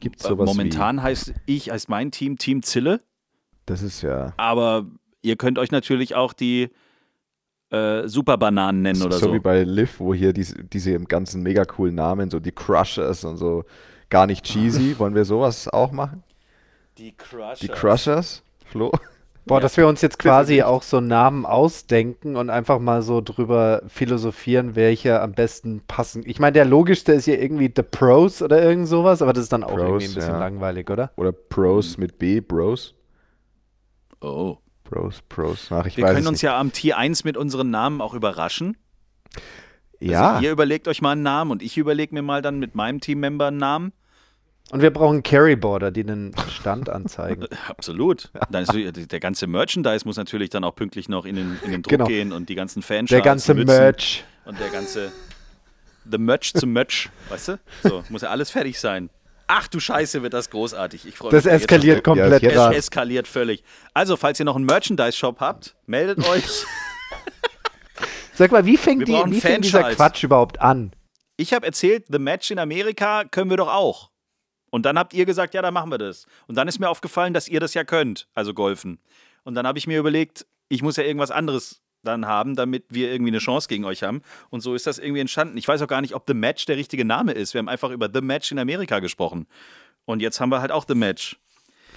Gibt's 0.00 0.22
sowas 0.22 0.46
Momentan 0.46 0.98
wie? 0.98 1.02
heißt 1.02 1.34
ich, 1.46 1.70
heißt 1.70 1.88
mein 1.88 2.12
Team 2.12 2.38
Team 2.38 2.62
Zille. 2.62 3.00
Das 3.68 3.82
ist 3.82 4.00
ja. 4.00 4.32
Aber 4.38 4.86
ihr 5.20 5.36
könnt 5.36 5.58
euch 5.58 5.70
natürlich 5.70 6.14
auch 6.14 6.32
die 6.32 6.70
äh, 7.70 8.08
Superbananen 8.08 8.80
nennen 8.80 9.02
oder 9.02 9.18
so. 9.18 9.26
So 9.26 9.34
wie 9.34 9.40
bei 9.40 9.62
Liv, 9.62 10.00
wo 10.00 10.14
hier 10.14 10.32
diese, 10.32 10.64
diese 10.64 10.98
ganzen 11.00 11.42
mega 11.42 11.66
coolen 11.66 11.94
Namen, 11.94 12.30
so 12.30 12.40
die 12.40 12.52
Crushers 12.52 13.24
und 13.24 13.36
so, 13.36 13.64
gar 14.08 14.26
nicht 14.26 14.44
cheesy. 14.44 14.94
Wollen 14.98 15.14
wir 15.14 15.26
sowas 15.26 15.68
auch 15.68 15.92
machen? 15.92 16.22
Die 16.96 17.12
Crushers. 17.12 17.58
Die 17.58 17.68
Crushers, 17.68 18.42
Flo? 18.64 18.90
Boah, 19.44 19.60
dass 19.60 19.76
wir 19.76 19.86
uns 19.86 20.02
jetzt 20.02 20.18
quasi 20.18 20.62
auch 20.62 20.82
so 20.82 21.00
Namen 21.00 21.46
ausdenken 21.46 22.36
und 22.36 22.50
einfach 22.50 22.78
mal 22.78 23.00
so 23.00 23.22
drüber 23.22 23.82
philosophieren, 23.86 24.76
welche 24.76 25.20
am 25.20 25.32
besten 25.32 25.82
passen. 25.86 26.22
Ich 26.26 26.38
meine, 26.38 26.52
der 26.52 26.66
logischste 26.66 27.12
ist 27.12 27.26
ja 27.26 27.34
irgendwie 27.34 27.72
The 27.74 27.82
Pros 27.82 28.42
oder 28.42 28.62
irgend 28.62 28.88
sowas, 28.88 29.22
aber 29.22 29.32
das 29.32 29.44
ist 29.44 29.52
dann 29.52 29.64
auch 29.64 29.70
Pros, 29.70 29.80
irgendwie 29.80 30.04
ein 30.04 30.14
bisschen 30.14 30.32
ja. 30.32 30.38
langweilig, 30.38 30.90
oder? 30.90 31.12
Oder 31.16 31.32
Pros 31.32 31.96
mit 31.96 32.18
B, 32.18 32.40
Bros. 32.40 32.94
Oh. 34.20 34.58
Pros, 34.84 35.22
Pros. 35.28 35.68
Ach, 35.70 35.86
ich 35.86 35.96
Wir 35.96 36.04
weiß 36.04 36.14
können 36.14 36.26
uns 36.26 36.36
nicht. 36.36 36.42
ja 36.42 36.58
am 36.58 36.70
T1 36.70 37.24
mit 37.24 37.36
unseren 37.36 37.70
Namen 37.70 38.00
auch 38.00 38.14
überraschen. 38.14 38.76
Ja. 40.00 40.34
Also 40.34 40.44
ihr 40.44 40.52
überlegt 40.52 40.88
euch 40.88 41.02
mal 41.02 41.12
einen 41.12 41.22
Namen 41.22 41.50
und 41.50 41.62
ich 41.62 41.76
überlege 41.76 42.14
mir 42.14 42.22
mal 42.22 42.40
dann 42.40 42.58
mit 42.58 42.74
meinem 42.74 43.00
Teammember 43.00 43.48
einen 43.48 43.58
Namen. 43.58 43.92
Und 44.70 44.82
wir 44.82 44.90
brauchen 44.90 45.22
Carryboarder, 45.22 45.90
die 45.90 46.04
den 46.04 46.34
Stand 46.50 46.88
anzeigen. 46.90 47.46
Absolut. 47.68 48.30
Dann 48.50 48.64
ist, 48.64 49.12
der 49.12 49.20
ganze 49.20 49.46
Merchandise 49.46 50.04
muss 50.04 50.16
natürlich 50.16 50.50
dann 50.50 50.62
auch 50.62 50.74
pünktlich 50.74 51.08
noch 51.08 51.24
in 51.24 51.36
den, 51.36 51.58
in 51.64 51.70
den 51.70 51.82
Druck 51.82 51.90
genau. 51.90 52.04
gehen 52.06 52.32
und 52.32 52.48
die 52.48 52.54
ganzen 52.54 52.82
Fanschals. 52.82 53.10
Der 53.10 53.22
ganze 53.22 53.54
Merch. 53.54 54.24
Und 54.44 54.60
der 54.60 54.68
ganze 54.68 55.10
The 56.10 56.18
Merch 56.18 56.54
zum 56.54 56.72
Merch, 56.72 57.10
weißt 57.28 57.48
du? 57.48 57.58
So, 57.82 58.04
muss 58.08 58.22
ja 58.22 58.30
alles 58.30 58.50
fertig 58.50 58.78
sein. 58.78 59.10
Ach 59.48 59.66
du 59.66 59.80
Scheiße, 59.80 60.22
wird 60.22 60.34
das 60.34 60.50
großartig. 60.50 61.06
Ich 61.06 61.16
freue 61.16 61.32
mich. 61.32 61.42
Das 61.42 61.50
eskaliert 61.50 62.04
komplett. 62.04 62.42
Ja, 62.42 62.70
es 62.70 62.76
eskaliert 62.76 63.26
völlig. 63.26 63.64
Also, 63.94 64.16
falls 64.16 64.38
ihr 64.38 64.44
noch 64.44 64.56
einen 64.56 64.66
Merchandise-Shop 64.66 65.40
habt, 65.40 65.74
meldet 65.86 66.26
euch. 66.28 66.44
Sag 68.34 68.52
mal, 68.52 68.66
wie 68.66 68.76
fängt, 68.76 69.08
die, 69.08 69.12
wie 69.12 69.40
fängt 69.40 69.64
dieser 69.64 69.90
Quatsch 69.94 70.22
überhaupt 70.22 70.60
an? 70.60 70.92
Ich 71.38 71.54
habe 71.54 71.64
erzählt, 71.64 72.06
The 72.08 72.18
Match 72.18 72.50
in 72.50 72.58
Amerika 72.58 73.24
können 73.24 73.50
wir 73.50 73.56
doch 73.56 73.72
auch. 73.72 74.10
Und 74.70 74.84
dann 74.84 74.98
habt 74.98 75.14
ihr 75.14 75.24
gesagt, 75.24 75.54
ja, 75.54 75.62
dann 75.62 75.72
machen 75.72 75.90
wir 75.90 75.98
das. 75.98 76.26
Und 76.46 76.56
dann 76.56 76.68
ist 76.68 76.78
mir 76.78 76.88
aufgefallen, 76.90 77.32
dass 77.32 77.48
ihr 77.48 77.58
das 77.58 77.74
ja 77.74 77.84
könnt, 77.84 78.28
also 78.34 78.52
golfen. 78.52 79.00
Und 79.44 79.54
dann 79.54 79.66
habe 79.66 79.78
ich 79.78 79.86
mir 79.86 79.98
überlegt, 79.98 80.46
ich 80.68 80.82
muss 80.82 80.96
ja 80.96 81.04
irgendwas 81.04 81.30
anderes 81.30 81.80
dann 82.02 82.26
haben, 82.26 82.56
damit 82.56 82.84
wir 82.90 83.10
irgendwie 83.10 83.30
eine 83.30 83.38
Chance 83.38 83.68
gegen 83.68 83.84
euch 83.84 84.02
haben. 84.02 84.22
Und 84.50 84.60
so 84.60 84.74
ist 84.74 84.86
das 84.86 84.98
irgendwie 84.98 85.20
entstanden. 85.20 85.56
Ich 85.58 85.66
weiß 85.66 85.82
auch 85.82 85.88
gar 85.88 86.00
nicht, 86.00 86.14
ob 86.14 86.24
The 86.26 86.34
Match 86.34 86.64
der 86.66 86.76
richtige 86.76 87.04
Name 87.04 87.32
ist. 87.32 87.54
Wir 87.54 87.58
haben 87.58 87.68
einfach 87.68 87.90
über 87.90 88.08
The 88.12 88.20
Match 88.20 88.52
in 88.52 88.58
Amerika 88.58 89.00
gesprochen. 89.00 89.46
Und 90.04 90.20
jetzt 90.20 90.40
haben 90.40 90.50
wir 90.50 90.60
halt 90.60 90.72
auch 90.72 90.84
The 90.86 90.94
Match. 90.94 91.36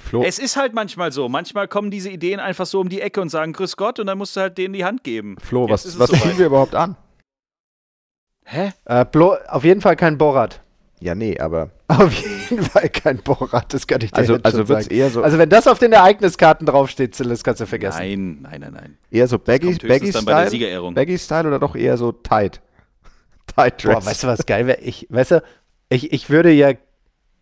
Flo. 0.03 0.23
Es 0.23 0.39
ist 0.39 0.57
halt 0.57 0.73
manchmal 0.73 1.11
so. 1.11 1.29
Manchmal 1.29 1.67
kommen 1.67 1.91
diese 1.91 2.09
Ideen 2.09 2.39
einfach 2.39 2.65
so 2.65 2.79
um 2.79 2.89
die 2.89 3.01
Ecke 3.01 3.21
und 3.21 3.29
sagen 3.29 3.53
Grüß 3.53 3.77
Gott 3.77 3.99
und 3.99 4.07
dann 4.07 4.17
musst 4.17 4.35
du 4.35 4.41
halt 4.41 4.57
denen 4.57 4.73
die 4.73 4.83
Hand 4.83 5.03
geben. 5.03 5.37
Flo, 5.39 5.67
jetzt 5.67 5.85
was, 5.85 5.99
was 5.99 6.09
so 6.09 6.17
ziehen 6.17 6.37
wir 6.37 6.47
überhaupt 6.47 6.75
an? 6.75 6.95
Hä? 8.45 8.73
Äh, 8.85 9.05
auf 9.47 9.63
jeden 9.63 9.81
Fall 9.81 9.95
kein 9.95 10.17
Borat. 10.17 10.61
Ja, 11.01 11.15
nee, 11.15 11.37
aber. 11.39 11.71
Auf 11.87 12.13
jeden 12.13 12.63
Fall 12.63 12.87
kein 12.89 13.17
Borat, 13.17 13.73
das 13.73 13.87
kann 13.87 14.01
ich 14.01 14.11
dir 14.11 14.17
also, 14.17 14.37
also 14.43 14.67
wird's 14.69 14.85
sagen. 14.85 14.95
Eher 14.95 15.09
so 15.09 15.23
also 15.23 15.37
wenn 15.37 15.49
das 15.49 15.67
auf 15.67 15.79
den 15.79 15.91
Ereigniskarten 15.91 16.65
draufsteht, 16.65 17.19
das 17.19 17.43
kannst 17.43 17.59
du 17.59 17.65
vergessen. 17.65 17.97
Nein, 17.99 18.39
nein, 18.43 18.61
nein, 18.61 18.73
nein. 18.73 18.97
Eher 19.09 19.27
so 19.27 19.37
Baggy-Style 19.37 20.91
Baggy 20.93 21.17
Style 21.17 21.47
oder 21.47 21.59
doch 21.59 21.75
eher 21.75 21.97
so 21.97 22.11
tight? 22.11 22.61
Tight 23.55 23.83
Dress. 23.83 23.95
Boah, 23.95 24.05
weißt 24.05 24.23
du, 24.23 24.27
was 24.27 24.45
geil 24.45 24.67
wäre? 24.67 24.79
Ich, 24.79 25.07
weißt 25.09 25.31
du, 25.31 25.43
ich, 25.89 26.13
ich 26.13 26.29
würde 26.29 26.51
ja 26.51 26.73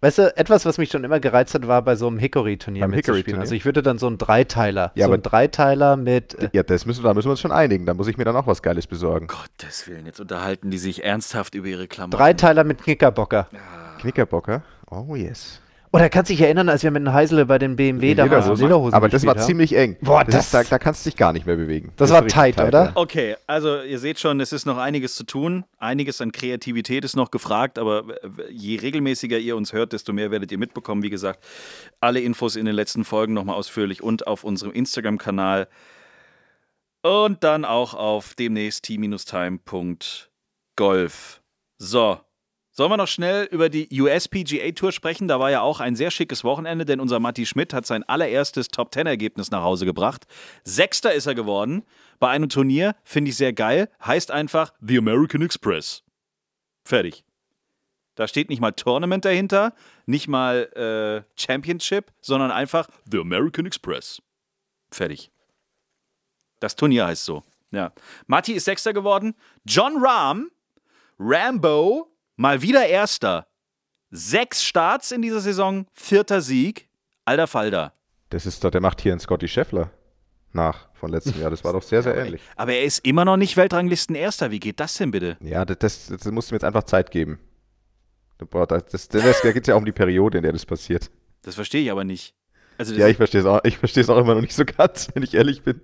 Weißt 0.01 0.17
du, 0.17 0.37
etwas, 0.37 0.65
was 0.65 0.77
mich 0.77 0.89
schon 0.91 1.03
immer 1.03 1.19
gereizt 1.19 1.53
hat, 1.53 1.67
war 1.67 1.81
bei 1.81 1.95
so 1.95 2.07
einem 2.07 2.19
Hickory-Turnier 2.19 2.87
mitzuspielen. 2.87 3.25
Hickory 3.25 3.39
also 3.41 3.53
ich 3.53 3.65
würde 3.65 3.81
dann 3.83 3.97
so 3.97 4.07
einen 4.07 4.17
Dreiteiler, 4.17 4.93
ja, 4.95 5.07
so 5.07 5.13
einen 5.13 5.23
Dreiteiler 5.23 5.97
mit... 5.97 6.35
Äh 6.35 6.49
ja, 6.53 6.63
das 6.63 6.85
müssen, 6.85 7.03
da 7.03 7.13
müssen 7.13 7.27
wir 7.27 7.31
uns 7.31 7.41
schon 7.41 7.51
einigen. 7.51 7.85
Da 7.85 7.93
muss 7.93 8.07
ich 8.07 8.17
mir 8.17 8.23
dann 8.23 8.37
auch 8.37 8.47
was 8.47 8.61
Geiles 8.61 8.87
besorgen. 8.87 9.27
Gottes 9.27 9.87
Willen, 9.87 10.05
jetzt 10.05 10.21
unterhalten 10.21 10.71
die 10.71 10.77
sich 10.77 11.03
ernsthaft 11.03 11.53
über 11.53 11.67
ihre 11.67 11.87
Klamotten. 11.87 12.17
Dreiteiler 12.17 12.63
mit 12.63 12.81
Knickerbocker. 12.81 13.49
Ja. 13.51 13.59
Knickerbocker? 13.99 14.63
Oh 14.89 15.15
yes. 15.15 15.59
Oder 15.91 16.09
kannst 16.09 16.29
du 16.29 16.33
dich 16.33 16.41
erinnern, 16.41 16.69
als 16.69 16.83
wir 16.83 16.91
mit 16.91 17.07
Heisele 17.07 17.47
bei 17.47 17.57
den 17.57 17.75
BMW 17.75 18.13
da 18.13 18.25
Lederhosen. 18.25 18.63
Lederhosen 18.63 18.93
Aber 18.93 19.09
das 19.09 19.25
war 19.25 19.33
haben? 19.35 19.41
ziemlich 19.41 19.75
eng. 19.75 19.97
Boah, 20.01 20.23
das, 20.23 20.35
das 20.35 20.45
ist, 20.45 20.53
da, 20.53 20.63
da, 20.63 20.77
kannst 20.77 21.03
du 21.03 21.09
dich 21.09 21.17
gar 21.17 21.33
nicht 21.33 21.47
mehr 21.47 21.55
bewegen. 21.55 21.91
Das, 21.97 22.09
das 22.09 22.21
war 22.21 22.27
tight, 22.27 22.57
tight, 22.57 22.67
oder? 22.67 22.91
Okay, 22.93 23.35
also 23.47 23.81
ihr 23.81 23.97
seht 23.97 24.19
schon, 24.19 24.39
es 24.39 24.53
ist 24.53 24.67
noch 24.67 24.77
einiges 24.77 25.15
zu 25.15 25.23
tun. 25.23 25.65
Einiges 25.79 26.21
an 26.21 26.31
Kreativität 26.31 27.03
ist 27.05 27.15
noch 27.15 27.31
gefragt, 27.31 27.79
aber 27.79 28.03
je 28.51 28.77
regelmäßiger 28.79 29.39
ihr 29.39 29.55
uns 29.55 29.73
hört, 29.73 29.93
desto 29.93 30.13
mehr 30.13 30.29
werdet 30.29 30.51
ihr 30.51 30.59
mitbekommen. 30.59 31.01
Wie 31.01 31.09
gesagt, 31.09 31.43
alle 31.99 32.19
Infos 32.19 32.55
in 32.55 32.65
den 32.65 32.75
letzten 32.75 33.03
Folgen 33.03 33.33
nochmal 33.33 33.55
ausführlich 33.55 34.03
und 34.03 34.27
auf 34.27 34.43
unserem 34.43 34.71
Instagram-Kanal. 34.71 35.67
Und 37.01 37.43
dann 37.43 37.65
auch 37.65 37.95
auf 37.95 38.35
demnächst 38.35 38.83
t-time.golf. 38.83 40.29
So, 41.77 42.19
Sollen 42.79 42.93
wir 42.93 42.95
noch 42.95 43.09
schnell 43.09 43.43
über 43.51 43.67
die 43.67 43.89
USPGA 43.91 44.71
Tour 44.71 44.93
sprechen? 44.93 45.27
Da 45.27 45.37
war 45.37 45.51
ja 45.51 45.59
auch 45.59 45.81
ein 45.81 45.97
sehr 45.97 46.11
schickes 46.11 46.45
Wochenende, 46.45 46.85
denn 46.85 47.01
unser 47.01 47.19
Matti 47.19 47.45
Schmidt 47.45 47.73
hat 47.73 47.85
sein 47.85 48.05
allererstes 48.05 48.69
Top 48.69 48.89
Ten 48.93 49.05
Ergebnis 49.05 49.51
nach 49.51 49.63
Hause 49.63 49.85
gebracht. 49.85 50.27
Sechster 50.63 51.13
ist 51.13 51.25
er 51.25 51.35
geworden 51.35 51.83
bei 52.19 52.29
einem 52.29 52.47
Turnier, 52.47 52.95
finde 53.03 53.31
ich 53.31 53.35
sehr 53.35 53.51
geil. 53.51 53.89
Heißt 54.05 54.31
einfach 54.31 54.71
The 54.79 54.97
American 54.97 55.41
Express. 55.41 56.03
Fertig. 56.85 57.25
Da 58.15 58.29
steht 58.29 58.47
nicht 58.47 58.61
mal 58.61 58.71
Tournament 58.71 59.25
dahinter, 59.25 59.73
nicht 60.05 60.29
mal 60.29 61.25
äh, 61.27 61.29
Championship, 61.37 62.13
sondern 62.21 62.49
einfach 62.49 62.87
The 63.11 63.19
American 63.19 63.65
Express. 63.65 64.21
Fertig. 64.89 65.31
Das 66.61 66.77
Turnier 66.77 67.07
heißt 67.07 67.25
so. 67.25 67.43
Ja. 67.71 67.91
Matti 68.27 68.53
ist 68.53 68.63
Sechster 68.63 68.93
geworden. 68.93 69.35
John 69.65 70.01
Rahm, 70.01 70.49
Rambo, 71.19 72.09
Mal 72.39 72.61
wieder 72.61 72.87
Erster. 72.87 73.47
Sechs 74.11 74.63
Starts 74.63 75.11
in 75.11 75.21
dieser 75.21 75.41
Saison, 75.41 75.87
vierter 75.91 76.39
Sieg. 76.39 76.87
Alter 77.25 77.47
Falter. 77.47 77.91
Das 78.29 78.45
ist 78.45 78.63
doch, 78.63 78.71
der 78.71 78.79
macht 78.79 79.01
hier 79.01 79.11
einen 79.11 79.19
Scotty 79.19 79.49
Scheffler 79.49 79.91
nach 80.53 80.87
von 80.93 81.11
letztem 81.11 81.41
Jahr. 81.41 81.49
Das 81.49 81.65
war 81.65 81.73
doch 81.73 81.83
sehr, 81.83 82.01
sehr 82.01 82.15
ähnlich. 82.25 82.41
Aber 82.55 82.71
er 82.71 82.85
ist 82.85 83.05
immer 83.05 83.25
noch 83.25 83.35
nicht 83.35 83.57
Weltranglisten-Erster. 83.57 84.51
Wie 84.51 84.61
geht 84.61 84.79
das 84.79 84.93
denn 84.93 85.11
bitte? 85.11 85.35
Ja, 85.41 85.65
das, 85.65 85.79
das, 85.79 86.07
das 86.07 86.31
musst 86.31 86.49
du 86.49 86.53
mir 86.53 86.59
jetzt 86.59 86.63
einfach 86.63 86.83
Zeit 86.83 87.11
geben. 87.11 87.39
Das, 88.37 88.85
das, 88.85 89.09
das, 89.09 89.41
da 89.41 89.51
geht 89.51 89.63
es 89.63 89.67
ja 89.67 89.75
um 89.75 89.83
die 89.83 89.91
Periode, 89.91 90.37
in 90.37 90.43
der 90.43 90.53
das 90.53 90.65
passiert. 90.65 91.11
Das 91.41 91.55
verstehe 91.55 91.83
ich 91.83 91.91
aber 91.91 92.05
nicht. 92.05 92.35
Also 92.77 92.95
ja, 92.95 93.09
ich 93.09 93.17
verstehe 93.17 93.41
es 93.41 93.47
auch, 93.47 93.59
ich 93.65 93.77
verstehe 93.77 94.03
es 94.03 94.09
auch 94.09 94.17
immer 94.17 94.35
noch 94.35 94.41
nicht 94.41 94.55
so 94.55 94.63
ganz, 94.63 95.09
wenn 95.13 95.23
ich 95.23 95.33
ehrlich 95.33 95.63
bin. 95.63 95.81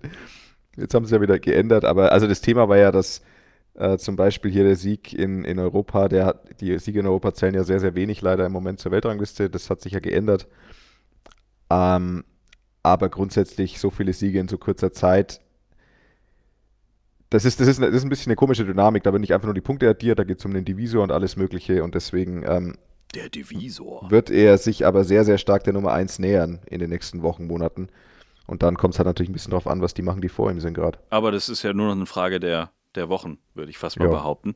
Jetzt 0.77 0.93
haben 0.93 1.05
sie 1.05 1.15
ja 1.15 1.19
wieder 1.19 1.37
geändert, 1.37 1.83
aber 1.83 2.13
also 2.13 2.27
das 2.27 2.39
Thema 2.39 2.69
war 2.69 2.77
ja, 2.77 2.93
dass 2.93 3.21
äh, 3.75 3.97
zum 3.97 4.15
Beispiel 4.15 4.51
hier 4.51 4.63
der 4.63 4.75
Sieg 4.75 5.13
in, 5.13 5.43
in 5.43 5.59
Europa, 5.59 6.07
der 6.07 6.25
hat, 6.25 6.61
die 6.61 6.77
Siege 6.79 7.01
in 7.01 7.07
Europa 7.07 7.33
zählen 7.33 7.53
ja 7.53 7.63
sehr, 7.63 7.79
sehr 7.79 7.95
wenig 7.95 8.21
leider 8.21 8.45
im 8.45 8.51
Moment 8.51 8.79
zur 8.79 8.91
Weltrangliste. 8.91 9.49
Das 9.49 9.69
hat 9.69 9.81
sich 9.81 9.93
ja 9.93 9.99
geändert. 9.99 10.47
Ähm, 11.69 12.23
aber 12.83 13.09
grundsätzlich 13.09 13.79
so 13.79 13.89
viele 13.89 14.13
Siege 14.13 14.39
in 14.39 14.47
so 14.47 14.57
kurzer 14.57 14.91
Zeit, 14.91 15.41
das 17.29 17.43
ist, 17.43 17.59
das 17.59 17.67
ist, 17.67 17.81
das 17.81 17.93
ist 17.93 18.03
ein 18.03 18.09
bisschen 18.09 18.29
eine 18.29 18.37
komische 18.37 18.65
Dynamik. 18.65 19.03
Da 19.03 19.11
wird 19.11 19.21
nicht 19.21 19.33
einfach 19.33 19.47
nur 19.47 19.53
die 19.53 19.61
Punkte 19.61 19.89
addiert, 19.89 20.19
da 20.19 20.23
geht 20.23 20.39
es 20.39 20.45
um 20.45 20.53
den 20.53 20.63
Divisor 20.63 21.03
und 21.03 21.11
alles 21.11 21.35
Mögliche 21.35 21.83
und 21.83 21.95
deswegen 21.95 22.43
ähm, 22.47 22.77
der 23.13 23.29
Divisor. 23.29 24.09
Wird 24.09 24.29
er 24.29 24.57
sich 24.57 24.85
aber 24.85 25.03
sehr, 25.03 25.25
sehr 25.25 25.37
stark 25.37 25.63
der 25.63 25.73
Nummer 25.73 25.91
1 25.93 26.19
nähern 26.19 26.59
in 26.67 26.79
den 26.79 26.89
nächsten 26.89 27.23
Wochen, 27.23 27.47
Monaten. 27.47 27.89
Und 28.47 28.61
dann 28.61 28.77
kommt 28.77 28.93
es 28.93 28.99
halt 28.99 29.07
natürlich 29.07 29.29
ein 29.29 29.33
bisschen 29.33 29.51
drauf 29.51 29.67
an, 29.67 29.81
was 29.81 29.93
die 29.93 30.03
machen, 30.03 30.21
die 30.21 30.29
vor 30.29 30.51
ihm 30.51 30.59
sind 30.59 30.75
gerade. 30.75 30.99
Aber 31.09 31.31
das 31.31 31.49
ist 31.49 31.63
ja 31.63 31.73
nur 31.73 31.87
noch 31.87 31.95
eine 31.95 32.05
Frage 32.05 32.39
der, 32.39 32.71
der 32.95 33.09
Wochen, 33.09 33.37
würde 33.53 33.69
ich 33.69 33.77
fast 33.77 33.99
mal 33.99 34.05
ja. 34.05 34.11
behaupten. 34.11 34.55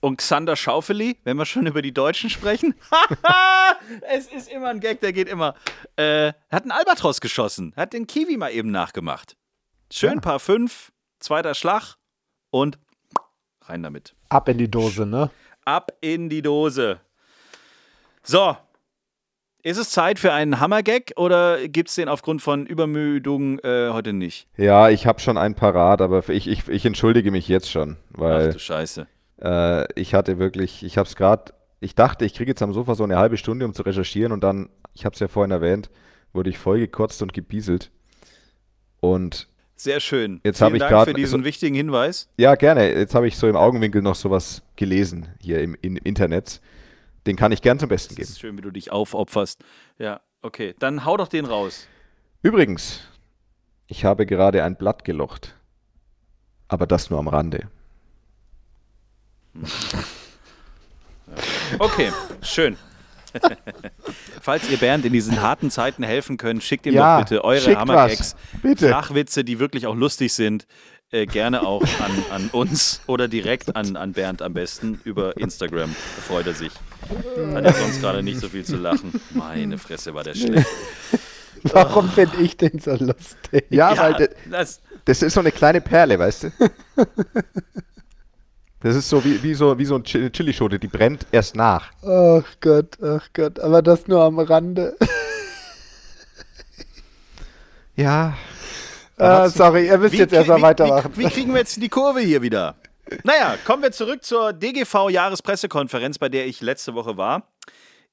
Und 0.00 0.18
Xander 0.18 0.56
Schaufeli, 0.56 1.18
wenn 1.24 1.36
wir 1.36 1.44
schon 1.44 1.66
über 1.66 1.82
die 1.82 1.92
Deutschen 1.92 2.30
sprechen, 2.30 2.74
es 4.08 4.26
ist 4.26 4.50
immer 4.50 4.68
ein 4.68 4.80
Gag, 4.80 5.00
der 5.00 5.12
geht 5.12 5.28
immer. 5.28 5.54
Äh, 5.96 6.32
hat 6.50 6.62
einen 6.62 6.72
Albatros 6.72 7.20
geschossen, 7.20 7.72
hat 7.76 7.92
den 7.92 8.06
Kiwi 8.06 8.36
mal 8.36 8.50
eben 8.50 8.70
nachgemacht. 8.70 9.36
Schön 9.92 10.14
ja. 10.14 10.20
Paar 10.20 10.40
5, 10.40 10.92
zweiter 11.18 11.54
Schlag 11.54 11.96
und 12.50 12.78
rein 13.62 13.82
damit. 13.82 14.14
Ab 14.28 14.48
in 14.48 14.58
die 14.58 14.70
Dose, 14.70 15.06
ne? 15.06 15.30
Ab 15.64 15.92
in 16.00 16.28
die 16.28 16.42
Dose. 16.42 17.00
So. 18.22 18.56
Ist 19.62 19.76
es 19.76 19.90
Zeit 19.90 20.18
für 20.18 20.32
einen 20.32 20.58
Hammergag 20.58 21.12
oder 21.16 21.68
gibt 21.68 21.90
es 21.90 21.94
den 21.94 22.08
aufgrund 22.08 22.40
von 22.40 22.64
Übermüdung 22.64 23.58
äh, 23.58 23.90
heute 23.90 24.14
nicht? 24.14 24.48
Ja, 24.56 24.88
ich 24.88 25.06
habe 25.06 25.20
schon 25.20 25.36
ein 25.36 25.54
parat, 25.54 26.00
aber 26.00 26.26
ich, 26.30 26.48
ich, 26.48 26.66
ich 26.68 26.86
entschuldige 26.86 27.30
mich 27.30 27.46
jetzt 27.46 27.70
schon, 27.70 27.96
weil. 28.10 28.48
Ach 28.48 28.52
du 28.54 28.58
Scheiße. 28.58 29.06
Äh, 29.42 30.00
ich 30.00 30.14
hatte 30.14 30.38
wirklich, 30.38 30.82
ich 30.82 30.96
habe 30.96 31.06
es 31.06 31.14
gerade, 31.14 31.52
ich 31.80 31.94
dachte, 31.94 32.24
ich 32.24 32.32
kriege 32.34 32.50
jetzt 32.50 32.62
am 32.62 32.72
Sofa 32.72 32.94
so 32.94 33.04
eine 33.04 33.18
halbe 33.18 33.36
Stunde, 33.36 33.66
um 33.66 33.74
zu 33.74 33.82
recherchieren 33.82 34.32
und 34.32 34.42
dann, 34.42 34.70
ich 34.94 35.04
habe 35.04 35.12
es 35.12 35.20
ja 35.20 35.28
vorhin 35.28 35.50
erwähnt, 35.50 35.90
wurde 36.32 36.48
ich 36.48 36.58
voll 36.58 36.78
gekotzt 36.78 37.20
und 37.20 37.34
gebieselt. 37.34 37.90
Und 39.00 39.46
sehr 39.76 40.00
schön. 40.00 40.40
Jetzt 40.44 40.60
habe 40.62 40.76
ich 40.76 40.82
gerade 40.82 41.10
für 41.10 41.16
diesen 41.16 41.40
so, 41.40 41.44
wichtigen 41.44 41.74
Hinweis. 41.74 42.28
Ja, 42.38 42.54
gerne. 42.54 42.92
Jetzt 42.94 43.14
habe 43.14 43.26
ich 43.28 43.36
so 43.36 43.48
im 43.48 43.56
Augenwinkel 43.56 44.02
noch 44.02 44.14
sowas 44.14 44.62
gelesen 44.76 45.28
hier 45.40 45.60
im, 45.60 45.76
im 45.80 45.96
Internet. 45.96 46.60
Den 47.30 47.36
kann 47.36 47.52
ich 47.52 47.62
gern 47.62 47.78
zum 47.78 47.88
Besten 47.88 48.16
geben. 48.16 48.26
Das 48.26 48.30
ist 48.30 48.40
schön, 48.40 48.58
wie 48.58 48.60
du 48.60 48.72
dich 48.72 48.90
aufopferst. 48.90 49.62
Ja, 49.98 50.20
okay. 50.42 50.74
Dann 50.80 51.04
hau 51.04 51.16
doch 51.16 51.28
den 51.28 51.44
raus. 51.44 51.86
Übrigens, 52.42 53.02
ich 53.86 54.04
habe 54.04 54.26
gerade 54.26 54.64
ein 54.64 54.74
Blatt 54.74 55.04
gelocht. 55.04 55.54
Aber 56.66 56.88
das 56.88 57.08
nur 57.08 57.20
am 57.20 57.28
Rande. 57.28 57.68
Okay, 61.78 62.10
schön. 62.42 62.76
Falls 64.42 64.68
ihr 64.68 64.78
Bernd 64.78 65.04
in 65.04 65.12
diesen 65.12 65.40
harten 65.40 65.70
Zeiten 65.70 66.02
helfen 66.02 66.36
könnt, 66.36 66.64
schickt 66.64 66.84
ihm 66.86 66.94
ja, 66.94 67.20
doch 67.20 67.24
bitte 67.24 67.44
eure 67.44 67.76
Hammergags, 67.76 68.34
Flachwitze, 68.76 69.44
die 69.44 69.60
wirklich 69.60 69.86
auch 69.86 69.94
lustig 69.94 70.32
sind 70.32 70.66
äh, 71.12 71.26
gerne 71.26 71.66
auch 71.66 71.82
an, 72.00 72.24
an 72.30 72.50
uns 72.50 73.00
oder 73.06 73.28
direkt 73.28 73.76
an, 73.76 73.96
an 73.96 74.12
Bernd 74.12 74.42
am 74.42 74.54
besten 74.54 75.00
über 75.04 75.36
Instagram. 75.36 75.94
Freut 76.26 76.46
er 76.46 76.54
sich. 76.54 76.72
Hat 77.54 77.64
ja 77.64 77.72
sonst 77.72 78.00
gerade 78.00 78.22
nicht 78.22 78.40
so 78.40 78.48
viel 78.48 78.64
zu 78.64 78.76
lachen. 78.76 79.12
Meine 79.30 79.78
Fresse 79.78 80.14
war 80.14 80.24
der 80.24 80.34
schlecht. 80.34 80.66
Warum 81.62 82.08
finde 82.08 82.38
ich 82.38 82.56
den 82.56 82.78
so 82.78 82.92
lustig? 82.92 83.66
Ja, 83.70 83.92
ja 83.94 84.02
weil 84.02 84.28
das, 84.50 84.80
das 85.04 85.22
ist 85.22 85.34
so 85.34 85.40
eine 85.40 85.52
kleine 85.52 85.80
Perle, 85.80 86.18
weißt 86.18 86.44
du? 86.44 86.50
Das 88.82 88.96
ist 88.96 89.10
so 89.10 89.22
wie, 89.22 89.42
wie 89.42 89.52
so, 89.52 89.76
wie 89.76 89.84
so 89.84 89.96
eine 89.96 90.30
Chilischote, 90.30 90.78
die 90.78 90.88
brennt 90.88 91.26
erst 91.32 91.54
nach. 91.54 91.92
Ach 92.02 92.46
Gott, 92.62 92.96
ach 93.02 93.28
Gott, 93.34 93.58
aber 93.58 93.82
das 93.82 94.08
nur 94.08 94.24
am 94.24 94.38
Rande. 94.38 94.96
Ja, 97.94 98.38
Ah, 99.20 99.48
sorry, 99.50 99.86
ihr 99.86 99.98
müsst 99.98 100.14
wie, 100.14 100.18
jetzt 100.18 100.32
erstmal 100.32 100.62
weitermachen. 100.62 101.12
Wie, 101.14 101.24
wie, 101.24 101.28
kriegen 101.28 101.52
wir 101.52 101.58
jetzt 101.58 101.80
die 101.80 101.88
Kurve 101.90 102.20
hier 102.20 102.40
wieder? 102.40 102.74
Naja, 103.24 103.56
kommen 103.64 103.82
wir 103.82 103.92
zurück 103.92 104.24
zur 104.24 104.52
DGV-Jahrespressekonferenz, 104.52 106.18
bei 106.18 106.28
der 106.28 106.46
ich 106.46 106.60
letzte 106.60 106.94
Woche 106.94 107.16
war. 107.16 107.48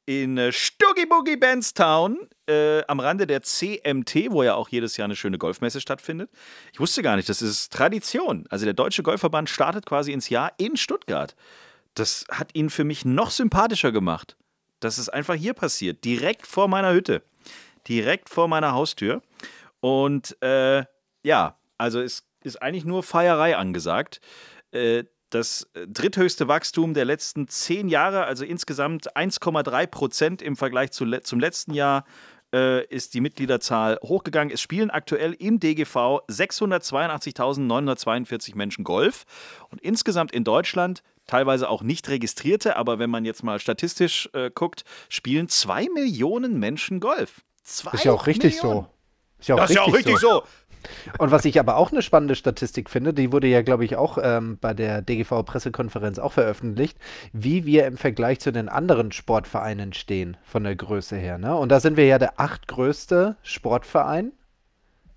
In 0.06 0.38
äh, 0.38 0.52
Stuggy 0.52 1.06
Boogie 1.06 1.36
Bandstown, 1.36 2.18
äh, 2.48 2.82
am 2.88 3.00
Rande 3.00 3.28
der 3.28 3.42
CMT, 3.42 4.32
wo 4.32 4.42
ja 4.42 4.56
auch 4.56 4.70
jedes 4.70 4.96
Jahr 4.98 5.06
eine 5.06 5.16
schöne 5.16 5.38
Golfmesse 5.38 5.82
stattfindet. 5.82 6.30
Ich 6.72 6.80
wusste 6.80 7.04
gar 7.04 7.18
nicht, 7.18 7.28
das 7.28 7.42
ist 7.42 7.74
Tradition. 7.74 8.46
Also 8.50 8.66
der 8.66 8.74
Deutsche 8.74 9.04
Golfverband 9.04 9.50
startet 9.50 9.86
quasi 9.86 10.14
ins 10.14 10.30
Jahr 10.30 10.54
in 10.58 10.78
Stuttgart. 10.78 11.36
Das 11.94 12.26
hat 12.32 12.56
ihn 12.56 12.70
für 12.70 12.84
mich 12.84 13.06
noch 13.06 13.32
sympathischer 13.32 13.92
gemacht. 13.92 14.38
Das 14.80 14.98
ist 14.98 15.10
einfach 15.10 15.36
hier 15.36 15.54
passiert, 15.54 16.06
direkt 16.06 16.48
vor 16.48 16.68
meiner 16.68 16.94
Hütte, 16.94 17.24
direkt 17.88 18.30
vor 18.30 18.48
meiner 18.48 18.74
Haustür. 18.74 19.22
Und 19.82 20.42
äh, 20.42 20.86
ja, 21.24 21.58
also 21.78 22.00
es 22.00 22.24
ist 22.44 22.62
eigentlich 22.62 22.86
nur 22.86 23.04
Feierei 23.04 23.58
angesagt. 23.58 24.22
Äh, 24.72 25.04
das 25.30 25.70
dritthöchste 25.74 26.48
Wachstum 26.48 26.94
der 26.94 27.04
letzten 27.04 27.50
zehn 27.50 27.90
Jahre, 27.90 28.24
also 28.26 28.46
insgesamt 28.46 29.14
1,3 29.16 29.88
Prozent 29.88 30.42
im 30.42 30.56
Vergleich 30.56 30.92
zu, 30.92 31.06
zum 31.22 31.42
letzten 31.42 31.74
Jahr, 31.74 32.06
äh, 32.54 32.86
ist 32.86 33.14
die 33.14 33.20
Mitgliederzahl 33.22 34.00
hochgegangen. 34.04 34.54
Es 34.54 34.62
spielen 34.62 34.90
aktuell 34.90 35.34
im 35.34 35.60
DGV 35.60 36.22
682.942 36.30 38.56
Menschen 38.56 38.86
Golf 38.86 39.26
und 39.70 39.82
insgesamt 39.82 40.32
in 40.32 40.46
Deutschland 40.46 41.04
teilweise 41.26 41.70
auch 41.70 41.84
nicht 41.84 42.08
registrierte, 42.08 42.78
aber 42.78 43.00
wenn 43.00 43.10
man 43.10 43.26
jetzt 43.26 43.44
mal 43.44 43.60
statistisch 43.60 44.30
äh, 44.34 44.50
guckt, 44.50 44.86
spielen 45.10 45.50
zwei 45.50 45.90
Millionen 45.94 46.58
Menschen 46.58 47.02
Golf. 47.02 47.42
Zwei 47.64 47.92
ist 47.92 48.06
ja 48.06 48.14
auch 48.14 48.28
richtig 48.28 48.56
Millionen. 48.56 48.86
so. 48.86 48.88
Ist 49.40 49.50
ja 49.50 49.56
auch 49.56 49.60
das 49.60 49.70
ist 49.70 49.76
ja 49.76 49.82
auch 49.82 49.94
richtig 49.94 50.18
so. 50.18 50.30
so. 50.30 50.44
Und 51.18 51.32
was 51.32 51.46
ich 51.46 51.60
aber 51.60 51.78
auch 51.78 51.92
eine 51.92 52.02
spannende 52.02 52.36
Statistik 52.36 52.90
finde, 52.90 53.14
die 53.14 53.32
wurde 53.32 53.48
ja, 53.48 53.62
glaube 53.62 53.86
ich, 53.86 53.96
auch 53.96 54.18
ähm, 54.22 54.58
bei 54.60 54.74
der 54.74 55.02
DGV-Pressekonferenz 55.02 56.20
auch 56.20 56.34
veröffentlicht, 56.34 56.98
wie 57.34 57.66
wir 57.66 57.86
im 57.86 57.98
Vergleich 57.98 58.40
zu 58.40 58.52
den 58.52 58.70
anderen 58.70 59.12
Sportvereinen 59.12 59.94
stehen, 59.94 60.38
von 60.44 60.64
der 60.64 60.76
Größe 60.76 61.16
her. 61.16 61.38
Ne? 61.38 61.56
Und 61.56 61.70
da 61.70 61.80
sind 61.80 61.98
wir 61.98 62.06
ja 62.06 62.20
der 62.20 62.40
achtgrößte 62.40 63.38
Sportverein. 63.44 64.32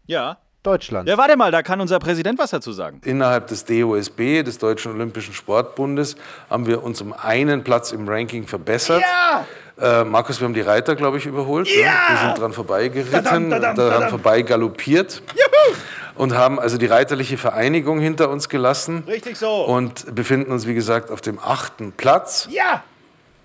Ja. 0.06 0.38
Deutschland. 0.62 1.08
Ja, 1.08 1.16
warte 1.16 1.36
mal, 1.36 1.50
da 1.50 1.62
kann 1.62 1.80
unser 1.80 1.98
Präsident 1.98 2.38
was 2.38 2.50
dazu 2.50 2.72
sagen. 2.72 3.00
Innerhalb 3.04 3.46
des 3.46 3.64
DOSB, 3.64 4.42
des 4.42 4.58
Deutschen 4.58 4.92
Olympischen 4.92 5.32
Sportbundes, 5.32 6.16
haben 6.50 6.66
wir 6.66 6.82
uns 6.84 7.00
um 7.00 7.14
einen 7.14 7.64
Platz 7.64 7.92
im 7.92 8.06
Ranking 8.06 8.46
verbessert. 8.46 9.02
Ja! 9.02 9.46
Äh, 9.80 10.04
Markus, 10.04 10.38
wir 10.38 10.44
haben 10.44 10.52
die 10.52 10.60
Reiter, 10.60 10.96
glaube 10.96 11.16
ich, 11.16 11.24
überholt. 11.24 11.66
Ja! 11.68 11.76
Ne? 11.76 11.90
Wir 12.10 12.28
sind 12.28 12.38
dran 12.38 12.52
vorbeigeritten, 12.52 13.50
daran 13.50 14.10
vorbei 14.10 14.42
galoppiert. 14.42 15.22
Juhu! 15.34 15.76
Und 16.16 16.36
haben 16.36 16.60
also 16.60 16.76
die 16.76 16.86
reiterliche 16.86 17.38
Vereinigung 17.38 17.98
hinter 17.98 18.28
uns 18.28 18.50
gelassen. 18.50 19.04
Richtig 19.06 19.38
so. 19.38 19.64
Und 19.64 20.14
befinden 20.14 20.52
uns, 20.52 20.66
wie 20.66 20.74
gesagt, 20.74 21.10
auf 21.10 21.22
dem 21.22 21.38
achten 21.38 21.92
Platz. 21.92 22.48
Ja! 22.50 22.82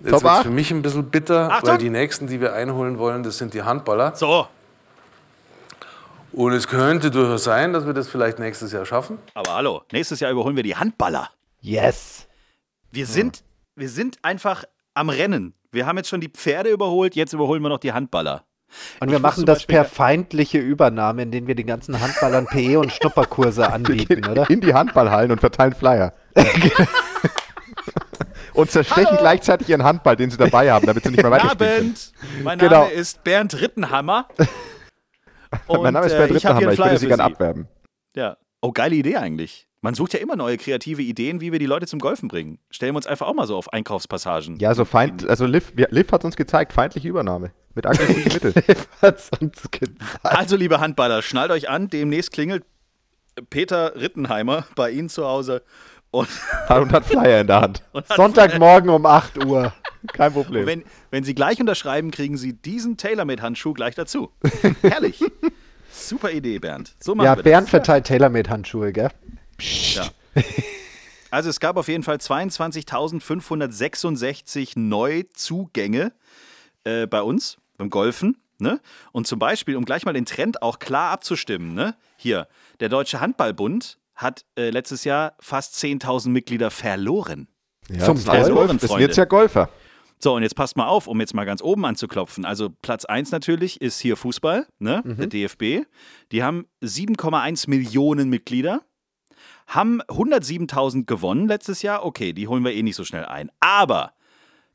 Jetzt 0.01 0.23
wird 0.23 0.33
es 0.37 0.43
für 0.43 0.49
mich 0.49 0.71
ein 0.71 0.81
bisschen 0.81 1.05
bitter, 1.09 1.49
Achtung. 1.49 1.69
weil 1.69 1.77
die 1.77 1.89
nächsten, 1.89 2.27
die 2.27 2.41
wir 2.41 2.53
einholen 2.53 2.97
wollen, 2.97 3.23
das 3.23 3.37
sind 3.37 3.53
die 3.53 3.63
Handballer. 3.63 4.13
So. 4.15 4.47
Und 6.35 6.51
es 6.51 6.67
könnte 6.67 7.11
durchaus 7.11 7.45
sein, 7.45 7.71
dass 7.71 7.85
wir 7.85 7.93
das 7.93 8.09
vielleicht 8.09 8.39
nächstes 8.39 8.73
Jahr 8.73 8.85
schaffen. 8.85 9.19
Aber 9.35 9.55
hallo, 9.55 9.83
nächstes 9.93 10.19
Jahr 10.19 10.31
überholen 10.31 10.57
wir 10.57 10.63
die 10.63 10.75
Handballer. 10.75 11.29
Yes. 11.61 12.27
Wir 12.91 13.05
sind, 13.05 13.41
wir 13.75 13.87
sind 13.87 14.17
einfach 14.21 14.65
am 14.93 15.07
Rennen. 15.07 15.53
Wir 15.71 15.85
haben 15.85 15.95
jetzt 15.95 16.09
schon 16.09 16.19
die 16.19 16.27
Pferde 16.27 16.71
überholt, 16.71 17.15
jetzt 17.15 17.31
überholen 17.31 17.61
wir 17.63 17.69
noch 17.69 17.79
die 17.79 17.93
Handballer. 17.93 18.43
Und 18.99 19.11
wir 19.11 19.17
ich 19.17 19.21
machen 19.21 19.45
das 19.45 19.65
per 19.65 19.85
feindliche 19.85 20.57
Übernahme, 20.57 21.21
indem 21.21 21.47
wir 21.47 21.55
den 21.55 21.67
ganzen 21.67 22.01
Handballern 22.01 22.47
PE 22.47 22.79
und 22.79 22.91
Schnupperkurse 22.91 23.71
anbieten, 23.73 24.25
oder? 24.25 24.49
In 24.49 24.59
die 24.59 24.73
Handballhallen 24.73 25.31
und 25.31 25.39
verteilen 25.39 25.73
Flyer. 25.73 26.13
und 28.53 28.69
zerstechen 28.69 29.05
Hallo. 29.07 29.19
gleichzeitig 29.19 29.69
ihren 29.69 29.83
Handball, 29.83 30.17
den 30.17 30.31
sie 30.31 30.37
dabei 30.37 30.69
haben, 30.69 30.85
damit 30.85 31.05
sie 31.05 31.11
nicht 31.11 31.21
mehr 31.21 31.31
weiterspielen 31.31 31.77
Abend. 31.77 32.11
Mein 32.43 32.57
Name 32.57 32.69
genau. 32.69 32.87
ist 32.87 33.23
Bernd 33.23 33.61
Rittenhammer. 33.61 34.27
Und, 35.67 35.83
mein 35.83 35.93
Name 35.93 36.05
ist 36.07 36.13
Bernd 36.17 36.31
äh, 36.31 36.33
Rittenhammer, 36.33 36.71
ich, 36.71 36.79
ich 36.79 36.85
würde 36.85 36.97
Sie 36.97 37.07
gerne 37.07 37.23
abwerben. 37.23 37.67
Ja. 38.15 38.37
Oh, 38.61 38.71
geile 38.71 38.95
Idee 38.95 39.17
eigentlich. 39.17 39.67
Man 39.81 39.93
sucht 39.93 40.13
ja 40.13 40.19
immer 40.19 40.35
neue 40.35 40.57
kreative 40.57 41.03
Ideen, 41.03 41.41
wie 41.41 41.51
wir 41.51 41.59
die 41.59 41.67
Leute 41.67 41.85
zum 41.85 41.99
Golfen 41.99 42.27
bringen. 42.27 42.57
Stellen 42.71 42.93
wir 42.93 42.97
uns 42.97 43.05
einfach 43.05 43.27
auch 43.27 43.35
mal 43.35 43.45
so 43.45 43.55
auf 43.55 43.71
Einkaufspassagen. 43.71 44.57
Ja, 44.57 44.73
so 44.73 44.83
Feind, 44.83 45.29
also 45.29 45.45
Liv, 45.45 45.73
Liv 45.75 46.11
hat 46.11 46.25
uns 46.25 46.35
gezeigt, 46.35 46.73
feindliche 46.73 47.07
Übernahme. 47.07 47.51
Mit 47.75 47.85
aggressiven 47.85 48.33
Mitteln. 48.33 48.53
also, 50.23 50.55
liebe 50.55 50.79
Handballer, 50.79 51.21
schnallt 51.21 51.51
euch 51.51 51.69
an, 51.69 51.89
demnächst 51.89 52.31
klingelt 52.31 52.63
Peter 53.51 53.95
Rittenheimer 53.95 54.65
bei 54.75 54.89
Ihnen 54.89 55.09
zu 55.09 55.25
Hause 55.25 55.61
und, 56.15 56.29
und 56.69 56.91
hat 56.91 57.05
Flyer 57.05 57.41
in 57.41 57.47
der 57.47 57.61
Hand. 57.61 57.83
Sonntagmorgen 58.15 58.89
um 58.89 59.05
8 59.05 59.45
Uhr. 59.45 59.73
Kein 60.13 60.33
Problem. 60.33 60.65
Wenn, 60.65 60.83
wenn, 61.09 61.23
Sie 61.23 61.35
gleich 61.35 61.59
unterschreiben, 61.59 62.11
kriegen 62.11 62.37
Sie 62.37 62.53
diesen 62.53 62.97
TaylorMade-Handschuh 62.97 63.73
gleich 63.73 63.95
dazu. 63.95 64.31
Herrlich. 64.81 65.19
Super 65.91 66.31
Idee, 66.31 66.59
Bernd. 66.59 66.95
So 66.99 67.15
machen 67.15 67.25
ja, 67.25 67.35
wir 67.35 67.43
Bernd 67.43 67.65
das. 67.65 67.71
verteilt 67.71 68.05
TaylorMade-Handschuhe, 68.05 68.93
gell? 68.93 69.09
Ja. 69.59 70.07
Also 71.31 71.49
es 71.49 71.59
gab 71.59 71.75
auf 71.77 71.87
jeden 71.87 72.03
Fall 72.03 72.17
22.566 72.17 74.73
Neuzugänge 74.75 76.11
äh, 76.83 77.07
bei 77.07 77.21
uns 77.21 77.57
beim 77.77 77.89
Golfen. 77.89 78.37
Ne? 78.59 78.79
Und 79.11 79.27
zum 79.27 79.39
Beispiel, 79.39 79.75
um 79.75 79.85
gleich 79.85 80.05
mal 80.05 80.13
den 80.13 80.25
Trend 80.25 80.61
auch 80.61 80.79
klar 80.79 81.11
abzustimmen, 81.11 81.73
ne? 81.73 81.95
hier, 82.15 82.47
der 82.79 82.87
Deutsche 82.89 83.19
Handballbund 83.19 83.97
hat 84.15 84.45
äh, 84.57 84.69
letztes 84.69 85.03
Jahr 85.03 85.35
fast 85.39 85.75
10.000 85.75 86.29
Mitglieder 86.29 86.71
verloren. 86.71 87.47
Ja, 87.89 88.05
zum 88.05 88.17
verloren, 88.17 88.77
das 88.79 88.97
wird 88.97 89.15
ja 89.15 89.25
Golfer. 89.25 89.69
So, 90.17 90.33
und 90.33 90.43
jetzt 90.43 90.55
passt 90.55 90.77
mal 90.77 90.87
auf, 90.87 91.07
um 91.07 91.19
jetzt 91.19 91.33
mal 91.33 91.45
ganz 91.45 91.61
oben 91.61 91.85
anzuklopfen. 91.85 92.45
Also 92.45 92.69
Platz 92.81 93.05
1 93.05 93.31
natürlich 93.31 93.81
ist 93.81 93.99
hier 93.99 94.15
Fußball, 94.15 94.65
ne? 94.79 95.01
Mhm. 95.03 95.17
der 95.17 95.27
DFB. 95.27 95.85
Die 96.31 96.41
haben 96.41 96.65
7,1 96.81 97.69
Millionen 97.69 98.29
Mitglieder 98.29 98.81
haben 99.67 100.01
107.000 100.03 101.05
gewonnen 101.05 101.47
letztes 101.47 101.81
Jahr. 101.81 102.05
Okay, 102.05 102.33
die 102.33 102.47
holen 102.47 102.63
wir 102.63 102.73
eh 102.73 102.83
nicht 102.83 102.95
so 102.95 103.03
schnell 103.03 103.25
ein. 103.25 103.51
Aber 103.59 104.13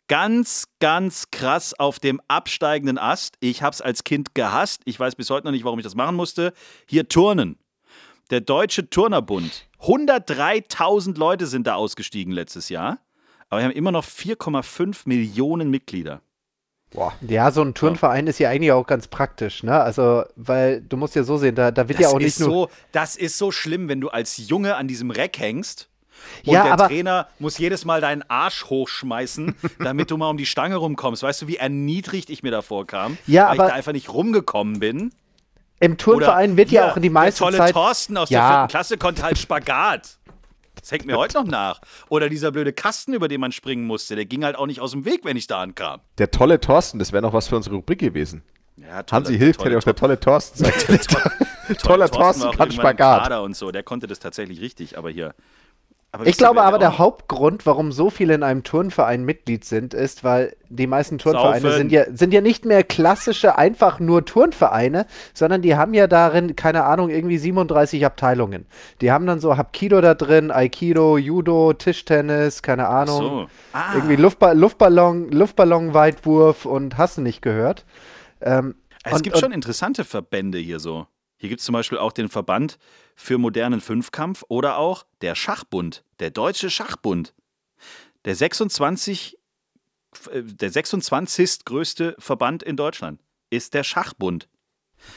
ganz, 0.09 0.67
ganz 0.81 1.31
krass 1.31 1.79
auf 1.79 1.99
dem 1.99 2.21
absteigenden 2.29 2.99
Ast. 2.99 3.37
Ich 3.41 3.63
habe 3.63 3.75
es 3.75 3.81
als 3.81 4.05
Kind 4.05 4.35
gehasst. 4.35 4.83
Ich 4.85 4.99
weiß 4.99 5.15
bis 5.15 5.31
heute 5.31 5.47
noch 5.47 5.53
nicht, 5.53 5.65
warum 5.65 5.79
ich 5.79 5.85
das 5.85 5.95
machen 5.95 6.17
musste. 6.17 6.53
Hier 6.89 7.09
Turnen. 7.09 7.59
Der 8.31 8.41
Deutsche 8.41 8.89
Turnerbund. 8.89 9.67
103.000 9.83 11.19
Leute 11.19 11.47
sind 11.47 11.67
da 11.67 11.75
ausgestiegen 11.75 12.33
letztes 12.33 12.69
Jahr. 12.69 12.99
Aber 13.49 13.61
wir 13.61 13.65
haben 13.65 13.75
immer 13.75 13.91
noch 13.91 14.05
4,5 14.05 15.01
Millionen 15.07 15.69
Mitglieder. 15.69 16.23
Boah. 16.91 17.13
Ja, 17.27 17.51
so 17.51 17.63
ein 17.63 17.75
Turnverein 17.75 18.27
ja. 18.27 18.31
ist 18.31 18.39
ja 18.39 18.51
eigentlich 18.51 18.71
auch 18.73 18.87
ganz 18.87 19.09
praktisch, 19.09 19.63
ne? 19.63 19.81
Also, 19.81 20.25
weil 20.37 20.81
du 20.81 20.97
musst 20.97 21.15
ja 21.15 21.25
so 21.25 21.37
sehen, 21.37 21.55
da, 21.55 21.71
da 21.71 21.89
wird 21.89 21.99
das 21.99 22.07
ja 22.07 22.13
auch 22.13 22.19
nicht 22.19 22.39
nur. 22.41 22.49
So, 22.49 22.71
das 22.93 23.17
ist 23.17 23.39
so 23.39 23.51
schlimm, 23.51 23.89
wenn 23.89 24.01
du 24.01 24.09
als 24.09 24.49
Junge 24.49 24.77
an 24.77 24.89
diesem 24.89 25.11
Reck 25.11 25.39
hängst 25.39 25.89
und 26.45 26.53
ja, 26.53 26.65
der 26.65 26.73
aber, 26.73 26.89
Trainer 26.89 27.29
muss 27.39 27.59
jedes 27.59 27.85
Mal 27.85 28.01
deinen 28.01 28.23
Arsch 28.29 28.65
hochschmeißen, 28.67 29.55
damit 29.79 30.11
du 30.11 30.17
mal 30.17 30.31
um 30.31 30.37
die 30.37 30.47
Stange 30.47 30.77
rumkommst. 30.77 31.23
Weißt 31.23 31.43
du, 31.43 31.49
wie 31.49 31.57
erniedrigt 31.57 32.31
ich 32.31 32.43
mir 32.43 32.51
davor 32.51 32.87
kam? 32.87 33.19
Ja, 33.27 33.49
weil 33.49 33.53
aber, 33.53 33.65
ich 33.65 33.71
da 33.71 33.77
einfach 33.77 33.93
nicht 33.93 34.13
rumgekommen 34.13 34.81
bin. 34.81 35.13
Im 35.81 35.97
Turnverein 35.97 36.57
wird 36.57 36.71
ja 36.71 36.91
auch 36.91 36.97
in 36.97 37.03
die 37.03 37.11
meiste 37.11 37.41
der 37.41 37.47
tolle 37.47 37.59
Zeit. 37.59 37.73
Thorsten 37.73 38.17
aus 38.17 38.29
ja. 38.29 38.41
der 38.41 38.49
vierten 38.49 38.71
Klasse 38.71 38.99
konnte 38.99 39.23
halt 39.23 39.39
Spagat. 39.39 40.19
Das 40.79 40.93
hängt 40.93 41.07
mir 41.07 41.17
heute 41.17 41.39
noch 41.39 41.47
nach. 41.47 41.81
Oder 42.09 42.29
dieser 42.29 42.53
blöde 42.53 42.73
Kasten, 42.73 43.15
über 43.15 43.29
den 43.29 43.41
man 43.41 43.53
springen 43.53 43.87
musste, 43.87 44.15
der 44.15 44.27
ging 44.27 44.45
halt 44.45 44.57
auch 44.57 44.67
nicht 44.67 44.81
aus 44.81 44.93
dem 44.93 45.05
Weg, 45.05 45.25
wenn 45.25 45.37
ich 45.37 45.47
da 45.47 45.61
ankam. 45.61 46.01
Der 46.19 46.31
tolle 46.31 46.61
Thorsten, 46.61 46.99
das 46.99 47.13
wäre 47.13 47.23
noch 47.23 47.33
was 47.33 47.49
für 47.49 47.57
unsere 47.57 47.77
Rubrik 47.77 47.99
gewesen. 47.99 48.43
Ja, 48.77 49.03
tolle, 49.03 49.25
Hansi 49.25 49.39
hilft, 49.39 49.65
hätte 49.65 49.77
auch 49.77 49.83
der 49.83 49.95
tolle 49.95 50.19
Thorsten 50.19 50.65
sagt. 50.65 50.87
tolle, 50.87 50.99
tolle, 50.99 51.77
tolle 51.79 52.11
Thorsten 52.11 52.51
kann 52.53 52.71
Spagat. 52.73 53.33
Und 53.41 53.57
so, 53.57 53.71
der 53.71 53.83
konnte 53.83 54.07
das 54.07 54.21
tatsächlich 54.21 54.61
richtig, 54.61 54.97
aber 54.97 55.11
hier 55.11 55.35
ich 56.25 56.37
glaube 56.37 56.63
aber, 56.63 56.79
der 56.79 56.99
Hauptgrund, 56.99 57.67
warum 57.67 57.93
so 57.93 58.11
viele 58.11 58.35
in 58.35 58.43
einem 58.43 58.65
Turnverein 58.65 59.25
Mitglied 59.25 59.65
sind, 59.65 59.95
ist, 59.95 60.25
weil 60.25 60.57
die 60.69 60.89
meisten 60.89 61.19
Turnvereine 61.19 61.73
sind 61.73 61.93
ja, 61.93 62.05
sind 62.13 62.35
ja 62.35 62.41
nicht 62.41 62.65
mehr 62.65 62.83
klassische, 62.83 63.57
einfach 63.57 64.01
nur 64.01 64.25
Turnvereine, 64.25 65.07
sondern 65.35 65.63
die 65.63 65.77
haben 65.77 65.95
ja 65.95 66.09
darin, 66.09 66.57
keine 66.57 66.85
Ahnung, 66.85 67.11
irgendwie 67.11 67.39
37 67.39 68.05
Abteilungen. 68.05 68.67
Die 69.01 69.13
haben 69.13 69.25
dann 69.27 69.39
so 69.39 69.57
Hapkido 69.57 70.01
da 70.01 70.15
drin, 70.15 70.51
Aikido, 70.51 71.17
Judo, 71.17 71.75
Tischtennis, 71.75 72.63
keine 72.63 72.89
Ahnung. 72.89 73.21
So. 73.21 73.47
Ah. 73.73 73.95
Irgendwie 73.95 74.17
Luftba 74.17 74.53
Luftballon, 74.53 75.31
Luftballonweitwurf 75.31 76.65
und 76.67 76.99
hast 76.99 77.19
du 77.19 77.23
nicht 77.23 77.41
gehört. 77.41 77.85
Ähm, 78.41 78.75
es 79.05 79.13
und, 79.13 79.23
gibt 79.23 79.39
schon 79.39 79.53
interessante 79.53 80.05
Verbände 80.05 80.59
hier 80.59 80.81
so. 80.81 81.07
Hier 81.37 81.49
gibt 81.49 81.61
es 81.61 81.67
zum 81.67 81.73
Beispiel 81.73 81.99
auch 81.99 82.13
den 82.13 82.29
Verband 82.29 82.79
für 83.21 83.39
modernen 83.39 83.81
Fünfkampf 83.81 84.45
oder 84.49 84.79
auch 84.79 85.05
der 85.21 85.35
Schachbund, 85.35 86.05
der 86.21 86.31
Deutsche 86.31 86.71
Schachbund. 86.71 87.35
Der 88.25 88.35
26, 88.35 89.39
äh, 90.33 90.43
der 90.43 90.71
26. 90.71 91.65
größte 91.65 92.17
Verband 92.19 92.63
in 92.63 92.77
Deutschland 92.77 93.21
ist 93.51 93.75
der 93.75 93.85
Schachbund. 93.85 94.49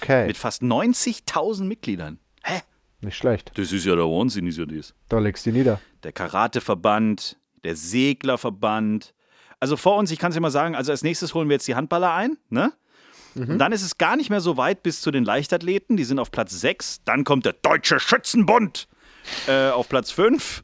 Okay. 0.02 0.28
Mit 0.28 0.38
fast 0.38 0.62
90.000 0.62 1.64
Mitgliedern. 1.64 2.20
Hä? 2.44 2.62
Nicht 3.02 3.18
schlecht. 3.18 3.52
Das 3.56 3.72
ist 3.72 3.86
ja 3.86 3.96
der 3.96 4.06
Wahnsinn, 4.06 4.48
ist 4.48 4.58
ja 4.58 4.66
das. 4.66 4.94
Da 5.10 5.20
legst 5.20 5.46
du 5.46 5.52
nieder. 5.52 5.80
Der 6.04 6.12
Karateverband, 6.12 7.38
der 7.64 7.76
Seglerverband. 7.76 9.14
Also 9.60 9.78
vor 9.78 9.98
uns, 9.98 10.12
ich 10.12 10.20
kann 10.20 10.32
es 10.32 10.36
dir 10.36 10.42
mal 10.42 10.52
sagen, 10.52 10.76
also 10.76 10.92
als 10.92 11.04
nächstes 11.04 11.34
holen 11.34 11.48
wir 11.48 11.56
jetzt 11.56 11.68
die 11.68 11.76
Handballer 11.76 12.14
ein, 12.14 12.38
ne? 12.50 12.74
Mhm. 13.36 13.52
Und 13.52 13.58
dann 13.60 13.72
ist 13.72 13.84
es 13.84 13.98
gar 13.98 14.16
nicht 14.16 14.30
mehr 14.30 14.42
so 14.42 14.58
weit 14.58 14.84
bis 14.84 15.02
zu 15.02 15.12
den 15.12 15.24
Leichtathleten. 15.24 15.98
Die 15.98 16.04
sind 16.04 16.20
auf 16.20 16.32
Platz 16.32 16.60
6. 16.60 17.04
Dann 17.06 17.24
kommt 17.24 17.46
der 17.46 17.54
Deutsche 17.54 18.00
Schützenbund 18.00 18.88
äh, 19.48 19.70
auf 19.70 19.90
Platz 19.90 20.12
5. 20.12 20.64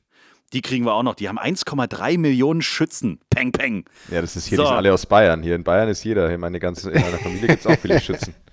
Die 0.54 0.62
kriegen 0.62 0.86
wir 0.86 0.94
auch 0.94 1.04
noch. 1.04 1.16
Die 1.16 1.30
haben 1.30 1.40
1,3 1.40 2.18
Millionen 2.18 2.62
Schützen. 2.62 3.20
Peng, 3.30 3.52
peng. 3.52 3.86
Ja, 4.10 4.22
das 4.22 4.36
ist 4.36 4.48
hier, 4.48 4.58
so. 4.58 4.64
die 4.64 4.68
sind 4.68 4.78
alle 4.78 4.94
aus 4.94 5.06
Bayern. 5.06 5.44
Hier 5.44 5.56
in 5.56 5.64
Bayern 5.64 5.90
ist 5.90 6.04
jeder. 6.04 6.36
Meine 6.38 6.60
ganze, 6.60 6.90
in 6.92 7.02
meiner 7.02 7.20
Familie 7.20 7.48
gibt 7.48 7.60
es 7.60 7.68
auch 7.68 7.80
viele 7.80 8.00
Schützen. 8.00 8.34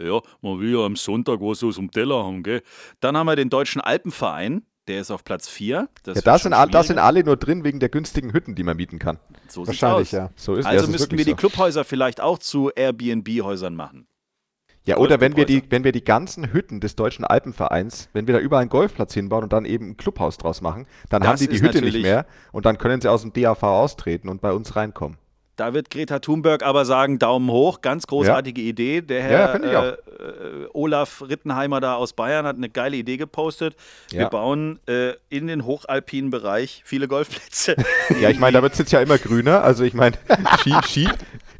Ja, 0.00 0.20
man 0.42 0.60
will 0.60 0.72
ja 0.72 0.86
am 0.86 0.94
Sonntag 0.94 1.40
was 1.40 1.64
aus 1.64 1.74
dem 1.74 1.90
Teller 1.90 2.22
haben, 2.22 2.44
gell? 2.44 2.62
Dann 3.00 3.16
haben 3.16 3.26
wir 3.26 3.34
den 3.34 3.50
Deutschen 3.50 3.80
Alpenverein. 3.80 4.62
Der 4.88 5.00
ist 5.00 5.10
auf 5.10 5.22
Platz 5.22 5.48
4. 5.48 5.88
ja, 6.06 6.14
da 6.22 6.38
sind, 6.38 6.52
da 6.52 6.82
sind 6.82 6.98
alle 6.98 7.22
nur 7.22 7.36
drin 7.36 7.62
wegen 7.62 7.78
der 7.78 7.90
günstigen 7.90 8.32
Hütten, 8.32 8.54
die 8.54 8.62
man 8.62 8.76
mieten 8.76 8.98
kann. 8.98 9.18
So 9.48 9.66
Wahrscheinlich, 9.66 10.12
ja. 10.12 10.30
So 10.34 10.54
ist, 10.54 10.66
also 10.66 10.88
müssten 10.88 11.16
wir 11.16 11.24
so. 11.24 11.30
die 11.30 11.36
Clubhäuser 11.36 11.84
vielleicht 11.84 12.20
auch 12.20 12.38
zu 12.38 12.70
Airbnb-Häusern 12.74 13.76
machen. 13.76 14.08
Ja, 14.88 14.96
oder 14.96 15.20
wenn 15.20 15.36
wir, 15.36 15.44
die, 15.44 15.62
wenn 15.68 15.84
wir 15.84 15.92
die 15.92 16.02
ganzen 16.02 16.50
Hütten 16.50 16.80
des 16.80 16.96
Deutschen 16.96 17.26
Alpenvereins, 17.26 18.08
wenn 18.14 18.26
wir 18.26 18.32
da 18.32 18.40
überall 18.40 18.62
einen 18.62 18.70
Golfplatz 18.70 19.12
hinbauen 19.12 19.42
und 19.42 19.52
dann 19.52 19.66
eben 19.66 19.90
ein 19.90 19.96
Clubhaus 19.98 20.38
draus 20.38 20.62
machen, 20.62 20.86
dann 21.10 21.20
das 21.20 21.28
haben 21.28 21.38
die 21.38 21.48
die 21.48 21.60
Hütte 21.60 21.82
nicht 21.82 22.00
mehr 22.00 22.24
und 22.52 22.64
dann 22.64 22.78
können 22.78 23.02
sie 23.02 23.08
aus 23.08 23.20
dem 23.20 23.34
DAV 23.34 23.62
austreten 23.64 24.30
und 24.30 24.40
bei 24.40 24.50
uns 24.50 24.76
reinkommen. 24.76 25.18
Da 25.58 25.74
wird 25.74 25.90
Greta 25.90 26.20
Thunberg 26.20 26.62
aber 26.62 26.84
sagen, 26.84 27.18
Daumen 27.18 27.50
hoch, 27.50 27.80
ganz 27.80 28.06
großartige 28.06 28.60
ja. 28.60 28.68
Idee. 28.68 29.00
Der 29.00 29.22
Herr 29.24 29.64
ja, 29.64 29.88
äh, 29.88 29.92
äh, 29.92 29.96
Olaf 30.72 31.20
Rittenheimer 31.28 31.80
da 31.80 31.96
aus 31.96 32.12
Bayern 32.12 32.46
hat 32.46 32.54
eine 32.54 32.68
geile 32.68 32.96
Idee 32.96 33.16
gepostet. 33.16 33.74
Ja. 34.12 34.20
Wir 34.20 34.26
bauen 34.28 34.78
äh, 34.86 35.14
in 35.30 35.48
den 35.48 35.64
hochalpinen 35.64 36.30
Bereich 36.30 36.82
viele 36.84 37.08
Golfplätze. 37.08 37.74
ja, 38.20 38.30
ich 38.30 38.38
meine, 38.38 38.58
da 38.58 38.62
wird 38.62 38.74
es 38.74 38.78
jetzt 38.78 38.92
ja 38.92 39.00
immer 39.00 39.18
grüner. 39.18 39.64
Also 39.64 39.82
ich 39.82 39.94
meine, 39.94 40.16
Ski, 40.60 40.74
Ski, 40.84 41.08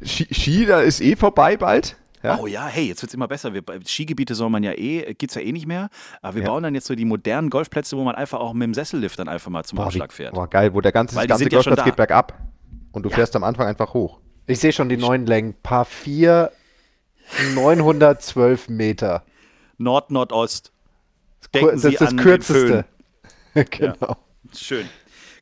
Ski, 0.01 0.33
Ski, 0.33 0.65
da 0.65 0.79
ist 0.79 1.01
eh 1.01 1.17
vorbei 1.17 1.57
bald. 1.57 1.97
Ja? 2.23 2.39
Oh 2.39 2.47
ja, 2.47 2.67
hey, 2.67 2.87
jetzt 2.87 3.01
wird 3.01 3.09
es 3.09 3.15
immer 3.15 3.27
besser. 3.27 3.53
Wir, 3.53 3.63
Skigebiete 3.85 4.33
soll 4.33 4.49
man 4.49 4.63
ja 4.63 4.71
eh, 4.71 5.13
gibt 5.13 5.31
es 5.31 5.35
ja 5.35 5.41
eh 5.41 5.51
nicht 5.51 5.67
mehr. 5.67 5.89
Aber 6.21 6.35
wir 6.35 6.43
ja. 6.43 6.47
bauen 6.47 6.63
dann 6.63 6.73
jetzt 6.73 6.87
so 6.87 6.95
die 6.95 7.03
modernen 7.03 7.49
Golfplätze, 7.49 7.97
wo 7.97 8.05
man 8.05 8.15
einfach 8.15 8.39
auch 8.39 8.53
mit 8.53 8.63
dem 8.63 8.73
Sessellift 8.73 9.19
dann 9.19 9.27
einfach 9.27 9.51
mal 9.51 9.65
zum 9.65 9.75
boah, 9.75 9.87
Aufschlag 9.87 10.13
fährt. 10.13 10.33
Boah, 10.33 10.49
geil, 10.49 10.73
wo 10.73 10.79
der 10.79 10.93
ganze, 10.93 11.15
ganze 11.27 11.49
Golfplatz 11.49 11.79
ja 11.79 11.83
geht 11.83 11.97
bergab. 11.97 12.49
Und 12.91 13.03
du 13.03 13.09
ja. 13.09 13.15
fährst 13.15 13.35
am 13.35 13.43
Anfang 13.43 13.67
einfach 13.67 13.93
hoch. 13.93 14.19
Ich 14.47 14.59
sehe 14.59 14.73
schon 14.73 14.89
die 14.89 14.97
neuen 14.97 15.25
Längen. 15.25 15.53
Paar 15.61 15.85
4, 15.85 16.51
912 17.53 18.69
Meter. 18.69 19.23
Nord-Nordost. 19.77 20.71
Denken 21.53 21.71
das 21.71 21.85
ist 21.85 22.01
das 22.01 22.15
kürzeste. 22.15 22.85
genau. 23.53 23.95
Ja. 24.01 24.17
Schön. 24.55 24.89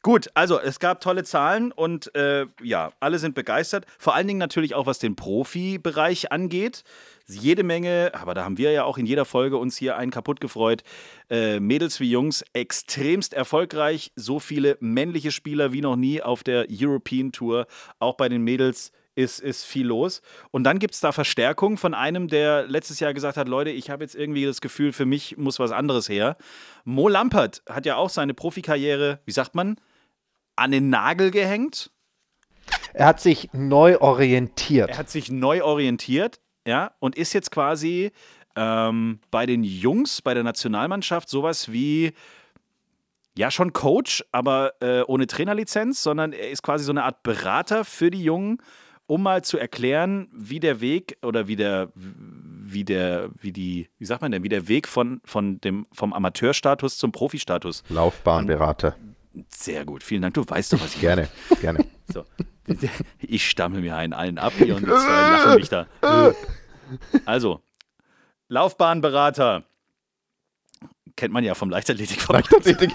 Gut, 0.07 0.29
also 0.35 0.57
es 0.57 0.79
gab 0.79 1.01
tolle 1.01 1.25
Zahlen 1.25 1.73
und 1.73 2.15
äh, 2.15 2.45
ja, 2.63 2.93
alle 3.01 3.19
sind 3.19 3.35
begeistert. 3.35 3.85
Vor 3.99 4.15
allen 4.15 4.25
Dingen 4.25 4.39
natürlich 4.39 4.73
auch, 4.73 4.85
was 4.85 4.99
den 4.99 5.17
Profibereich 5.17 6.31
angeht 6.31 6.85
jede 7.27 7.63
Menge, 7.63 8.11
aber 8.13 8.33
da 8.33 8.45
haben 8.45 8.57
wir 8.57 8.71
ja 8.71 8.85
auch 8.85 8.97
in 8.97 9.05
jeder 9.05 9.25
Folge 9.25 9.57
uns 9.57 9.75
hier 9.75 9.97
einen 9.97 10.11
kaputt 10.11 10.39
gefreut. 10.39 10.83
Äh, 11.29 11.59
Mädels 11.59 11.99
wie 11.99 12.09
Jungs, 12.09 12.45
extremst 12.53 13.33
erfolgreich. 13.33 14.13
So 14.15 14.39
viele 14.39 14.77
männliche 14.79 15.31
Spieler 15.31 15.73
wie 15.73 15.81
noch 15.81 15.97
nie 15.97 16.21
auf 16.21 16.41
der 16.41 16.67
European 16.71 17.33
Tour. 17.33 17.67
Auch 17.99 18.15
bei 18.15 18.29
den 18.29 18.43
Mädels 18.43 18.93
ist, 19.15 19.41
ist 19.41 19.65
viel 19.65 19.87
los. 19.87 20.21
Und 20.51 20.63
dann 20.63 20.79
gibt 20.79 20.93
es 20.93 21.01
da 21.01 21.11
Verstärkung 21.11 21.75
von 21.75 21.93
einem, 21.93 22.29
der 22.29 22.65
letztes 22.67 23.01
Jahr 23.01 23.13
gesagt 23.13 23.35
hat: 23.35 23.49
Leute, 23.49 23.71
ich 23.71 23.89
habe 23.89 24.05
jetzt 24.05 24.15
irgendwie 24.15 24.45
das 24.45 24.61
Gefühl, 24.61 24.93
für 24.93 25.05
mich 25.05 25.35
muss 25.35 25.59
was 25.59 25.71
anderes 25.71 26.07
her. 26.07 26.37
Mo 26.85 27.09
Lampert 27.09 27.61
hat 27.67 27.85
ja 27.85 27.97
auch 27.97 28.09
seine 28.09 28.33
Profikarriere, 28.33 29.19
wie 29.25 29.33
sagt 29.33 29.53
man, 29.53 29.75
an 30.57 30.71
den 30.71 30.89
Nagel 30.89 31.31
gehängt. 31.31 31.91
Er 32.93 33.05
hat 33.05 33.21
sich 33.21 33.49
neu 33.53 33.97
orientiert. 33.99 34.89
Er 34.89 34.97
hat 34.97 35.09
sich 35.09 35.31
neu 35.31 35.63
orientiert 35.63 36.39
ja, 36.67 36.91
und 36.99 37.15
ist 37.15 37.33
jetzt 37.33 37.51
quasi 37.51 38.11
ähm, 38.55 39.19
bei 39.31 39.45
den 39.45 39.63
Jungs, 39.63 40.21
bei 40.21 40.33
der 40.33 40.43
Nationalmannschaft 40.43 41.29
sowas 41.29 41.71
wie 41.71 42.13
ja 43.37 43.51
schon 43.51 43.71
Coach, 43.71 44.25
aber 44.31 44.73
äh, 44.81 45.01
ohne 45.03 45.27
Trainerlizenz, 45.27 46.01
sondern 46.01 46.33
er 46.33 46.49
ist 46.49 46.63
quasi 46.63 46.83
so 46.83 46.91
eine 46.91 47.03
Art 47.03 47.23
Berater 47.23 47.85
für 47.85 48.09
die 48.09 48.23
Jungen, 48.23 48.57
um 49.05 49.23
mal 49.23 49.43
zu 49.43 49.57
erklären, 49.57 50.27
wie 50.33 50.59
der 50.59 50.81
Weg 50.81 51.17
oder 51.21 51.47
wie 51.47 51.55
der, 51.55 51.91
wie 51.95 52.83
der, 52.83 53.29
wie 53.39 53.53
die, 53.53 53.89
wie 53.99 54.05
sagt 54.05 54.21
man 54.21 54.31
denn, 54.31 54.43
wie 54.43 54.49
der 54.49 54.67
Weg 54.67 54.87
von, 54.87 55.21
von 55.23 55.61
dem, 55.61 55.85
vom 55.93 56.11
Amateurstatus 56.13 56.97
zum 56.97 57.11
Profistatus. 57.11 57.83
Laufbahnberater. 57.89 58.95
Sehr 59.49 59.85
gut, 59.85 60.03
vielen 60.03 60.21
Dank. 60.21 60.33
Du 60.33 60.43
weißt 60.47 60.73
doch, 60.73 60.81
was 60.81 60.95
ich 60.95 61.01
Gerne, 61.07 61.27
gerne. 61.61 61.85
So. 62.13 62.25
Ich 63.19 63.49
stammel 63.49 63.81
mir 63.81 63.95
einen 63.95 64.13
allen 64.13 64.37
ab 64.37 64.53
hier 64.57 64.75
und 64.75 64.83
die 64.83 64.89
zwei 64.89 64.95
lachen 64.97 65.55
mich 65.55 65.69
da. 65.69 65.87
Also, 67.25 67.61
Laufbahnberater. 68.49 69.63
Kennt 71.15 71.33
man 71.33 71.43
ja 71.43 71.55
vom 71.55 71.69
Leichtathletikverband. 71.69 72.49
Leichtathletik. 72.51 72.93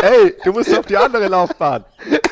Hey, 0.00 0.34
du 0.44 0.52
musst 0.52 0.76
auf 0.76 0.86
die 0.86 0.96
andere 0.96 1.28
Laufbahn. 1.28 1.84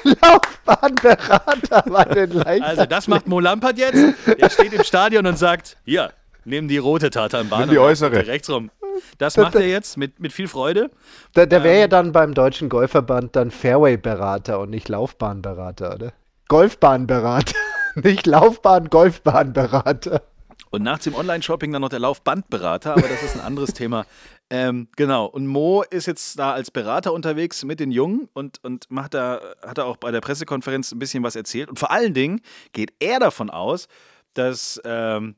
Laufbahnberater 0.02 1.82
bei 1.82 2.04
den 2.04 2.32
Leichtathleten. 2.32 2.62
Also, 2.62 2.86
das 2.86 3.08
macht 3.08 3.26
Mo 3.26 3.40
Lampert 3.40 3.78
jetzt. 3.78 4.14
Der 4.38 4.50
steht 4.50 4.72
im 4.72 4.84
Stadion 4.84 5.26
und 5.26 5.38
sagt: 5.38 5.76
Hier, 5.84 6.12
nimm 6.44 6.68
die 6.68 6.78
rote 6.78 7.10
Tatanbahn. 7.10 7.60
Nimm 7.62 7.70
die 7.70 7.78
äußere. 7.78 8.26
Rechts 8.26 8.50
rum. 8.50 8.70
Das 9.18 9.36
macht 9.36 9.54
er 9.54 9.66
jetzt 9.66 9.96
mit, 9.96 10.20
mit 10.20 10.32
viel 10.32 10.48
Freude. 10.48 10.90
Der, 11.34 11.46
der 11.46 11.64
wäre 11.64 11.74
Ähm. 11.74 11.80
ja 11.80 11.88
dann 11.88 12.12
beim 12.12 12.34
Deutschen 12.34 12.68
Golfverband 12.68 13.34
dann 13.36 13.50
Fairway-Berater 13.50 14.58
und 14.60 14.70
nicht 14.70 14.88
Laufbahnberater, 14.88 15.94
oder? 15.94 16.12
Golfbahnberater. 16.48 17.54
nicht 17.96 18.26
Laufbahn, 18.26 18.88
Golfbahnberater. 18.90 20.22
Und 20.70 20.82
nachts 20.82 21.06
im 21.06 21.14
Online-Shopping 21.14 21.70
dann 21.72 21.82
noch 21.82 21.90
der 21.90 21.98
Laufbandberater, 21.98 22.92
aber 22.92 23.08
das 23.08 23.22
ist 23.22 23.34
ein 23.34 23.42
anderes 23.42 23.72
Thema. 23.74 24.06
Ähm, 24.48 24.88
genau. 24.96 25.26
Und 25.26 25.46
Mo 25.46 25.82
ist 25.90 26.06
jetzt 26.06 26.38
da 26.38 26.52
als 26.52 26.70
Berater 26.70 27.12
unterwegs 27.12 27.64
mit 27.64 27.80
den 27.80 27.90
Jungen 27.90 28.28
und, 28.32 28.62
und 28.64 28.90
macht 28.90 29.14
da, 29.14 29.40
hat 29.66 29.78
er 29.78 29.86
auch 29.86 29.96
bei 29.96 30.10
der 30.10 30.20
Pressekonferenz 30.20 30.92
ein 30.92 30.98
bisschen 30.98 31.22
was 31.22 31.36
erzählt. 31.36 31.68
Und 31.68 31.78
vor 31.78 31.90
allen 31.90 32.14
Dingen 32.14 32.40
geht 32.72 32.92
er 33.00 33.18
davon 33.18 33.50
aus, 33.50 33.86
dass 34.34 34.80
ähm, 34.84 35.36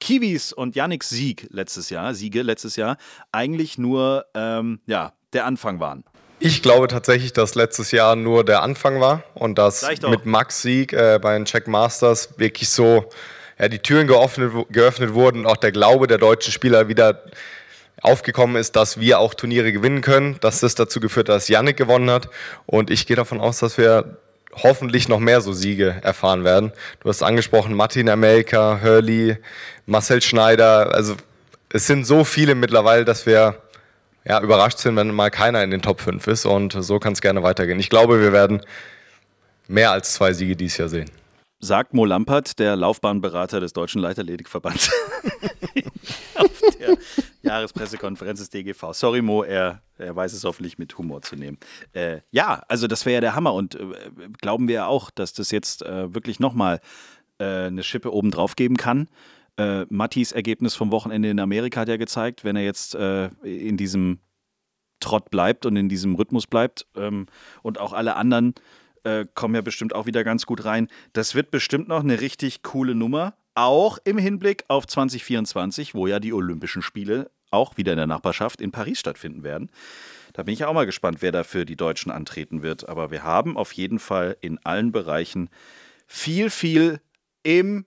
Kiwis 0.00 0.52
und 0.52 0.74
Yannicks 0.74 1.10
Sieg 1.10 1.46
letztes 1.50 1.90
Jahr, 1.90 2.14
Siege 2.14 2.42
letztes 2.42 2.76
Jahr, 2.76 2.96
eigentlich 3.32 3.78
nur 3.78 4.26
ähm, 4.34 4.80
ja, 4.86 5.12
der 5.32 5.46
Anfang 5.46 5.78
waren. 5.78 6.04
Ich 6.42 6.62
glaube 6.62 6.88
tatsächlich, 6.88 7.34
dass 7.34 7.54
letztes 7.54 7.90
Jahr 7.90 8.16
nur 8.16 8.44
der 8.44 8.62
Anfang 8.62 8.98
war 8.98 9.22
und 9.34 9.58
dass 9.58 9.86
mit 10.08 10.24
Max 10.24 10.62
Sieg 10.62 10.94
äh, 10.94 11.18
bei 11.20 11.34
den 11.34 11.44
Czech 11.44 11.66
Masters 11.66 12.38
wirklich 12.38 12.70
so 12.70 13.10
ja, 13.58 13.68
die 13.68 13.78
Türen 13.78 14.06
geöffnet, 14.06 14.52
geöffnet 14.70 15.12
wurden 15.12 15.40
und 15.40 15.46
auch 15.46 15.58
der 15.58 15.70
Glaube 15.70 16.06
der 16.06 16.16
deutschen 16.16 16.50
Spieler 16.50 16.88
wieder 16.88 17.24
aufgekommen 18.00 18.56
ist, 18.56 18.74
dass 18.74 18.98
wir 18.98 19.18
auch 19.18 19.34
Turniere 19.34 19.70
gewinnen 19.70 20.00
können, 20.00 20.38
dass 20.40 20.60
das 20.60 20.74
dazu 20.74 21.00
geführt 21.00 21.28
hat, 21.28 21.36
dass 21.36 21.48
Yannick 21.48 21.76
gewonnen 21.76 22.10
hat 22.10 22.30
und 22.64 22.90
ich 22.90 23.06
gehe 23.06 23.16
davon 23.16 23.38
aus, 23.38 23.58
dass 23.58 23.76
wir 23.76 24.16
hoffentlich 24.54 25.08
noch 25.08 25.20
mehr 25.20 25.40
so 25.40 25.52
Siege 25.52 25.96
erfahren 26.02 26.44
werden. 26.44 26.72
Du 27.00 27.08
hast 27.08 27.22
angesprochen, 27.22 27.74
Martin 27.74 28.08
Amerika, 28.08 28.80
Hurley, 28.82 29.38
Marcel 29.86 30.20
Schneider, 30.22 30.94
also 30.94 31.14
es 31.72 31.86
sind 31.86 32.04
so 32.04 32.24
viele 32.24 32.54
mittlerweile, 32.54 33.04
dass 33.04 33.26
wir 33.26 33.56
ja, 34.24 34.40
überrascht 34.40 34.78
sind, 34.78 34.96
wenn 34.96 35.12
mal 35.12 35.30
keiner 35.30 35.62
in 35.62 35.70
den 35.70 35.82
Top 35.82 36.00
5 36.00 36.26
ist. 36.26 36.46
Und 36.46 36.72
so 36.72 36.98
kann 36.98 37.12
es 37.12 37.20
gerne 37.20 37.42
weitergehen. 37.42 37.78
Ich 37.80 37.90
glaube, 37.90 38.20
wir 38.20 38.32
werden 38.32 38.60
mehr 39.68 39.92
als 39.92 40.14
zwei 40.14 40.32
Siege 40.32 40.56
dieses 40.56 40.78
Jahr 40.78 40.88
sehen. 40.88 41.10
Sagt 41.62 41.92
Mo 41.92 42.06
Lampert, 42.06 42.58
der 42.58 42.74
Laufbahnberater 42.74 43.60
des 43.60 43.74
Deutschen 43.74 44.00
Leichtathletikverbands. 44.00 44.90
Auf 46.34 46.62
der 46.78 46.96
Jahrespressekonferenz 47.42 48.38
des 48.38 48.48
DGV. 48.48 48.94
Sorry, 48.94 49.20
Mo, 49.20 49.42
er, 49.42 49.82
er 49.98 50.16
weiß 50.16 50.32
es 50.32 50.44
hoffentlich 50.44 50.78
mit 50.78 50.96
Humor 50.96 51.20
zu 51.20 51.36
nehmen. 51.36 51.58
Äh, 51.92 52.20
ja, 52.30 52.62
also 52.68 52.86
das 52.86 53.04
wäre 53.04 53.16
ja 53.16 53.20
der 53.20 53.34
Hammer 53.34 53.52
und 53.52 53.74
äh, 53.74 53.84
glauben 54.40 54.68
wir 54.68 54.74
ja 54.76 54.86
auch, 54.86 55.10
dass 55.10 55.34
das 55.34 55.50
jetzt 55.50 55.82
äh, 55.82 56.14
wirklich 56.14 56.40
nochmal 56.40 56.80
äh, 57.38 57.66
eine 57.66 57.82
Schippe 57.82 58.10
obendrauf 58.10 58.56
geben 58.56 58.78
kann. 58.78 59.08
Äh, 59.58 59.84
Mattis 59.90 60.32
Ergebnis 60.32 60.74
vom 60.74 60.90
Wochenende 60.90 61.28
in 61.28 61.40
Amerika 61.40 61.80
hat 61.80 61.88
ja 61.90 61.98
gezeigt, 61.98 62.42
wenn 62.42 62.56
er 62.56 62.64
jetzt 62.64 62.94
äh, 62.94 63.26
in 63.42 63.76
diesem 63.76 64.20
Trott 65.00 65.30
bleibt 65.30 65.66
und 65.66 65.76
in 65.76 65.90
diesem 65.90 66.14
Rhythmus 66.14 66.46
bleibt 66.46 66.86
ähm, 66.96 67.26
und 67.62 67.78
auch 67.78 67.92
alle 67.92 68.16
anderen 68.16 68.54
äh, 69.04 69.26
kommen 69.34 69.54
ja 69.54 69.60
bestimmt 69.60 69.94
auch 69.94 70.06
wieder 70.06 70.24
ganz 70.24 70.46
gut 70.46 70.64
rein. 70.64 70.88
Das 71.12 71.34
wird 71.34 71.50
bestimmt 71.50 71.88
noch 71.88 72.02
eine 72.02 72.20
richtig 72.20 72.62
coole 72.62 72.94
Nummer, 72.94 73.34
auch 73.54 73.98
im 74.04 74.18
Hinblick 74.18 74.64
auf 74.68 74.86
2024, 74.86 75.94
wo 75.94 76.06
ja 76.06 76.20
die 76.20 76.32
Olympischen 76.32 76.82
Spiele 76.82 77.30
auch 77.50 77.76
wieder 77.76 77.92
in 77.92 77.98
der 77.98 78.06
Nachbarschaft 78.06 78.60
in 78.60 78.72
Paris 78.72 79.00
stattfinden 79.00 79.42
werden. 79.42 79.70
Da 80.32 80.44
bin 80.44 80.54
ich 80.54 80.60
ja 80.60 80.68
auch 80.68 80.74
mal 80.74 80.86
gespannt, 80.86 81.18
wer 81.20 81.32
da 81.32 81.42
für 81.42 81.64
die 81.64 81.76
Deutschen 81.76 82.12
antreten 82.12 82.62
wird. 82.62 82.88
Aber 82.88 83.10
wir 83.10 83.24
haben 83.24 83.56
auf 83.56 83.72
jeden 83.72 83.98
Fall 83.98 84.36
in 84.40 84.58
allen 84.64 84.92
Bereichen 84.92 85.50
viel, 86.06 86.50
viel 86.50 87.00
im 87.42 87.84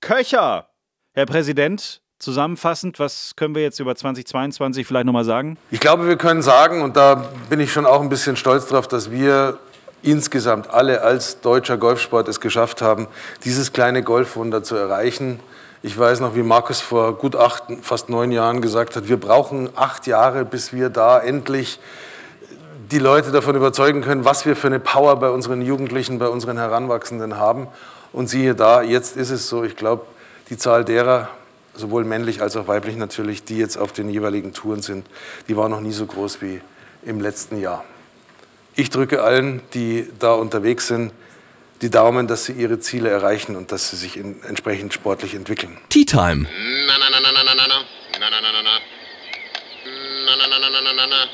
Köcher. 0.00 0.68
Herr 1.12 1.26
Präsident, 1.26 2.00
zusammenfassend, 2.18 2.98
was 2.98 3.36
können 3.36 3.54
wir 3.54 3.62
jetzt 3.62 3.80
über 3.80 3.94
2022 3.94 4.86
vielleicht 4.86 5.06
nochmal 5.06 5.24
sagen? 5.24 5.58
Ich 5.70 5.80
glaube, 5.80 6.06
wir 6.06 6.16
können 6.16 6.40
sagen, 6.40 6.82
und 6.82 6.96
da 6.96 7.30
bin 7.50 7.60
ich 7.60 7.72
schon 7.72 7.84
auch 7.84 8.00
ein 8.00 8.08
bisschen 8.08 8.36
stolz 8.36 8.66
drauf, 8.66 8.88
dass 8.88 9.10
wir 9.10 9.58
insgesamt 10.02 10.70
alle 10.70 11.02
als 11.02 11.40
deutscher 11.40 11.78
Golfsport 11.78 12.28
es 12.28 12.40
geschafft 12.40 12.82
haben, 12.82 13.06
dieses 13.44 13.72
kleine 13.72 14.02
Golfwunder 14.02 14.62
zu 14.62 14.76
erreichen. 14.76 15.40
Ich 15.82 15.98
weiß 15.98 16.20
noch, 16.20 16.34
wie 16.34 16.42
Markus 16.42 16.80
vor 16.80 17.14
gut 17.16 17.34
acht, 17.34 17.64
fast 17.82 18.08
neun 18.08 18.30
Jahren 18.32 18.60
gesagt 18.60 18.96
hat, 18.96 19.08
wir 19.08 19.16
brauchen 19.16 19.70
acht 19.74 20.06
Jahre, 20.06 20.44
bis 20.44 20.72
wir 20.72 20.90
da 20.90 21.18
endlich 21.18 21.80
die 22.90 22.98
Leute 22.98 23.30
davon 23.30 23.56
überzeugen 23.56 24.02
können, 24.02 24.24
was 24.24 24.44
wir 24.44 24.54
für 24.54 24.66
eine 24.66 24.78
Power 24.78 25.16
bei 25.16 25.30
unseren 25.30 25.62
Jugendlichen, 25.62 26.18
bei 26.18 26.28
unseren 26.28 26.58
Heranwachsenden 26.58 27.38
haben. 27.38 27.68
Und 28.12 28.28
siehe 28.28 28.54
da, 28.54 28.82
jetzt 28.82 29.16
ist 29.16 29.30
es 29.30 29.48
so, 29.48 29.64
ich 29.64 29.76
glaube, 29.76 30.04
die 30.50 30.58
Zahl 30.58 30.84
derer, 30.84 31.28
sowohl 31.74 32.04
männlich 32.04 32.42
als 32.42 32.56
auch 32.56 32.68
weiblich 32.68 32.96
natürlich, 32.96 33.44
die 33.44 33.56
jetzt 33.56 33.78
auf 33.78 33.92
den 33.92 34.10
jeweiligen 34.10 34.52
Touren 34.52 34.82
sind, 34.82 35.06
die 35.48 35.56
war 35.56 35.70
noch 35.70 35.80
nie 35.80 35.92
so 35.92 36.04
groß 36.04 36.42
wie 36.42 36.60
im 37.04 37.20
letzten 37.20 37.58
Jahr. 37.58 37.82
Ich 38.74 38.90
drücke 38.90 39.22
allen, 39.22 39.60
die 39.74 40.08
da 40.18 40.32
unterwegs 40.34 40.86
sind, 40.88 41.12
die 41.82 41.90
Daumen, 41.90 42.26
dass 42.26 42.44
sie 42.44 42.52
ihre 42.52 42.78
Ziele 42.78 43.10
erreichen 43.10 43.56
und 43.56 43.72
dass 43.72 43.90
sie 43.90 43.96
sich 43.96 44.16
in, 44.16 44.42
entsprechend 44.44 44.94
sportlich 44.94 45.34
entwickeln. 45.34 45.76
Tea 45.88 46.04
Time. 46.04 46.46
Na 46.86 46.98
na 46.98 47.10
na 47.10 47.20
na 47.20 47.32
na 47.32 47.44
na 47.44 47.54
na 47.54 47.66
na. 47.66 47.84
Na 48.20 48.30
na 48.30 48.40
na 48.40 48.52
na 48.52 48.62
na. 48.62 48.78
Na 50.26 50.36
na 50.36 50.46
na 50.46 50.58
na 50.58 50.70
na 50.70 50.80
na 50.80 50.92
na 50.92 51.06
na. 51.06 51.26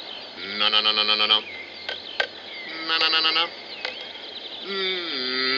Na 0.58 0.70
na 0.70 0.82
na 0.82 0.92
na 0.92 1.04
na 1.04 1.16
na 1.16 1.26
na. 1.26 1.40
Na 2.88 2.98
na 2.98 3.08
na 3.08 3.20
na 3.20 3.32
na. 3.32 3.46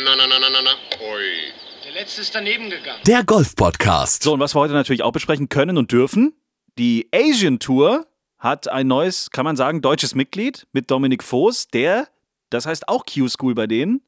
Na 0.05 0.17
na 0.17 0.27
na 0.27 0.39
na 0.39 0.51
na 0.51 0.63
na. 0.63 0.71
Oi. 1.01 1.53
Der 1.85 1.93
letzte 1.93 2.21
ist 2.21 2.35
daneben 2.35 2.69
gegangen. 2.69 3.01
Der 3.07 3.25
Golf-Podcast. 3.25 4.23
So, 4.23 4.35
und 4.35 4.41
was 4.41 4.55
wir 4.55 4.61
heute 4.61 4.75
natürlich 4.75 5.03
auch 5.03 5.13
besprechen 5.13 5.49
können 5.49 5.79
und 5.79 5.93
dürfen, 5.93 6.35
die 6.79 7.09
Asian 7.15 7.59
Tour 7.59 8.07
hat 8.41 8.69
ein 8.69 8.89
neues, 8.89 9.31
kann 9.31 9.45
man 9.45 9.55
sagen, 9.55 9.83
deutsches 9.83 10.15
Mitglied 10.15 10.67
mit 10.73 10.91
Dominik 10.91 11.23
Voß, 11.23 11.69
der, 11.69 12.09
das 12.49 12.67
heißt 12.67 12.89
auch 12.89 13.05
Q-School 13.05 13.55
bei 13.55 13.67
denen, 13.67 14.03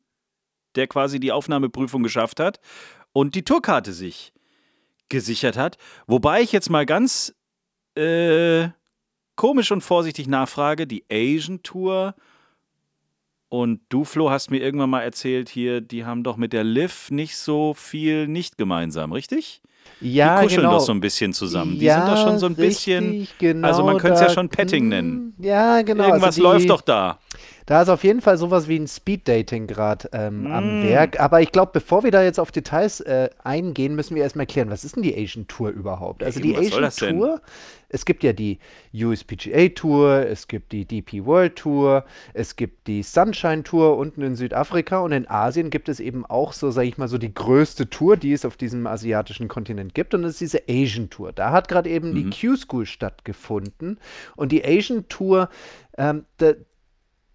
der 0.74 0.88
quasi 0.88 1.20
die 1.20 1.32
Aufnahmeprüfung 1.32 2.02
geschafft 2.02 2.40
hat 2.40 2.58
und 3.12 3.34
die 3.34 3.44
Tourkarte 3.44 3.92
sich 3.92 4.32
gesichert 5.10 5.58
hat. 5.58 5.76
Wobei 6.06 6.40
ich 6.40 6.50
jetzt 6.50 6.70
mal 6.70 6.86
ganz 6.86 7.34
äh, 7.94 8.68
komisch 9.36 9.70
und 9.70 9.82
vorsichtig 9.82 10.26
nachfrage, 10.26 10.86
die 10.86 11.04
Asian 11.12 11.62
Tour 11.62 12.14
und 13.50 13.82
du, 13.90 14.04
Flo, 14.04 14.30
hast 14.30 14.50
mir 14.50 14.62
irgendwann 14.62 14.88
mal 14.88 15.02
erzählt, 15.02 15.50
hier, 15.50 15.82
die 15.82 16.06
haben 16.06 16.22
doch 16.22 16.38
mit 16.38 16.54
der 16.54 16.64
Liv 16.64 17.10
nicht 17.10 17.36
so 17.36 17.74
viel 17.74 18.26
nicht 18.26 18.56
gemeinsam, 18.56 19.12
richtig? 19.12 19.60
Ja, 20.02 20.36
die 20.36 20.44
kuscheln 20.44 20.62
genau. 20.62 20.78
doch 20.78 20.84
so 20.84 20.92
ein 20.92 21.00
bisschen 21.00 21.32
zusammen. 21.32 21.78
Die 21.78 21.84
ja, 21.84 22.04
sind 22.04 22.08
doch 22.08 22.22
schon 22.22 22.38
so 22.38 22.46
ein 22.46 22.54
bisschen. 22.54 23.10
richtig, 23.10 23.38
Genau 23.38 23.68
also 23.68 23.84
man 23.84 23.98
könnte 23.98 24.14
es 24.14 24.20
ja 24.20 24.30
schon 24.30 24.48
Petting 24.48 24.88
nennen. 24.88 25.34
Ja, 25.38 25.82
genau. 25.82 26.04
Irgendwas 26.04 26.38
also 26.38 26.40
die, 26.40 26.42
läuft 26.42 26.70
doch 26.70 26.80
da. 26.80 27.18
Da 27.66 27.82
ist 27.82 27.88
auf 27.88 28.04
jeden 28.04 28.20
Fall 28.20 28.38
sowas 28.38 28.68
wie 28.68 28.78
ein 28.78 28.88
Speed-Dating 28.88 29.66
gerade 29.66 30.08
ähm, 30.12 30.46
am 30.46 30.80
Mm. 30.80 30.84
Werk. 30.84 31.20
Aber 31.20 31.40
ich 31.40 31.52
glaube, 31.52 31.70
bevor 31.72 32.02
wir 32.04 32.10
da 32.10 32.22
jetzt 32.22 32.40
auf 32.40 32.50
Details 32.52 33.00
äh, 33.00 33.30
eingehen, 33.44 33.94
müssen 33.94 34.14
wir 34.14 34.22
erstmal 34.22 34.46
klären, 34.46 34.70
was 34.70 34.84
ist 34.84 34.96
denn 34.96 35.02
die 35.02 35.16
Asian 35.16 35.46
Tour 35.46 35.70
überhaupt? 35.70 36.22
Also 36.22 36.40
Eben, 36.40 36.48
die 36.48 36.56
Asian? 36.58 37.18
Tour, 37.18 37.40
es 37.88 38.04
gibt 38.04 38.24
ja 38.24 38.32
die 38.32 38.58
USPGA 38.94 39.68
Tour, 39.68 40.26
es 40.26 40.48
gibt 40.48 40.72
die 40.72 40.84
DP 40.86 41.24
World 41.24 41.56
Tour, 41.56 42.04
es 42.32 42.56
gibt 42.56 42.86
die 42.86 43.02
Sunshine 43.02 43.62
Tour 43.62 43.96
unten 43.96 44.22
in 44.22 44.34
Südafrika 44.34 45.00
und 45.00 45.12
in 45.12 45.28
Asien 45.28 45.70
gibt 45.70 45.88
es 45.88 46.00
eben 46.00 46.24
auch 46.26 46.52
so, 46.54 46.70
sage 46.70 46.88
ich 46.88 46.98
mal, 46.98 47.08
so 47.08 47.18
die 47.18 47.32
größte 47.34 47.90
Tour, 47.90 48.16
die 48.16 48.32
es 48.32 48.44
auf 48.44 48.56
diesem 48.56 48.86
asiatischen 48.86 49.48
Kontinent 49.48 49.94
gibt 49.94 50.14
und 50.14 50.22
das 50.22 50.32
ist 50.32 50.40
diese 50.40 50.62
Asian 50.68 51.10
Tour. 51.10 51.32
Da 51.32 51.52
hat 51.52 51.68
gerade 51.68 51.90
eben 51.90 52.14
die 52.14 52.30
Q-School 52.30 52.86
stattgefunden 52.86 53.98
und 54.36 54.52
die 54.52 54.64
Asian 54.64 55.06
Tour, 55.08 55.48
ähm, 55.98 56.24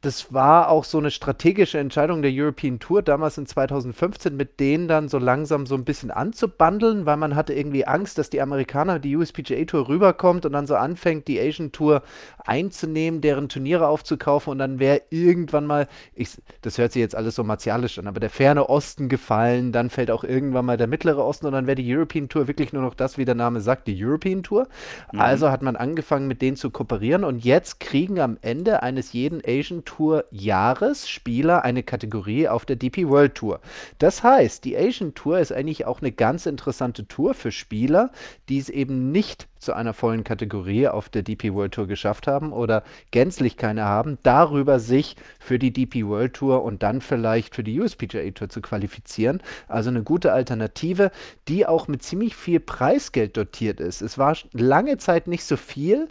das 0.07 0.33
war 0.33 0.69
auch 0.69 0.85
so 0.85 0.99
eine 0.99 1.11
strategische 1.11 1.79
Entscheidung 1.79 2.21
der 2.21 2.31
European 2.33 2.79
Tour 2.79 3.01
damals 3.01 3.37
in 3.37 3.45
2015, 3.45 4.37
mit 4.37 4.61
denen 4.61 4.87
dann 4.87 5.09
so 5.09 5.17
langsam 5.17 5.65
so 5.65 5.75
ein 5.75 5.83
bisschen 5.83 6.11
anzubandeln, 6.11 7.05
weil 7.05 7.17
man 7.17 7.35
hatte 7.35 7.53
irgendwie 7.53 7.85
Angst, 7.85 8.17
dass 8.17 8.29
die 8.29 8.41
Amerikaner 8.41 8.99
die 8.99 9.17
USPGA 9.17 9.65
Tour 9.65 9.89
rüberkommt 9.89 10.45
und 10.45 10.53
dann 10.53 10.65
so 10.65 10.77
anfängt, 10.77 11.27
die 11.27 11.41
Asian 11.41 11.73
Tour 11.73 12.03
einzunehmen, 12.37 13.19
deren 13.19 13.49
Turniere 13.49 13.89
aufzukaufen 13.89 14.51
und 14.51 14.59
dann 14.59 14.79
wäre 14.79 15.01
irgendwann 15.09 15.65
mal, 15.65 15.89
ich, 16.15 16.41
das 16.61 16.77
hört 16.77 16.93
sich 16.93 17.01
jetzt 17.01 17.15
alles 17.15 17.35
so 17.35 17.43
martialisch 17.43 17.99
an, 17.99 18.07
aber 18.07 18.21
der 18.21 18.29
ferne 18.29 18.69
Osten 18.69 19.09
gefallen, 19.09 19.73
dann 19.73 19.89
fällt 19.89 20.09
auch 20.09 20.23
irgendwann 20.23 20.65
mal 20.65 20.77
der 20.77 20.87
mittlere 20.87 21.21
Osten 21.21 21.47
und 21.47 21.51
dann 21.51 21.67
wäre 21.67 21.75
die 21.75 21.93
European 21.93 22.29
Tour 22.29 22.47
wirklich 22.47 22.71
nur 22.71 22.81
noch 22.81 22.93
das, 22.93 23.17
wie 23.17 23.25
der 23.25 23.35
Name 23.35 23.59
sagt, 23.59 23.87
die 23.87 24.05
European 24.05 24.41
Tour. 24.41 24.69
Mhm. 25.11 25.19
Also 25.19 25.51
hat 25.51 25.63
man 25.63 25.75
angefangen, 25.75 26.29
mit 26.29 26.41
denen 26.41 26.55
zu 26.55 26.69
kooperieren 26.69 27.25
und 27.25 27.43
jetzt 27.43 27.81
kriegen 27.81 28.21
am 28.21 28.37
Ende 28.41 28.81
eines 28.83 29.11
jeden 29.11 29.41
Asian 29.45 29.83
Tour 29.83 29.96
Jahres 30.31 31.09
Spieler 31.09 31.63
eine 31.63 31.83
Kategorie 31.83 32.47
auf 32.47 32.65
der 32.65 32.75
DP 32.75 33.07
World 33.07 33.35
Tour. 33.35 33.59
Das 33.99 34.23
heißt, 34.23 34.63
die 34.63 34.77
Asian 34.77 35.13
Tour 35.13 35.39
ist 35.39 35.51
eigentlich 35.51 35.85
auch 35.85 36.01
eine 36.01 36.11
ganz 36.11 36.45
interessante 36.45 37.07
Tour 37.07 37.33
für 37.33 37.51
Spieler, 37.51 38.11
die 38.49 38.59
es 38.59 38.69
eben 38.69 39.11
nicht 39.11 39.47
zu 39.59 39.73
einer 39.73 39.93
vollen 39.93 40.23
Kategorie 40.23 40.87
auf 40.87 41.09
der 41.09 41.23
DP 41.23 41.53
World 41.53 41.73
Tour 41.73 41.87
geschafft 41.87 42.27
haben 42.27 42.53
oder 42.53 42.83
gänzlich 43.11 43.57
keine 43.57 43.85
haben, 43.85 44.17
darüber 44.23 44.79
sich 44.79 45.15
für 45.39 45.59
die 45.59 45.73
DP 45.73 46.05
World 46.05 46.33
Tour 46.33 46.63
und 46.63 46.83
dann 46.83 47.01
vielleicht 47.01 47.55
für 47.55 47.63
die 47.63 47.79
USPGA 47.79 48.31
Tour 48.31 48.49
zu 48.49 48.61
qualifizieren. 48.61 49.41
Also 49.67 49.89
eine 49.89 50.03
gute 50.03 50.31
Alternative, 50.31 51.11
die 51.47 51.65
auch 51.65 51.87
mit 51.87 52.03
ziemlich 52.03 52.35
viel 52.35 52.59
Preisgeld 52.59 53.37
dotiert 53.37 53.79
ist. 53.79 54.01
Es 54.01 54.17
war 54.17 54.37
lange 54.53 54.97
Zeit 54.97 55.27
nicht 55.27 55.43
so 55.43 55.57
viel, 55.57 56.07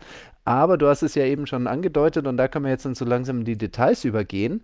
aber 0.46 0.78
du 0.78 0.86
hast 0.86 1.02
es 1.02 1.14
ja 1.14 1.24
eben 1.24 1.46
schon 1.46 1.66
angedeutet 1.66 2.26
und 2.26 2.36
da 2.36 2.48
können 2.48 2.64
wir 2.64 2.72
jetzt 2.72 2.86
dann 2.86 2.94
so 2.94 3.04
langsam 3.04 3.40
in 3.40 3.44
die 3.44 3.58
Details 3.58 4.04
übergehen 4.04 4.62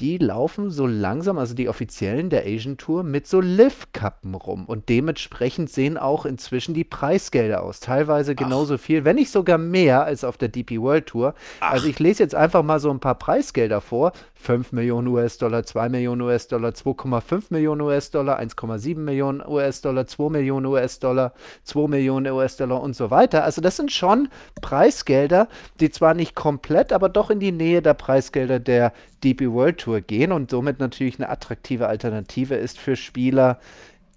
die 0.00 0.18
laufen 0.18 0.70
so 0.70 0.86
langsam, 0.86 1.38
also 1.38 1.54
die 1.54 1.68
offiziellen 1.68 2.30
der 2.30 2.44
Asian 2.46 2.78
Tour, 2.78 3.02
mit 3.02 3.26
so 3.26 3.40
Liv-Kappen 3.40 4.34
rum. 4.34 4.64
Und 4.64 4.88
dementsprechend 4.88 5.70
sehen 5.70 5.98
auch 5.98 6.24
inzwischen 6.24 6.74
die 6.74 6.84
Preisgelder 6.84 7.62
aus. 7.62 7.80
Teilweise 7.80 8.34
genauso 8.34 8.74
Ach. 8.74 8.80
viel, 8.80 9.04
wenn 9.04 9.16
nicht 9.16 9.30
sogar 9.30 9.58
mehr 9.58 10.04
als 10.04 10.24
auf 10.24 10.38
der 10.38 10.48
DP 10.48 10.80
World 10.80 11.06
Tour. 11.06 11.34
Ach. 11.60 11.72
Also 11.72 11.88
ich 11.88 11.98
lese 11.98 12.22
jetzt 12.22 12.34
einfach 12.34 12.62
mal 12.62 12.80
so 12.80 12.90
ein 12.90 13.00
paar 13.00 13.16
Preisgelder 13.16 13.80
vor. 13.80 14.12
5 14.34 14.72
Millionen 14.72 15.08
US-Dollar, 15.08 15.64
2 15.64 15.90
Millionen 15.90 16.22
US-Dollar, 16.22 16.70
2,5 16.70 17.44
Millionen 17.50 17.82
US-Dollar, 17.82 18.40
1,7 18.40 18.98
Millionen 18.98 19.42
US-Dollar, 19.46 20.06
2 20.06 20.30
Millionen 20.30 20.64
US-Dollar, 20.64 21.34
2 21.64 21.88
Millionen 21.88 22.32
US-Dollar 22.32 22.80
und 22.80 22.96
so 22.96 23.10
weiter. 23.10 23.44
Also 23.44 23.60
das 23.60 23.76
sind 23.76 23.92
schon 23.92 24.28
Preisgelder, 24.62 25.48
die 25.80 25.90
zwar 25.90 26.14
nicht 26.14 26.34
komplett, 26.34 26.94
aber 26.94 27.10
doch 27.10 27.28
in 27.28 27.38
die 27.38 27.52
Nähe 27.52 27.82
der 27.82 27.92
Preisgelder 27.92 28.58
der 28.58 28.94
DP 29.20 29.52
World 29.52 29.78
Tour 29.78 30.00
gehen 30.00 30.32
und 30.32 30.50
somit 30.50 30.78
natürlich 30.78 31.18
eine 31.18 31.28
attraktive 31.28 31.86
Alternative 31.86 32.54
ist 32.54 32.78
für 32.78 32.96
Spieler, 32.96 33.60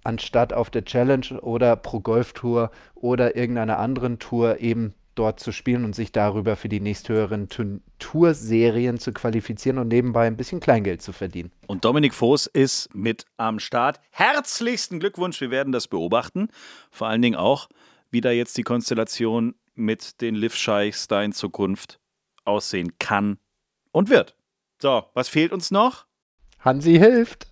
anstatt 0.04 0.52
auf 0.52 0.70
der 0.70 0.84
Challenge 0.84 1.40
oder 1.40 1.76
Pro 1.76 2.00
Golf 2.00 2.32
Tour 2.32 2.70
oder 2.94 3.36
irgendeiner 3.36 3.78
anderen 3.78 4.18
Tour 4.18 4.60
eben 4.60 4.94
dort 5.14 5.40
zu 5.40 5.52
spielen 5.52 5.84
und 5.84 5.94
sich 5.94 6.12
darüber 6.12 6.56
für 6.56 6.68
die 6.68 6.80
nächsthöheren 6.80 7.48
Tourserien 7.98 8.98
zu 8.98 9.12
qualifizieren 9.12 9.78
und 9.78 9.88
nebenbei 9.88 10.26
ein 10.26 10.36
bisschen 10.36 10.60
Kleingeld 10.60 11.02
zu 11.02 11.12
verdienen. 11.12 11.52
Und 11.66 11.84
Dominik 11.84 12.14
Voß 12.14 12.46
ist 12.46 12.94
mit 12.94 13.24
am 13.36 13.60
Start. 13.60 14.00
Herzlichsten 14.10 15.00
Glückwunsch, 15.00 15.40
wir 15.40 15.50
werden 15.50 15.72
das 15.72 15.88
beobachten. 15.88 16.48
Vor 16.90 17.08
allen 17.08 17.22
Dingen 17.22 17.36
auch, 17.36 17.68
wie 18.10 18.20
da 18.20 18.30
jetzt 18.30 18.56
die 18.56 18.62
Konstellation 18.62 19.54
mit 19.74 20.20
den 20.20 20.34
Liv 20.34 20.54
Scheichs 20.54 21.08
da 21.08 21.22
in 21.22 21.32
Zukunft 21.32 22.00
aussehen 22.44 22.98
kann 22.98 23.38
und 23.92 24.10
wird. 24.10 24.36
So, 24.80 25.04
was 25.14 25.28
fehlt 25.28 25.52
uns 25.52 25.70
noch? 25.70 26.06
Hansi 26.60 26.94
hilft. 26.94 27.46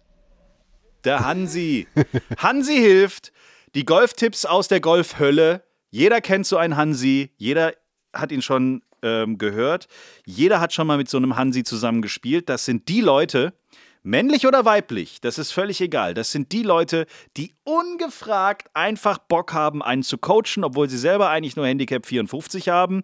Der 1.04 1.24
Hansi. 1.24 1.86
Hansi 2.38 2.76
hilft. 2.76 3.32
Die 3.74 3.84
Golftipps 3.84 4.44
aus 4.44 4.68
der 4.68 4.80
Golfhölle. 4.80 5.64
Jeder 5.90 6.20
kennt 6.20 6.46
so 6.46 6.56
einen 6.56 6.76
Hansi. 6.76 7.30
Jeder 7.36 7.74
hat 8.12 8.32
ihn 8.32 8.42
schon 8.42 8.82
ähm, 9.02 9.38
gehört. 9.38 9.88
Jeder 10.24 10.60
hat 10.60 10.72
schon 10.72 10.86
mal 10.86 10.96
mit 10.96 11.08
so 11.08 11.16
einem 11.16 11.36
Hansi 11.36 11.64
zusammengespielt. 11.64 12.48
Das 12.48 12.64
sind 12.64 12.88
die 12.88 13.00
Leute, 13.00 13.54
männlich 14.02 14.46
oder 14.46 14.64
weiblich, 14.64 15.20
das 15.20 15.38
ist 15.38 15.52
völlig 15.52 15.80
egal. 15.80 16.14
Das 16.14 16.32
sind 16.32 16.52
die 16.52 16.62
Leute, 16.62 17.06
die 17.36 17.54
ungefragt 17.64 18.68
einfach 18.74 19.18
Bock 19.18 19.52
haben, 19.52 19.82
einen 19.82 20.02
zu 20.02 20.18
coachen, 20.18 20.64
obwohl 20.64 20.88
sie 20.88 20.98
selber 20.98 21.30
eigentlich 21.30 21.56
nur 21.56 21.66
Handicap 21.66 22.06
54 22.06 22.68
haben 22.68 23.02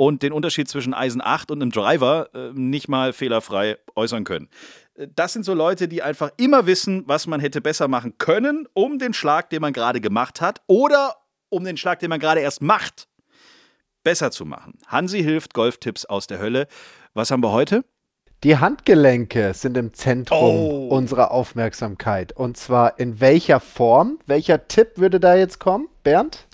und 0.00 0.22
den 0.22 0.32
Unterschied 0.32 0.66
zwischen 0.66 0.94
Eisen 0.94 1.20
8 1.20 1.50
und 1.50 1.60
einem 1.60 1.72
Driver 1.72 2.30
äh, 2.32 2.52
nicht 2.54 2.88
mal 2.88 3.12
fehlerfrei 3.12 3.76
äußern 3.94 4.24
können. 4.24 4.48
Äh, 4.94 5.08
das 5.14 5.34
sind 5.34 5.44
so 5.44 5.52
Leute, 5.52 5.88
die 5.88 6.02
einfach 6.02 6.30
immer 6.38 6.64
wissen, 6.64 7.02
was 7.06 7.26
man 7.26 7.38
hätte 7.38 7.60
besser 7.60 7.86
machen 7.86 8.16
können, 8.16 8.66
um 8.72 8.98
den 8.98 9.12
Schlag, 9.12 9.50
den 9.50 9.60
man 9.60 9.74
gerade 9.74 10.00
gemacht 10.00 10.40
hat, 10.40 10.62
oder 10.68 11.16
um 11.50 11.64
den 11.64 11.76
Schlag, 11.76 11.98
den 11.98 12.08
man 12.08 12.18
gerade 12.18 12.40
erst 12.40 12.62
macht, 12.62 13.08
besser 14.02 14.30
zu 14.30 14.46
machen. 14.46 14.78
Hansi 14.86 15.22
hilft 15.22 15.52
Golftipps 15.52 16.06
aus 16.06 16.26
der 16.26 16.38
Hölle. 16.38 16.66
Was 17.12 17.30
haben 17.30 17.42
wir 17.42 17.52
heute? 17.52 17.84
Die 18.42 18.56
Handgelenke 18.56 19.52
sind 19.52 19.76
im 19.76 19.92
Zentrum 19.92 20.38
oh. 20.40 20.88
unserer 20.88 21.30
Aufmerksamkeit. 21.30 22.32
Und 22.32 22.56
zwar 22.56 22.98
in 22.98 23.20
welcher 23.20 23.60
Form? 23.60 24.18
Welcher 24.24 24.66
Tipp 24.66 24.92
würde 24.96 25.20
da 25.20 25.34
jetzt 25.34 25.58
kommen, 25.58 25.88
Bernd? 26.04 26.46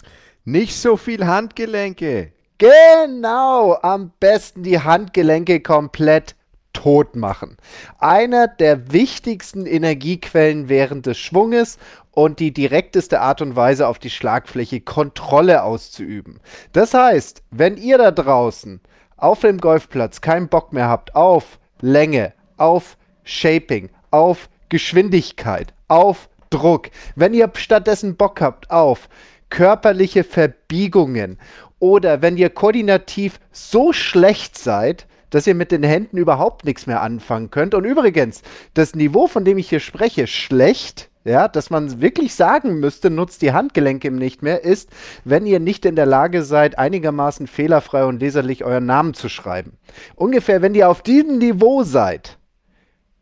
Nicht 0.45 0.75
so 0.75 0.97
viel 0.97 1.27
Handgelenke. 1.27 2.33
Genau, 2.59 3.77
am 3.83 4.13
besten 4.19 4.63
die 4.63 4.81
Handgelenke 4.81 5.61
komplett 5.61 6.35
tot 6.73 7.15
machen. 7.17 7.59
Einer 7.99 8.49
der 8.49 8.93
wichtigsten 8.93 9.67
Energiequellen 9.67 10.69
während 10.71 11.05
des 11.05 11.19
Schwunges 11.19 11.79
und 12.13 12.41
die 12.41 12.53
direkteste 12.53 13.21
Art 13.21 13.43
und 13.43 13.57
Weise 13.57 13.87
auf 13.87 13.99
die 13.99 14.11
Schlagfläche 14.11 14.81
Kontrolle 14.81 15.65
auszuüben. 15.65 16.41
Das 16.73 16.95
heißt, 16.95 17.43
wenn 17.51 17.77
ihr 17.77 17.99
da 17.99 18.11
draußen 18.11 18.81
auf 19.19 19.41
dem 19.41 19.59
Golfplatz 19.59 20.23
keinen 20.23 20.49
Bock 20.49 20.73
mehr 20.73 20.89
habt 20.89 21.15
auf 21.15 21.59
Länge, 21.83 22.33
auf 22.57 22.97
Shaping, 23.25 23.91
auf 24.11 24.49
Geschwindigkeit, 24.71 25.75
auf 25.89 26.31
Druck, 26.49 26.89
wenn 27.17 27.35
ihr 27.35 27.51
stattdessen 27.55 28.17
Bock 28.17 28.41
habt 28.41 28.71
auf 28.71 29.09
körperliche 29.51 30.25
Verbiegungen 30.25 31.39
oder 31.79 32.23
wenn 32.23 32.37
ihr 32.37 32.51
koordinativ 32.51 33.39
so 33.53 33.93
schlecht 33.93 34.59
seid, 34.59 35.07
dass 35.31 35.47
ihr 35.47 35.55
mit 35.55 35.73
den 35.73 35.83
Händen 35.83 36.17
überhaupt 36.17 36.65
nichts 36.65 36.87
mehr 36.87 37.03
anfangen 37.03 37.51
könnt. 37.51 37.75
Und 37.75 37.85
übrigens, 37.85 38.43
das 38.75 38.95
Niveau, 38.95 39.27
von 39.27 39.45
dem 39.45 39.59
ich 39.59 39.69
hier 39.69 39.81
spreche, 39.81 40.27
schlecht, 40.27 41.11
ja, 41.25 41.49
dass 41.49 41.71
man 41.71 42.01
wirklich 42.01 42.35
sagen 42.35 42.79
müsste, 42.79 43.11
nutzt 43.11 43.43
die 43.43 43.53
Handgelenke 43.53 44.13
nicht 44.13 44.43
mehr, 44.43 44.63
ist, 44.63 44.91
wenn 45.25 45.45
ihr 45.45 45.59
nicht 45.59 45.85
in 45.85 45.97
der 45.97 46.07
Lage 46.07 46.43
seid, 46.43 46.79
einigermaßen 46.79 47.49
fehlerfrei 47.49 48.05
und 48.05 48.21
leserlich 48.21 48.65
euren 48.65 48.87
Namen 48.87 49.13
zu 49.13 49.29
schreiben. 49.29 49.73
Ungefähr, 50.15 50.63
wenn 50.63 50.75
ihr 50.75 50.89
auf 50.89 51.03
diesem 51.03 51.39
Niveau 51.39 51.83
seid, 51.83 52.39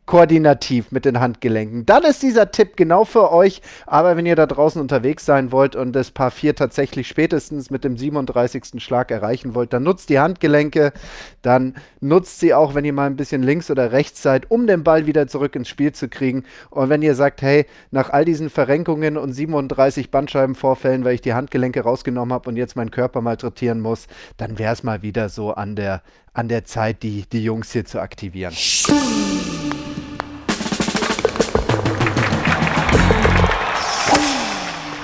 koordinativ 0.05 0.91
mit 0.91 1.05
den 1.05 1.19
Handgelenken. 1.19 1.85
Dann 1.85 2.03
ist 2.03 2.21
dieser 2.21 2.51
Tipp 2.51 2.77
genau 2.77 3.05
für 3.05 3.31
euch. 3.31 3.61
Aber 3.85 4.15
wenn 4.17 4.25
ihr 4.25 4.35
da 4.35 4.45
draußen 4.45 4.79
unterwegs 4.81 5.25
sein 5.25 5.51
wollt 5.51 5.75
und 5.75 5.93
das 5.93 6.11
Paar 6.11 6.31
4 6.31 6.55
tatsächlich 6.55 7.07
spätestens 7.07 7.69
mit 7.69 7.83
dem 7.83 7.97
37. 7.97 8.83
Schlag 8.83 9.11
erreichen 9.11 9.55
wollt, 9.55 9.73
dann 9.73 9.83
nutzt 9.83 10.09
die 10.09 10.19
Handgelenke. 10.19 10.93
Dann 11.41 11.75
nutzt 12.01 12.39
sie 12.39 12.53
auch, 12.53 12.75
wenn 12.75 12.85
ihr 12.85 12.93
mal 12.93 13.07
ein 13.07 13.15
bisschen 13.15 13.41
links 13.41 13.71
oder 13.71 13.91
rechts 13.91 14.21
seid, 14.21 14.51
um 14.51 14.67
den 14.67 14.83
Ball 14.83 15.07
wieder 15.07 15.27
zurück 15.27 15.55
ins 15.55 15.69
Spiel 15.69 15.91
zu 15.91 16.07
kriegen. 16.07 16.43
Und 16.69 16.89
wenn 16.89 17.01
ihr 17.01 17.15
sagt, 17.15 17.41
hey, 17.41 17.65
nach 17.91 18.11
all 18.11 18.25
diesen 18.25 18.49
Verrenkungen 18.49 19.17
und 19.17 19.33
37 19.33 20.11
Bandscheibenvorfällen, 20.11 21.03
weil 21.03 21.15
ich 21.15 21.21
die 21.21 21.33
Handgelenke 21.33 21.81
rausgenommen 21.81 22.33
habe 22.33 22.49
und 22.49 22.57
jetzt 22.57 22.75
meinen 22.75 22.91
Körper 22.91 23.21
malträtieren 23.21 23.79
muss, 23.81 24.07
dann 24.37 24.59
wäre 24.59 24.73
es 24.73 24.83
mal 24.83 25.01
wieder 25.01 25.29
so 25.29 25.53
an 25.53 25.75
der, 25.75 26.01
an 26.35 26.49
der 26.49 26.65
Zeit, 26.65 27.01
die, 27.01 27.23
die 27.31 27.43
Jungs 27.43 27.71
hier 27.71 27.85
zu 27.85 27.99
aktivieren. 27.99 28.53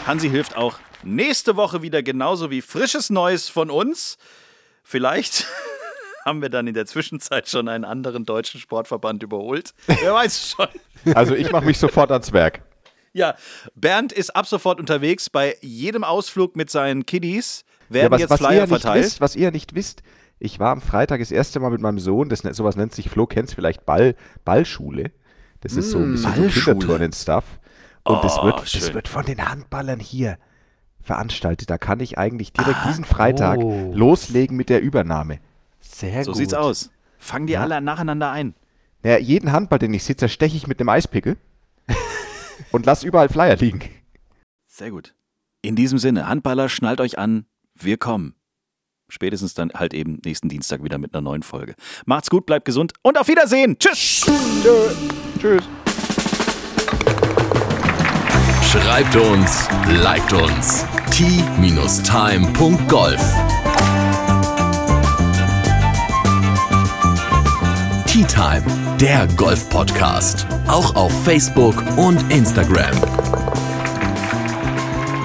Hansi 0.05 0.29
hilft 0.29 0.57
auch 0.57 0.79
nächste 1.03 1.55
Woche 1.55 1.81
wieder 1.81 2.03
genauso 2.03 2.51
wie 2.51 2.61
frisches 2.61 3.09
Neues 3.09 3.47
von 3.47 3.69
uns. 3.69 4.17
Vielleicht 4.83 5.47
haben 6.25 6.41
wir 6.41 6.49
dann 6.49 6.67
in 6.67 6.73
der 6.73 6.85
Zwischenzeit 6.85 7.47
schon 7.47 7.69
einen 7.69 7.85
anderen 7.85 8.25
deutschen 8.25 8.59
Sportverband 8.59 9.23
überholt. 9.23 9.73
Wer 9.87 10.13
weiß 10.13 10.55
schon. 10.57 11.15
Also 11.15 11.33
ich 11.33 11.49
mache 11.51 11.65
mich 11.65 11.79
sofort 11.79 12.11
ans 12.11 12.33
Werk. 12.33 12.61
Ja, 13.13 13.35
Bernd 13.73 14.11
ist 14.11 14.35
ab 14.35 14.47
sofort 14.47 14.79
unterwegs 14.79 15.29
bei 15.29 15.57
jedem 15.61 16.03
Ausflug 16.03 16.57
mit 16.57 16.69
seinen 16.69 17.05
Kiddies. 17.05 17.63
Werden 17.89 18.05
ja, 18.05 18.11
was, 18.11 18.21
jetzt 18.21 18.29
was 18.29 18.39
Flyer 18.39 18.67
verteilt. 18.67 19.05
Wisst, 19.05 19.21
was 19.21 19.35
ihr 19.35 19.51
nicht 19.51 19.75
wisst, 19.75 20.01
ich 20.41 20.59
war 20.59 20.71
am 20.71 20.81
Freitag 20.81 21.19
das 21.19 21.31
erste 21.31 21.59
Mal 21.59 21.69
mit 21.69 21.81
meinem 21.81 21.99
Sohn, 21.99 22.27
das, 22.27 22.39
sowas 22.39 22.75
nennt 22.75 22.93
sich, 22.93 23.09
Flo 23.11 23.27
kennt 23.27 23.49
es 23.49 23.53
vielleicht, 23.53 23.85
Ball, 23.85 24.15
Ballschule. 24.43 25.11
Das 25.61 25.73
ist 25.73 25.91
so 25.91 25.99
ein 25.99 26.13
bisschen 26.13 26.31
Ballschule. 26.31 26.51
so 26.51 26.71
Kinderturnen-Stuff. 26.71 27.45
Und 28.03 28.15
oh, 28.15 28.19
das, 28.23 28.41
wird, 28.41 28.75
das 28.75 28.93
wird 28.95 29.07
von 29.07 29.23
den 29.23 29.47
Handballern 29.47 29.99
hier 29.99 30.39
veranstaltet. 30.99 31.69
Da 31.69 31.77
kann 31.77 31.99
ich 31.99 32.17
eigentlich 32.17 32.51
direkt 32.53 32.79
ah, 32.81 32.87
diesen 32.87 33.05
Freitag 33.05 33.59
oh. 33.59 33.91
loslegen 33.93 34.57
mit 34.57 34.69
der 34.69 34.81
Übernahme. 34.81 35.39
Sehr 35.79 36.23
so 36.23 36.31
gut. 36.31 36.35
So 36.35 36.39
sieht's 36.39 36.53
aus. 36.55 36.89
Fangen 37.19 37.45
die 37.45 37.53
ja. 37.53 37.61
alle 37.61 37.79
nacheinander 37.79 38.31
ein. 38.31 38.55
Ja, 39.03 39.19
jeden 39.19 39.51
Handball, 39.51 39.77
den 39.77 39.93
ich 39.93 40.03
sehe, 40.03 40.15
zersteche 40.15 40.57
ich 40.57 40.65
mit 40.65 40.79
dem 40.79 40.89
Eispickel 40.89 41.37
und 42.71 42.87
lass 42.87 43.03
überall 43.03 43.29
Flyer 43.29 43.57
liegen. 43.57 43.81
Sehr 44.65 44.89
gut. 44.89 45.13
In 45.61 45.75
diesem 45.75 45.99
Sinne, 45.99 46.27
Handballer, 46.27 46.67
schnallt 46.67 46.99
euch 46.99 47.19
an, 47.19 47.45
wir 47.75 47.97
kommen. 47.97 48.33
Spätestens 49.11 49.53
dann 49.53 49.71
halt 49.73 49.93
eben 49.93 50.19
nächsten 50.23 50.47
Dienstag 50.47 50.83
wieder 50.85 50.97
mit 50.97 51.13
einer 51.13 51.21
neuen 51.21 51.43
Folge. 51.43 51.75
Macht's 52.05 52.29
gut, 52.29 52.45
bleibt 52.45 52.63
gesund 52.63 52.93
und 53.01 53.19
auf 53.19 53.27
Wiedersehen. 53.27 53.77
Tschüss. 53.77 54.25
Tschüss. 55.37 55.63
Schreibt 58.71 59.15
uns, 59.17 59.67
liked 60.01 60.31
uns. 60.31 60.85
t-time.golf 61.11 62.01
Tea 68.07 68.23
Time, 68.25 68.63
der 68.97 69.27
Golf-Podcast. 69.35 70.47
Auch 70.67 70.95
auf 70.95 71.11
Facebook 71.25 71.75
und 71.97 72.31
Instagram. 72.31 72.93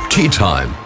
Tea 0.09 0.29
Time. 0.29 0.86